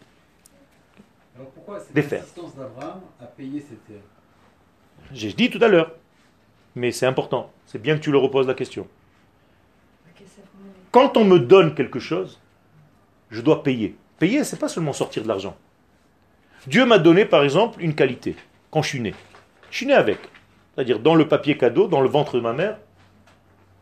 Alors 1.36 1.50
pourquoi 1.50 1.80
cette 1.80 1.94
Défaire. 1.94 2.22
insistance 2.22 2.54
d'Abraham 2.54 3.00
à 3.20 3.26
payer 3.26 3.60
cette 3.60 3.84
terre 3.86 4.06
J'ai 5.12 5.32
dit 5.32 5.50
tout 5.50 5.62
à 5.62 5.68
l'heure, 5.68 5.90
mais 6.76 6.92
c'est 6.92 7.06
important. 7.06 7.50
C'est 7.66 7.82
bien 7.82 7.96
que 7.96 8.02
tu 8.02 8.12
le 8.12 8.18
reposes 8.18 8.46
la 8.46 8.54
question. 8.54 8.86
Quand 10.92 11.16
on 11.16 11.24
me 11.24 11.38
donne 11.40 11.74
quelque 11.74 11.98
chose, 11.98 12.40
je 13.30 13.40
dois 13.40 13.64
payer. 13.64 13.96
Payer, 14.20 14.44
c'est 14.44 14.60
pas 14.60 14.68
seulement 14.68 14.92
sortir 14.92 15.24
de 15.24 15.28
l'argent. 15.28 15.56
Dieu 16.67 16.85
m'a 16.85 16.97
donné, 16.97 17.25
par 17.25 17.43
exemple, 17.43 17.81
une 17.81 17.95
qualité 17.95 18.35
quand 18.71 18.81
je 18.81 18.89
suis 18.89 18.99
né. 18.99 19.13
Je 19.71 19.77
suis 19.77 19.85
né 19.85 19.93
avec. 19.93 20.19
C'est-à-dire 20.73 20.99
dans 20.99 21.15
le 21.15 21.27
papier 21.27 21.57
cadeau, 21.57 21.87
dans 21.87 22.01
le 22.01 22.09
ventre 22.09 22.35
de 22.35 22.41
ma 22.41 22.53
mère, 22.53 22.77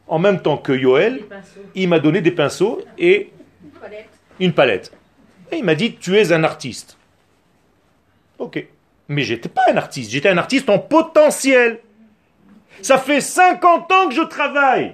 en 0.07 0.19
même 0.19 0.41
temps 0.41 0.57
que 0.57 0.73
pinceaux. 0.73 1.59
il 1.75 1.89
m'a 1.89 1.99
donné 1.99 2.21
des 2.21 2.31
pinceaux 2.31 2.81
et 2.97 3.31
une 4.39 4.53
palette. 4.53 4.91
Et 5.51 5.57
il 5.57 5.63
m'a 5.63 5.75
dit, 5.75 5.95
tu 5.95 6.17
es 6.17 6.31
un 6.31 6.43
artiste. 6.43 6.97
Ok. 8.39 8.65
Mais 9.09 9.23
j'étais 9.23 9.49
pas 9.49 9.61
un 9.71 9.77
artiste, 9.77 10.11
j'étais 10.11 10.29
un 10.29 10.37
artiste 10.37 10.69
en 10.69 10.79
potentiel. 10.79 11.79
Ça 12.81 12.97
fait 12.97 13.21
50 13.21 13.91
ans 13.91 14.09
que 14.09 14.15
je 14.15 14.21
travaille 14.21 14.93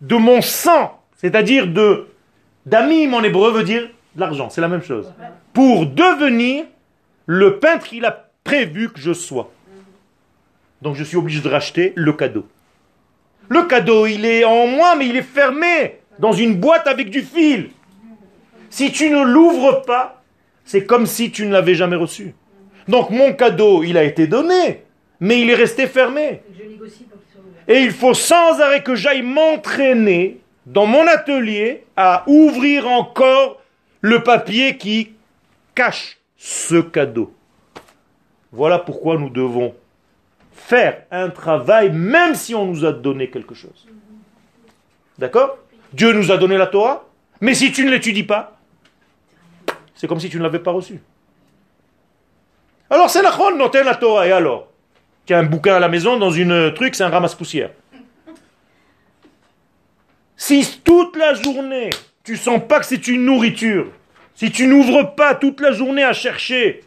de 0.00 0.16
mon 0.16 0.40
sang, 0.40 1.00
c'est-à-dire 1.16 1.66
de 1.66 2.08
d'amim 2.66 3.12
en 3.12 3.22
hébreu 3.22 3.52
veut 3.52 3.62
dire 3.62 3.88
de 4.14 4.20
l'argent, 4.20 4.48
c'est 4.50 4.60
la 4.60 4.68
même 4.68 4.82
chose. 4.82 5.12
Pour 5.52 5.86
devenir 5.86 6.64
le 7.26 7.58
peintre 7.58 7.86
qu'il 7.86 8.04
a 8.04 8.30
prévu 8.44 8.90
que 8.90 9.00
je 9.00 9.12
sois. 9.12 9.50
Donc 10.82 10.96
je 10.96 11.04
suis 11.04 11.16
obligé 11.16 11.40
de 11.40 11.48
racheter 11.48 11.92
le 11.96 12.12
cadeau. 12.12 12.46
Le 13.48 13.62
cadeau, 13.64 14.06
il 14.06 14.24
est 14.24 14.44
en 14.44 14.66
moi, 14.66 14.94
mais 14.96 15.08
il 15.08 15.16
est 15.16 15.22
fermé 15.22 15.98
dans 16.18 16.32
une 16.32 16.56
boîte 16.56 16.86
avec 16.86 17.10
du 17.10 17.22
fil. 17.22 17.70
Si 18.70 18.92
tu 18.92 19.10
ne 19.10 19.22
l'ouvres 19.22 19.82
pas, 19.82 20.22
c'est 20.64 20.84
comme 20.84 21.06
si 21.06 21.30
tu 21.30 21.46
ne 21.46 21.52
l'avais 21.52 21.74
jamais 21.74 21.96
reçu. 21.96 22.34
Donc 22.88 23.10
mon 23.10 23.32
cadeau, 23.32 23.82
il 23.82 23.96
a 23.96 24.04
été 24.04 24.26
donné, 24.26 24.82
mais 25.20 25.40
il 25.40 25.50
est 25.50 25.54
resté 25.54 25.86
fermé. 25.86 26.42
Et 27.66 27.80
il 27.80 27.92
faut 27.92 28.14
sans 28.14 28.60
arrêt 28.60 28.82
que 28.82 28.94
j'aille 28.94 29.22
m'entraîner 29.22 30.40
dans 30.66 30.86
mon 30.86 31.06
atelier 31.06 31.84
à 31.96 32.24
ouvrir 32.26 32.88
encore 32.88 33.60
le 34.00 34.22
papier 34.22 34.76
qui 34.76 35.12
cache 35.74 36.18
ce 36.44 36.74
cadeau. 36.74 37.34
Voilà 38.52 38.78
pourquoi 38.78 39.16
nous 39.16 39.30
devons 39.30 39.74
faire 40.52 41.04
un 41.10 41.30
travail 41.30 41.90
même 41.90 42.34
si 42.34 42.54
on 42.54 42.66
nous 42.66 42.84
a 42.84 42.92
donné 42.92 43.30
quelque 43.30 43.54
chose. 43.54 43.88
D'accord? 45.18 45.56
Dieu 45.94 46.12
nous 46.12 46.30
a 46.30 46.36
donné 46.36 46.58
la 46.58 46.66
Torah, 46.66 47.08
mais 47.40 47.54
si 47.54 47.72
tu 47.72 47.86
ne 47.86 47.90
l'étudies 47.90 48.24
pas, 48.24 48.58
c'est 49.94 50.06
comme 50.06 50.20
si 50.20 50.28
tu 50.28 50.36
ne 50.36 50.42
l'avais 50.42 50.58
pas 50.58 50.72
reçu. 50.72 51.00
Alors 52.90 53.08
c'est 53.08 53.22
la 53.22 53.32
chon, 53.32 53.56
noter 53.56 53.82
la 53.82 53.94
Torah, 53.94 54.28
et 54.28 54.32
alors? 54.32 54.68
Tu 55.24 55.32
as 55.32 55.38
un 55.38 55.44
bouquin 55.44 55.76
à 55.76 55.80
la 55.80 55.88
maison, 55.88 56.18
dans 56.18 56.30
une 56.30 56.74
truc, 56.74 56.94
c'est 56.94 57.04
un 57.04 57.08
ramasse-poussière. 57.08 57.70
Si 60.36 60.82
toute 60.84 61.16
la 61.16 61.32
journée, 61.32 61.88
tu 62.22 62.36
sens 62.36 62.60
pas 62.68 62.80
que 62.80 62.86
c'est 62.86 63.08
une 63.08 63.24
nourriture, 63.24 63.86
si 64.34 64.50
tu 64.50 64.66
n'ouvres 64.66 65.14
pas 65.14 65.34
toute 65.34 65.60
la 65.60 65.72
journée 65.72 66.04
à 66.04 66.12
chercher, 66.12 66.82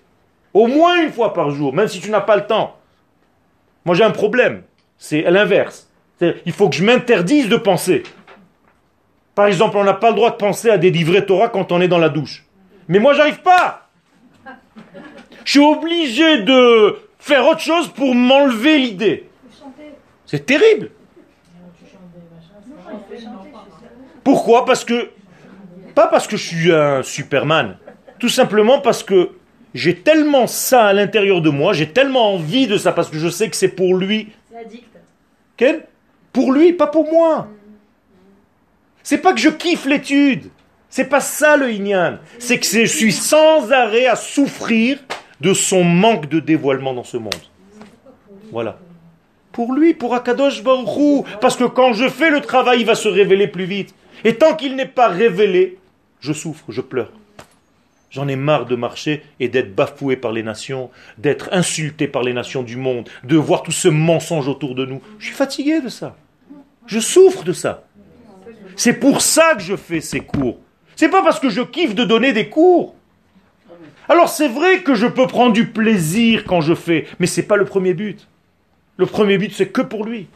au 0.54 0.68
moins 0.68 1.02
une 1.02 1.12
fois 1.12 1.34
par 1.34 1.52
jour, 1.52 1.74
même 1.74 1.88
si 1.88 2.00
tu 2.00 2.10
n'as 2.10 2.22
pas 2.22 2.36
le 2.36 2.46
temps, 2.46 2.78
moi 3.86 3.96
j'ai 3.96 4.04
un 4.04 4.12
problème, 4.12 4.64
c'est 4.98 5.26
à 5.26 5.32
l'inverse. 5.32 5.90
Il 6.22 6.52
faut 6.52 6.70
que 6.70 6.76
je 6.76 6.84
m'interdise 6.84 7.48
de 7.48 7.58
penser. 7.58 8.04
Par 9.36 9.46
exemple, 9.46 9.78
on 9.78 9.84
n'a 9.84 9.94
pas 9.94 10.10
le 10.10 10.16
droit 10.16 10.32
de 10.32 10.36
penser 10.36 10.70
à 10.70 10.80
des 10.80 10.90
livrets 10.90 11.26
Torah 11.26 11.50
quand 11.50 11.72
on 11.72 11.80
est 11.80 11.88
dans 11.88 12.00
la 12.00 12.10
douche. 12.10 12.44
Mais 12.88 12.98
moi, 12.98 13.14
j'arrive 13.14 13.42
pas. 13.42 13.88
Je 15.46 15.52
suis 15.52 15.60
obligé 15.60 16.42
de 16.42 16.98
faire 17.20 17.48
autre 17.48 17.62
chose 17.62 17.88
pour 17.90 18.16
m'enlever 18.16 18.80
l'idée. 18.80 19.30
C'est 20.26 20.46
terrible. 20.46 20.90
Pourquoi? 24.24 24.66
Parce 24.66 24.84
que 24.84 25.12
pas 25.98 26.06
parce 26.06 26.28
que 26.28 26.38
je 26.38 26.46
suis 26.46 26.72
un 26.72 27.02
Superman, 27.02 27.76
tout 28.20 28.30
simplement 28.30 28.82
parce 28.82 29.02
que 29.02 29.32
j'ai 29.74 29.96
tellement 29.96 30.46
ça 30.46 30.86
à 30.86 30.94
l'intérieur 30.94 31.42
de 31.42 31.50
moi, 31.50 31.74
j'ai 31.74 31.90
tellement 31.90 32.36
envie 32.36 32.68
de 32.68 32.78
ça 32.78 32.92
parce 32.92 33.10
que 33.10 33.18
je 33.18 33.30
sais 33.30 33.50
que 33.50 33.56
c'est 33.56 33.70
pour 33.70 33.96
lui. 33.96 34.30
C'est 34.52 34.60
addict. 34.60 34.86
Quel 35.58 35.88
Pour 36.32 36.52
lui, 36.52 36.74
pas 36.74 36.86
pour 36.86 37.12
moi. 37.12 37.48
C'est 39.02 39.18
pas 39.18 39.34
que 39.34 39.40
je 39.40 39.50
kiffe 39.50 39.88
l'étude. 39.88 40.52
C'est 40.88 41.06
pas 41.06 41.20
ça 41.20 41.58
le 41.58 41.72
Inyan. 41.72 42.20
C'est 42.38 42.60
que 42.60 42.68
je 42.68 42.86
suis 42.86 43.12
sans 43.12 43.72
arrêt 43.72 44.06
à 44.06 44.16
souffrir 44.16 45.00
de 45.42 45.56
son 45.56 45.84
manque 45.84 46.30
de 46.30 46.40
dévoilement 46.40 46.94
dans 46.94 47.06
ce 47.06 47.18
monde. 47.18 47.34
Voilà. 48.52 48.78
Pour 49.52 49.74
lui, 49.74 49.96
pour 49.96 50.14
Akadosh 50.14 50.62
Baruch 50.62 50.96
Hu. 50.96 51.24
Parce 51.42 51.56
que 51.56 51.64
quand 51.64 51.94
je 51.94 52.08
fais 52.08 52.30
le 52.30 52.42
travail, 52.42 52.82
il 52.82 52.86
va 52.86 52.94
se 52.94 53.08
révéler 53.08 53.48
plus 53.48 53.66
vite. 53.66 53.96
Et 54.24 54.36
tant 54.36 54.54
qu'il 54.56 54.76
n'est 54.76 54.86
pas 54.86 55.08
révélé, 55.08 55.80
je 56.20 56.34
souffre, 56.34 56.66
je 56.70 56.82
pleure. 56.82 57.12
J'en 58.10 58.28
ai 58.28 58.36
marre 58.36 58.66
de 58.66 58.76
marcher 58.76 59.24
et 59.40 59.50
d'être 59.50 59.76
bafoué 59.76 60.16
par 60.16 60.32
les 60.32 60.44
nations, 60.44 60.90
d'être 61.18 61.50
insulté 61.52 62.08
par 62.08 62.24
les 62.24 62.34
nations 62.34 62.64
du 62.64 62.78
monde, 62.78 63.10
de 63.24 63.36
voir 63.36 63.64
tout 63.64 63.72
ce 63.72 63.90
mensonge 63.90 64.48
autour 64.48 64.76
de 64.76 64.86
nous. 64.86 65.02
Je 65.20 65.26
suis 65.26 65.36
fatigué 65.36 65.82
de 65.82 65.90
ça. 65.90 66.16
Je 66.86 67.00
souffre 67.00 67.44
de 67.44 67.54
ça. 67.54 67.84
C'est 68.76 68.94
pour 68.94 69.22
ça 69.22 69.56
que 69.56 69.62
je 69.62 69.76
fais 69.76 70.02
ces 70.02 70.22
cours. 70.22 70.58
C'est 70.96 71.10
pas 71.10 71.22
parce 71.22 71.40
que 71.40 71.50
je 71.50 71.62
kiffe 71.62 71.96
de 71.96 72.06
donner 72.06 72.32
des 72.32 72.50
cours. 72.50 72.96
Alors 74.10 74.30
c'est 74.30 74.48
vrai 74.48 74.84
que 74.84 74.96
je 74.96 75.06
peux 75.06 75.28
prendre 75.28 75.52
du 75.52 75.68
plaisir 75.68 76.46
quand 76.46 76.62
je 76.62 76.74
fais, 76.74 77.08
mais 77.20 77.28
c'est 77.28 77.44
pas 77.44 77.58
le 77.58 77.66
premier 77.66 77.94
but. 77.94 78.28
Le 78.96 79.06
premier 79.06 79.38
but 79.38 79.54
c'est 79.54 79.68
que 79.68 79.82
pour 79.82 80.06
lui. 80.06 80.28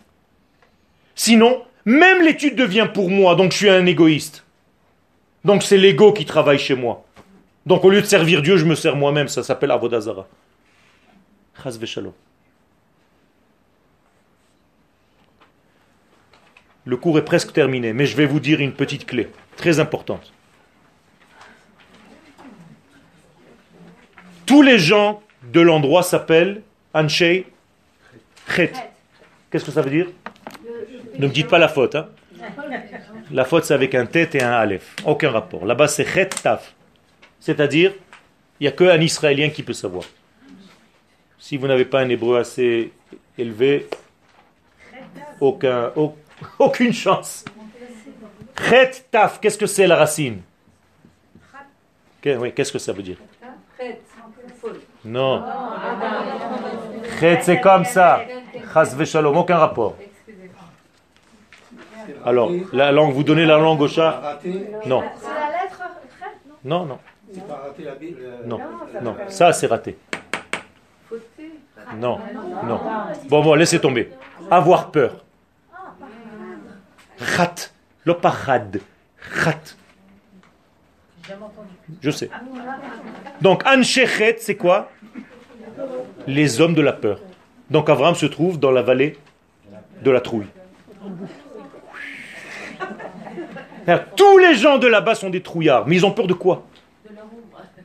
Sinon, 1.16 1.64
même 1.86 2.22
l'étude 2.22 2.56
devient 2.56 2.88
pour 2.94 3.10
moi, 3.10 3.36
donc 3.36 3.54
je 3.54 3.58
suis 3.58 3.70
un 3.70 3.86
égoïste. 3.86 4.44
Donc 5.44 5.64
c'est 5.64 5.78
l'ego 5.78 6.14
qui 6.14 6.26
travaille 6.26 6.60
chez 6.60 6.76
moi. 6.76 7.04
Donc 7.66 7.84
au 7.84 7.90
lieu 7.90 8.02
de 8.02 8.06
servir 8.06 8.42
Dieu, 8.42 8.58
je 8.58 8.66
me 8.66 8.76
sers 8.76 8.96
moi-même, 8.96 9.28
ça 9.28 9.44
s'appelle 9.44 9.72
Avodazara. 9.72 10.28
V'shalom. 11.64 12.14
Le 16.86 16.98
cours 16.98 17.20
est 17.20 17.26
presque 17.26 17.54
terminé, 17.54 17.94
mais 17.94 18.08
je 18.08 18.18
vais 18.18 18.26
vous 18.26 18.40
dire 18.40 18.60
une 18.60 18.74
petite 18.74 19.06
clé, 19.06 19.30
très 19.56 19.80
importante. 19.80 20.34
Tous 24.48 24.64
les 24.64 24.80
gens 24.80 25.22
de 25.44 25.62
l'endroit 25.62 26.02
s'appellent 26.02 26.64
Anshei 26.94 27.46
Chet. 28.50 28.74
Qu'est-ce 29.52 29.66
que 29.66 29.72
ça 29.72 29.82
veut 29.82 29.92
dire? 29.92 30.08
Ne 31.20 31.28
me 31.28 31.32
dites 31.32 31.48
pas 31.48 31.60
la 31.60 31.68
faute. 31.68 31.96
Hein 31.96 32.10
la 33.32 33.46
faute, 33.46 33.66
c'est 33.66 33.74
avec 33.74 33.96
un 33.96 34.06
tête 34.06 34.36
et 34.36 34.42
un 34.44 34.52
aleph. 34.52 34.96
Aucun 35.06 35.32
rapport. 35.32 35.66
Là-bas, 35.66 35.88
c'est 35.88 36.06
Chet 36.06 36.30
Taf. 36.30 36.74
C'est-à-dire, 37.40 37.94
il 38.60 38.64
n'y 38.64 38.68
a 38.68 38.72
qu'un 38.72 39.00
Israélien 39.00 39.50
qui 39.50 39.64
peut 39.64 39.74
savoir. 39.74 40.04
Si 41.40 41.58
vous 41.58 41.68
n'avez 41.68 41.86
pas 41.86 42.02
un 42.02 42.10
hébreu 42.10 42.40
assez 42.40 42.92
élevé, 43.38 43.88
aucun, 45.40 45.92
au- 45.96 46.16
aucune 46.60 46.94
chance. 46.94 47.44
Chet 48.70 48.92
Taf, 49.10 49.40
qu'est-ce 49.40 49.58
que 49.58 49.66
c'est 49.66 49.88
la 49.88 49.96
racine? 49.96 50.42
Qu'est-ce 52.22 52.72
que 52.72 52.78
ça 52.80 52.94
veut 52.94 53.02
dire? 53.02 53.18
Non. 55.04 55.44
Chet, 57.20 57.40
c'est 57.42 57.60
comme 57.62 57.86
ça. 57.86 58.22
Chas 58.74 58.94
v'shalom, 58.96 59.36
aucun 59.38 59.58
rapport. 59.58 59.96
Alors, 62.26 62.52
la 62.74 62.92
langue, 62.92 63.14
vous 63.14 63.24
donnez 63.24 63.46
la 63.46 63.58
langue 63.58 63.82
au 63.82 63.88
chat 63.88 64.40
Non, 64.86 65.04
C'est 65.18 65.28
la 65.28 65.64
lettre 65.64 65.82
Chet, 66.20 66.26
non 66.66 66.80
non, 66.80 66.86
non, 66.86 67.00
c'est 67.34 67.48
pas 67.48 67.56
raté 67.56 67.84
la 67.84 67.96
Bible. 67.96 68.22
non, 68.46 68.60
non. 69.02 69.16
Ça, 69.30 69.52
c'est 69.54 69.68
raté. 69.68 69.98
Non, 71.98 72.20
non. 72.68 72.80
Bon, 73.28 73.44
bon, 73.44 73.56
laissez 73.56 73.80
tomber. 73.80 74.12
Avoir 74.50 74.92
peur. 74.92 75.24
Khat. 77.36 77.72
Lopachad. 78.06 78.80
Khat. 79.44 79.76
Je 82.02 82.12
sais. 82.12 82.30
Donc, 83.42 83.66
Anshechet, 83.66 84.38
c'est 84.40 84.56
quoi 84.56 84.90
Les 86.28 86.62
hommes 86.62 86.74
de 86.74 86.82
la 86.82 86.94
peur. 86.94 87.20
Donc, 87.70 87.90
Abraham 87.90 88.16
se 88.16 88.26
trouve 88.26 88.60
dans 88.60 88.72
la 88.72 88.82
vallée 88.82 89.18
de 90.04 90.12
la 90.12 90.22
trouille. 90.22 90.48
Alors, 93.88 94.06
Tous 94.16 94.38
les 94.38 94.56
gens 94.56 94.78
de 94.78 94.88
là-bas 94.88 95.16
sont 95.16 95.30
des 95.30 95.42
trouillards, 95.42 95.88
mais 95.88 95.96
ils 95.96 96.06
ont 96.06 96.12
peur 96.12 96.28
de 96.28 96.34
quoi? 96.34 96.66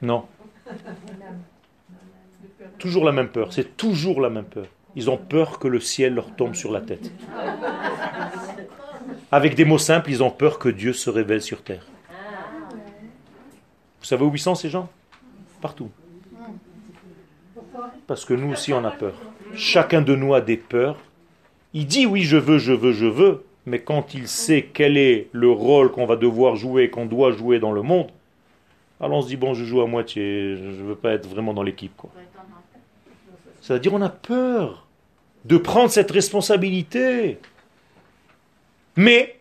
Non. 0.03 0.25
Toujours 2.79 3.05
la 3.05 3.13
même 3.13 3.29
peur, 3.29 3.53
c'est 3.53 3.77
toujours 3.77 4.21
la 4.21 4.29
même 4.29 4.45
peur. 4.45 4.67
Ils 4.95 5.11
ont 5.11 5.17
peur 5.17 5.59
que 5.59 5.69
le 5.69 5.81
ciel 5.81 6.15
leur 6.15 6.35
tombe 6.35 6.55
sur 6.55 6.73
la 6.73 6.81
tête. 6.81 7.11
Avec 9.33 9.55
des 9.55 9.65
mots 9.65 9.79
simples, 9.79 10.11
ils 10.11 10.23
ont 10.23 10.31
peur 10.31 10.59
que 10.59 10.69
Dieu 10.69 10.93
se 10.93 11.11
révèle 11.11 11.43
sur 11.43 11.63
terre. 11.63 11.87
Vous 14.01 14.05
savez 14.05 14.25
où 14.25 14.31
ils 14.35 14.39
sont 14.39 14.55
ces 14.55 14.71
gens? 14.71 14.89
Partout. 15.61 15.91
Parce 18.07 18.25
que 18.25 18.35
nous 18.35 18.53
aussi 18.53 18.73
on 18.73 18.85
a 18.85 18.91
peur. 18.91 19.15
Chacun 19.55 20.03
de 20.03 20.15
nous 20.15 20.35
a 20.35 20.41
des 20.41 20.57
peurs. 20.57 20.99
Il 21.73 21.87
dit 21.87 22.07
oui 22.07 22.23
je 22.23 22.37
veux, 22.37 22.59
je 22.59 22.73
veux, 22.73 22.93
je 22.93 23.07
veux, 23.07 23.45
mais 23.67 23.81
quand 23.81 24.15
il 24.15 24.29
sait 24.29 24.71
quel 24.73 24.97
est 24.97 25.29
le 25.33 25.51
rôle 25.51 25.91
qu'on 25.91 26.07
va 26.07 26.17
devoir 26.17 26.57
jouer, 26.57 26.89
qu'on 26.89 27.07
doit 27.07 27.33
jouer 27.33 27.59
dans 27.59 27.73
le 27.73 27.83
monde, 27.83 28.09
alors 29.01 29.19
on 29.19 29.23
se 29.23 29.29
dit 29.29 29.37
bon 29.37 29.55
je 29.55 29.65
joue 29.65 29.83
à 29.83 29.87
moitié, 29.87 30.57
je 30.57 30.83
ne 30.83 30.89
veux 30.89 30.95
pas 30.95 31.13
être 31.13 31.29
vraiment 31.29 31.53
dans 31.53 31.65
l'équipe. 31.65 32.01
C'est-à-dire 33.61 33.93
on 33.93 34.03
a 34.03 34.09
peur 34.09 34.87
de 35.45 35.57
prendre 35.57 35.91
cette 35.91 36.11
responsabilité. 36.11 37.39
Mais 38.97 39.37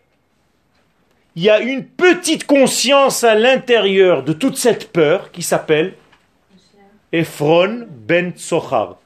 il 1.36 1.42
y 1.42 1.50
a 1.50 1.60
une 1.60 1.84
petite 1.84 2.46
conscience 2.46 3.24
à 3.24 3.34
l'intérieur 3.34 4.24
de 4.24 4.32
toute 4.32 4.56
cette 4.56 4.92
peur 4.92 5.30
qui 5.30 5.42
s'appelle 5.42 5.94
Ephron 7.12 7.86
ben 7.90 8.32
Tsochar. 8.32 8.98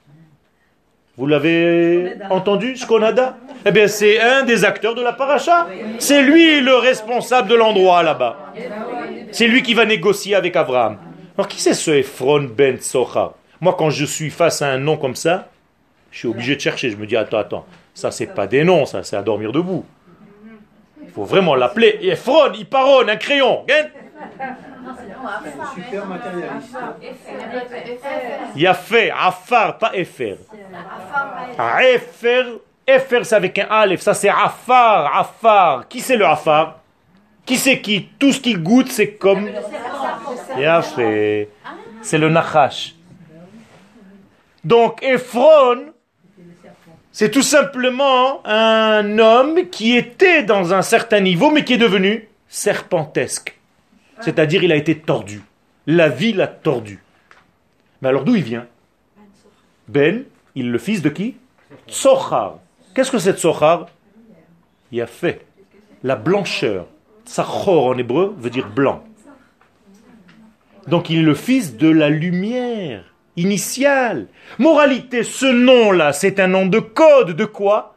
Vous 1.21 1.27
l'avez 1.27 2.15
entendu, 2.31 2.75
Shkonada 2.77 3.37
Eh 3.67 3.73
bien, 3.73 3.89
c'est 3.89 4.19
un 4.19 4.43
des 4.43 4.65
acteurs 4.65 4.95
de 4.95 5.03
la 5.03 5.13
paracha. 5.13 5.67
C'est 5.99 6.23
lui 6.23 6.63
le 6.63 6.77
responsable 6.77 7.47
de 7.47 7.57
l'endroit 7.57 8.03
là-bas. 8.03 8.55
C'est 9.31 9.47
lui 9.47 9.63
qui 9.63 9.75
va 9.75 9.85
négocier 9.85 10.35
avec 10.35 10.57
Abraham. 10.57 10.97
Alors, 11.37 11.47
qui 11.47 11.61
c'est 11.61 11.75
ce 11.75 11.91
Ephron 11.91 12.49
ben 12.57 12.79
Tsochar 12.79 13.35
Moi, 13.61 13.77
quand 13.79 13.91
je 13.91 14.07
suis 14.07 14.31
face 14.31 14.63
à 14.63 14.69
un 14.69 14.79
nom 14.79 14.97
comme 14.97 15.15
ça, 15.15 15.51
je 16.11 16.21
suis 16.21 16.29
obligé 16.29 16.57
de 16.57 16.61
chercher. 16.63 16.89
Je 16.89 16.97
me 16.97 17.05
dis, 17.05 17.19
attends, 17.19 17.37
attends, 17.37 17.67
ça, 17.93 18.11
c'est 18.11 18.35
pas 18.35 18.47
des 18.47 18.65
noms, 18.65 18.87
ça, 18.87 19.03
c'est 19.03 19.17
à 19.17 19.23
dormir 19.23 19.53
debout. 19.53 19.85
Il 21.03 21.11
faut 21.11 21.25
vraiment 21.25 21.55
l'appeler 21.55 21.99
Ephron, 22.01 22.55
Iparon, 22.55 23.07
un 23.07 23.17
crayon. 23.17 23.67
Super 25.75 26.07
matérialiste. 26.07 26.77
Yafé, 28.57 29.11
Afar, 29.11 29.79
pas 29.79 29.93
Efer. 29.95 30.37
Ah, 31.59 31.85
Efer, 31.85 32.45
Efer 32.87 33.25
c'est 33.25 33.35
avec 33.37 33.59
un 33.59 33.67
Aleph, 33.71 34.01
ça 34.01 34.15
c'est 34.15 34.29
Afar, 34.29 35.17
Afar. 35.17 35.89
Qui 35.89 36.01
c'est 36.01 36.17
le 36.17 36.27
Afar? 36.27 36.81
Qui 37.45 37.57
c'est 37.57 37.81
qui? 37.81 38.09
Tout 38.19 38.33
ce 38.33 38.41
qui 38.41 38.55
goûte, 38.55 38.91
c'est 38.91 39.15
comme. 39.15 39.49
Yafé. 40.59 41.49
C'est 42.03 42.19
le 42.19 42.29
Nachash. 42.29 42.95
Donc 44.65 45.03
Ephron, 45.03 45.93
c'est 47.13 47.31
tout 47.31 47.43
simplement 47.43 48.47
un 48.47 49.19
homme 49.19 49.69
qui 49.71 49.97
était 49.97 50.43
dans 50.43 50.75
un 50.75 50.83
certain 50.83 51.21
niveau, 51.21 51.51
mais 51.51 51.65
qui 51.65 51.75
est 51.75 51.79
devenu 51.79 52.29
serpentesque. 52.49 53.60
C'est-à-dire, 54.21 54.63
il 54.63 54.73
a 54.73 54.77
été 54.77 54.99
tordu. 54.99 55.43
La 55.87 56.09
vie 56.09 56.33
l'a 56.33 56.47
tordu. 56.47 57.03
Mais 58.03 58.09
alors 58.09 58.25
d'où 58.25 58.35
il 58.35 58.43
vient 58.43 58.67
Ben, 59.89 60.25
il 60.55 60.67
est 60.67 60.71
le 60.71 60.79
fils 60.79 61.03
de 61.03 61.09
qui 61.09 61.37
Tsochar. 61.89 62.59
Qu'est-ce 62.95 63.11
que 63.11 63.19
c'est 63.19 63.39
Tsochar 63.39 63.87
Il 64.93 65.01
a 65.01 65.07
fait 65.07 65.47
la 66.03 66.17
blancheur. 66.17 66.87
Tsachor 67.27 67.87
en 67.87 67.99
hébreu 67.99 68.35
veut 68.39 68.51
dire 68.51 68.69
blanc. 68.69 69.05
Donc 70.89 71.11
il 71.11 71.19
est 71.19 71.23
le 71.23 71.35
fils 71.35 71.77
de 71.77 71.89
la 71.89 72.09
lumière 72.09 73.05
initiale. 73.37 74.27
Moralité, 74.59 75.23
ce 75.23 75.47
nom-là, 75.47 76.13
c'est 76.13 76.41
un 76.41 76.49
nom 76.49 76.67
de 76.67 76.79
code 76.79 77.37
de 77.37 77.45
quoi 77.45 77.95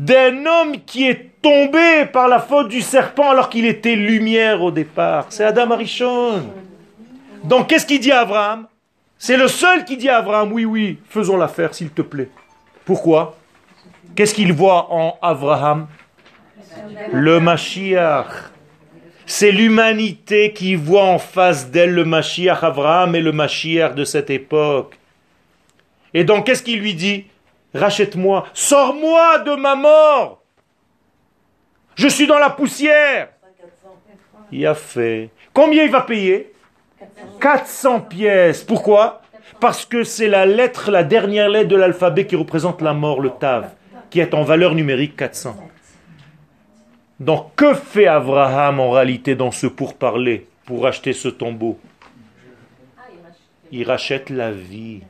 D'un 0.00 0.46
homme 0.46 0.76
qui 0.86 1.06
est 1.06 1.42
tombé 1.42 2.06
par 2.10 2.26
la 2.26 2.38
faute 2.38 2.68
du 2.68 2.80
serpent 2.80 3.32
alors 3.32 3.50
qu'il 3.50 3.66
était 3.66 3.96
lumière 3.96 4.62
au 4.62 4.70
départ. 4.70 5.26
C'est 5.28 5.44
Adam 5.44 5.72
Arishon. 5.72 6.42
Donc 7.44 7.68
qu'est-ce 7.68 7.84
qu'il 7.84 8.00
dit 8.00 8.10
à 8.10 8.20
Abraham? 8.20 8.66
C'est 9.18 9.36
le 9.36 9.46
seul 9.46 9.84
qui 9.84 9.98
dit 9.98 10.08
à 10.08 10.16
Abraham, 10.16 10.54
oui, 10.54 10.64
oui, 10.64 10.98
faisons 11.06 11.36
l'affaire 11.36 11.74
s'il 11.74 11.90
te 11.90 12.00
plaît. 12.00 12.30
Pourquoi? 12.86 13.36
Qu'est-ce 14.16 14.32
qu'il 14.32 14.54
voit 14.54 14.90
en 14.90 15.18
Abraham? 15.20 15.86
Le 17.12 17.38
Mashiach. 17.38 18.52
C'est 19.26 19.52
l'humanité 19.52 20.54
qui 20.54 20.76
voit 20.76 21.04
en 21.04 21.18
face 21.18 21.70
d'elle 21.70 21.92
le 21.92 22.06
Mashiach 22.06 22.64
Abraham 22.64 23.14
et 23.14 23.20
le 23.20 23.32
Mashiach 23.32 23.94
de 23.94 24.04
cette 24.04 24.30
époque. 24.30 24.98
Et 26.14 26.24
donc 26.24 26.46
qu'est-ce 26.46 26.62
qu'il 26.62 26.80
lui 26.80 26.94
dit? 26.94 27.26
Rachète-moi, 27.74 28.46
sors-moi 28.52 29.38
de 29.40 29.54
ma 29.54 29.74
mort. 29.76 30.42
Je 31.94 32.08
suis 32.08 32.26
dans 32.26 32.38
la 32.38 32.50
poussière. 32.50 33.28
Il 34.52 34.66
a 34.66 34.74
fait. 34.74 35.30
Combien 35.52 35.84
il 35.84 35.90
va 35.90 36.00
payer? 36.00 36.52
400 37.40 38.00
pièces. 38.00 38.64
Pourquoi? 38.64 39.22
Parce 39.60 39.84
que 39.84 40.04
c'est 40.04 40.28
la 40.28 40.46
lettre, 40.46 40.90
la 40.90 41.04
dernière 41.04 41.48
lettre 41.48 41.68
de 41.68 41.76
l'alphabet 41.76 42.26
qui 42.26 42.36
représente 42.36 42.80
la 42.80 42.94
mort, 42.94 43.20
le 43.20 43.30
Tav, 43.30 43.70
qui 44.08 44.20
est 44.20 44.34
en 44.34 44.42
valeur 44.42 44.74
numérique 44.74 45.16
400. 45.16 45.56
Donc 47.20 47.54
que 47.54 47.74
fait 47.74 48.06
Abraham 48.06 48.80
en 48.80 48.90
réalité 48.90 49.34
dans 49.34 49.50
ce 49.50 49.66
pourparler 49.66 50.46
pour 50.64 50.86
acheter 50.86 51.12
ce 51.12 51.28
tombeau? 51.28 51.78
Il 53.70 53.84
rachète 53.86 54.30
la 54.30 54.50
vie. 54.50 55.02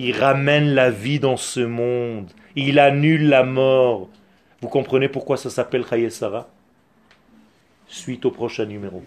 Il 0.00 0.16
ramène 0.16 0.74
la 0.74 0.90
vie 0.90 1.18
dans 1.18 1.36
ce 1.36 1.58
monde. 1.58 2.30
Il 2.54 2.78
annule 2.78 3.28
la 3.28 3.42
mort. 3.42 4.08
Vous 4.62 4.68
comprenez 4.68 5.08
pourquoi 5.08 5.36
ça 5.36 5.50
s'appelle 5.50 5.84
Chaye 5.84 6.08
Sarah? 6.08 6.46
Suite 7.88 8.24
au 8.24 8.30
prochain 8.30 8.64
numéro. 8.64 9.02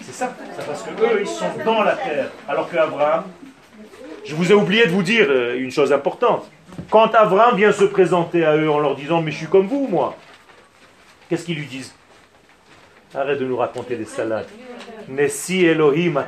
C'est 0.00 0.12
ça, 0.12 0.36
parce 0.64 0.82
que 0.84 0.90
eux, 0.90 1.20
ils 1.22 1.26
sont 1.26 1.50
dans 1.64 1.82
la 1.82 1.96
terre. 1.96 2.30
Alors 2.48 2.70
que 2.70 2.76
Abraham, 2.76 3.24
je 4.24 4.36
vous 4.36 4.52
ai 4.52 4.54
oublié 4.54 4.86
de 4.86 4.90
vous 4.90 5.02
dire 5.02 5.26
euh, 5.28 5.58
une 5.58 5.72
chose 5.72 5.92
importante. 5.92 6.48
Quand 6.88 7.12
Abraham 7.16 7.56
vient 7.56 7.72
se 7.72 7.84
présenter 7.84 8.44
à 8.44 8.56
eux 8.56 8.70
en 8.70 8.78
leur 8.78 8.94
disant 8.94 9.20
Mais 9.22 9.32
je 9.32 9.38
suis 9.38 9.46
comme 9.46 9.66
vous, 9.66 9.88
moi, 9.88 10.16
qu'est-ce 11.28 11.44
qu'ils 11.44 11.58
lui 11.58 11.66
disent? 11.66 11.94
Arrête 13.12 13.40
de 13.40 13.44
nous 13.44 13.56
raconter 13.56 13.96
des 13.96 14.04
salades. 14.04 14.46
Nessi 15.08 15.64
Elohim. 15.64 16.22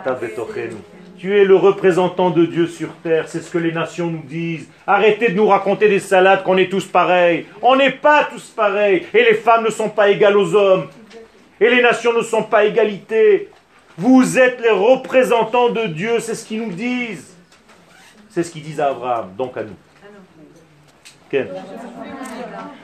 Tu 1.19 1.39
es 1.39 1.45
le 1.45 1.57
représentant 1.57 2.31
de 2.31 2.45
Dieu 2.45 2.67
sur 2.67 2.93
terre, 3.03 3.29
c'est 3.29 3.41
ce 3.41 3.51
que 3.51 3.59
les 3.59 3.73
nations 3.73 4.09
nous 4.09 4.23
disent. 4.23 4.69
Arrêtez 4.87 5.31
de 5.31 5.35
nous 5.37 5.47
raconter 5.47 5.89
des 5.89 6.01
salades 6.01 6.43
qu'on 6.43 6.59
est 6.59 6.69
tous 6.69 6.85
pareils. 6.85 7.47
On 7.63 7.77
n'est 7.77 7.93
pas 7.93 8.25
tous 8.25 8.51
pareils. 8.51 9.07
Et 9.15 9.25
les 9.25 9.35
femmes 9.35 9.65
ne 9.65 9.71
sont 9.71 9.89
pas 9.89 10.11
égales 10.11 10.37
aux 10.37 10.55
hommes. 10.55 10.89
Et 11.61 11.71
les 11.71 11.81
nations 11.81 12.13
ne 12.13 12.21
sont 12.21 12.43
pas 12.43 12.65
égalité. 12.65 13.49
Vous 13.97 14.39
êtes 14.39 14.61
les 14.61 14.71
représentants 14.71 15.71
de 15.71 15.87
Dieu, 15.87 16.19
c'est 16.19 16.35
ce 16.35 16.45
qu'ils 16.45 16.63
nous 16.63 16.73
disent. 16.73 17.35
C'est 18.29 18.43
ce 18.43 18.51
qu'ils 18.51 18.65
disent 18.65 18.81
à 18.81 18.89
Abraham, 18.89 19.31
donc 19.39 19.57
à 19.57 19.63
nous. 19.63 19.77
Ken. 21.31 21.49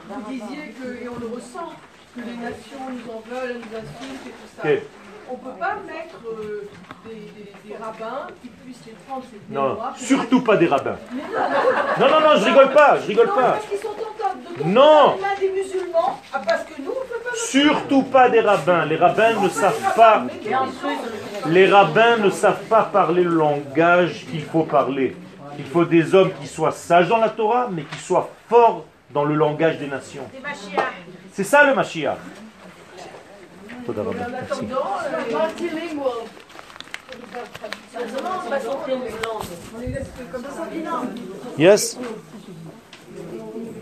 Vous 0.08 0.30
disiez 0.30 0.72
que, 0.80 1.04
et 1.04 1.08
on 1.08 1.18
le 1.18 1.26
ressent, 1.34 1.72
que 2.14 2.20
les 2.20 2.36
nations 2.36 2.78
nous 2.90 3.12
en 3.12 3.20
veulent, 3.28 3.56
nous 3.56 3.76
insultent 3.76 4.26
et 4.26 4.30
tout 4.30 4.48
ça. 4.56 4.62
Ken. 4.62 4.78
On 5.30 5.34
ne 5.34 5.38
peut 5.38 5.58
pas 5.60 5.74
mettre 5.86 6.16
euh, 6.26 6.68
des, 7.06 7.14
des- 7.14 7.68
des 7.68 7.76
rabbins 7.76 8.26
qui 8.42 8.48
puissent 8.48 8.82
les 8.86 8.94
prendre 9.06 9.22
cette 9.30 9.48
Non, 9.48 9.68
mémoire. 9.70 9.94
surtout 9.96 10.40
pas 10.42 10.56
des 10.56 10.66
rabbins. 10.66 10.96
Non, 12.00 12.08
non, 12.08 12.20
non, 12.20 12.36
je 12.36 12.44
rigole 12.46 12.72
pas, 12.72 12.98
je 13.00 13.06
rigole 13.06 13.28
Non, 13.28 13.34
pas. 13.36 13.42
parce 13.52 13.66
qu'ils 13.66 13.78
sont 13.78 13.88
en 13.88 14.18
train 14.18 14.34
de 14.34 14.58
tomber 14.58 14.70
Non. 14.70 15.16
des 15.38 15.50
musulmans, 15.50 16.20
ah, 16.32 16.40
parce 16.46 16.64
que 16.64 16.82
nous, 16.82 16.90
on 16.90 17.04
ne 17.04 17.08
peut 17.08 17.22
pas... 17.24 17.30
Surtout 17.36 18.02
pas 18.02 18.28
des 18.28 18.40
rabbins. 18.40 18.84
Les 18.86 18.96
rabbins 18.96 19.40
ne 19.40 19.48
savent 19.48 19.94
pas. 19.94 20.24
Les 21.46 21.66
rabbins 21.70 22.16
ne 22.16 22.30
savent 22.30 22.64
pas 22.64 22.82
parler 22.82 23.22
le 23.22 23.30
langage 23.34 24.26
qu'il 24.30 24.42
faut 24.42 24.64
parler. 24.64 25.16
Il 25.58 25.64
faut 25.64 25.84
des 25.84 26.12
hommes 26.14 26.32
qui 26.40 26.48
soient 26.48 26.72
sages 26.72 27.08
dans 27.08 27.18
la 27.18 27.28
Torah, 27.28 27.68
mais 27.70 27.82
qui 27.82 27.98
soient 27.98 28.28
forts 28.48 28.84
dans 29.10 29.24
le 29.24 29.34
langage 29.36 29.78
des 29.78 29.86
nations. 29.86 30.26
C'est 31.32 31.44
ça 31.44 31.64
le 31.64 31.74
Mashiach. 31.74 32.16
Yes. 41.58 41.98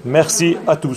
Merci 0.04 0.56
à 0.66 0.76
tous. 0.76 0.94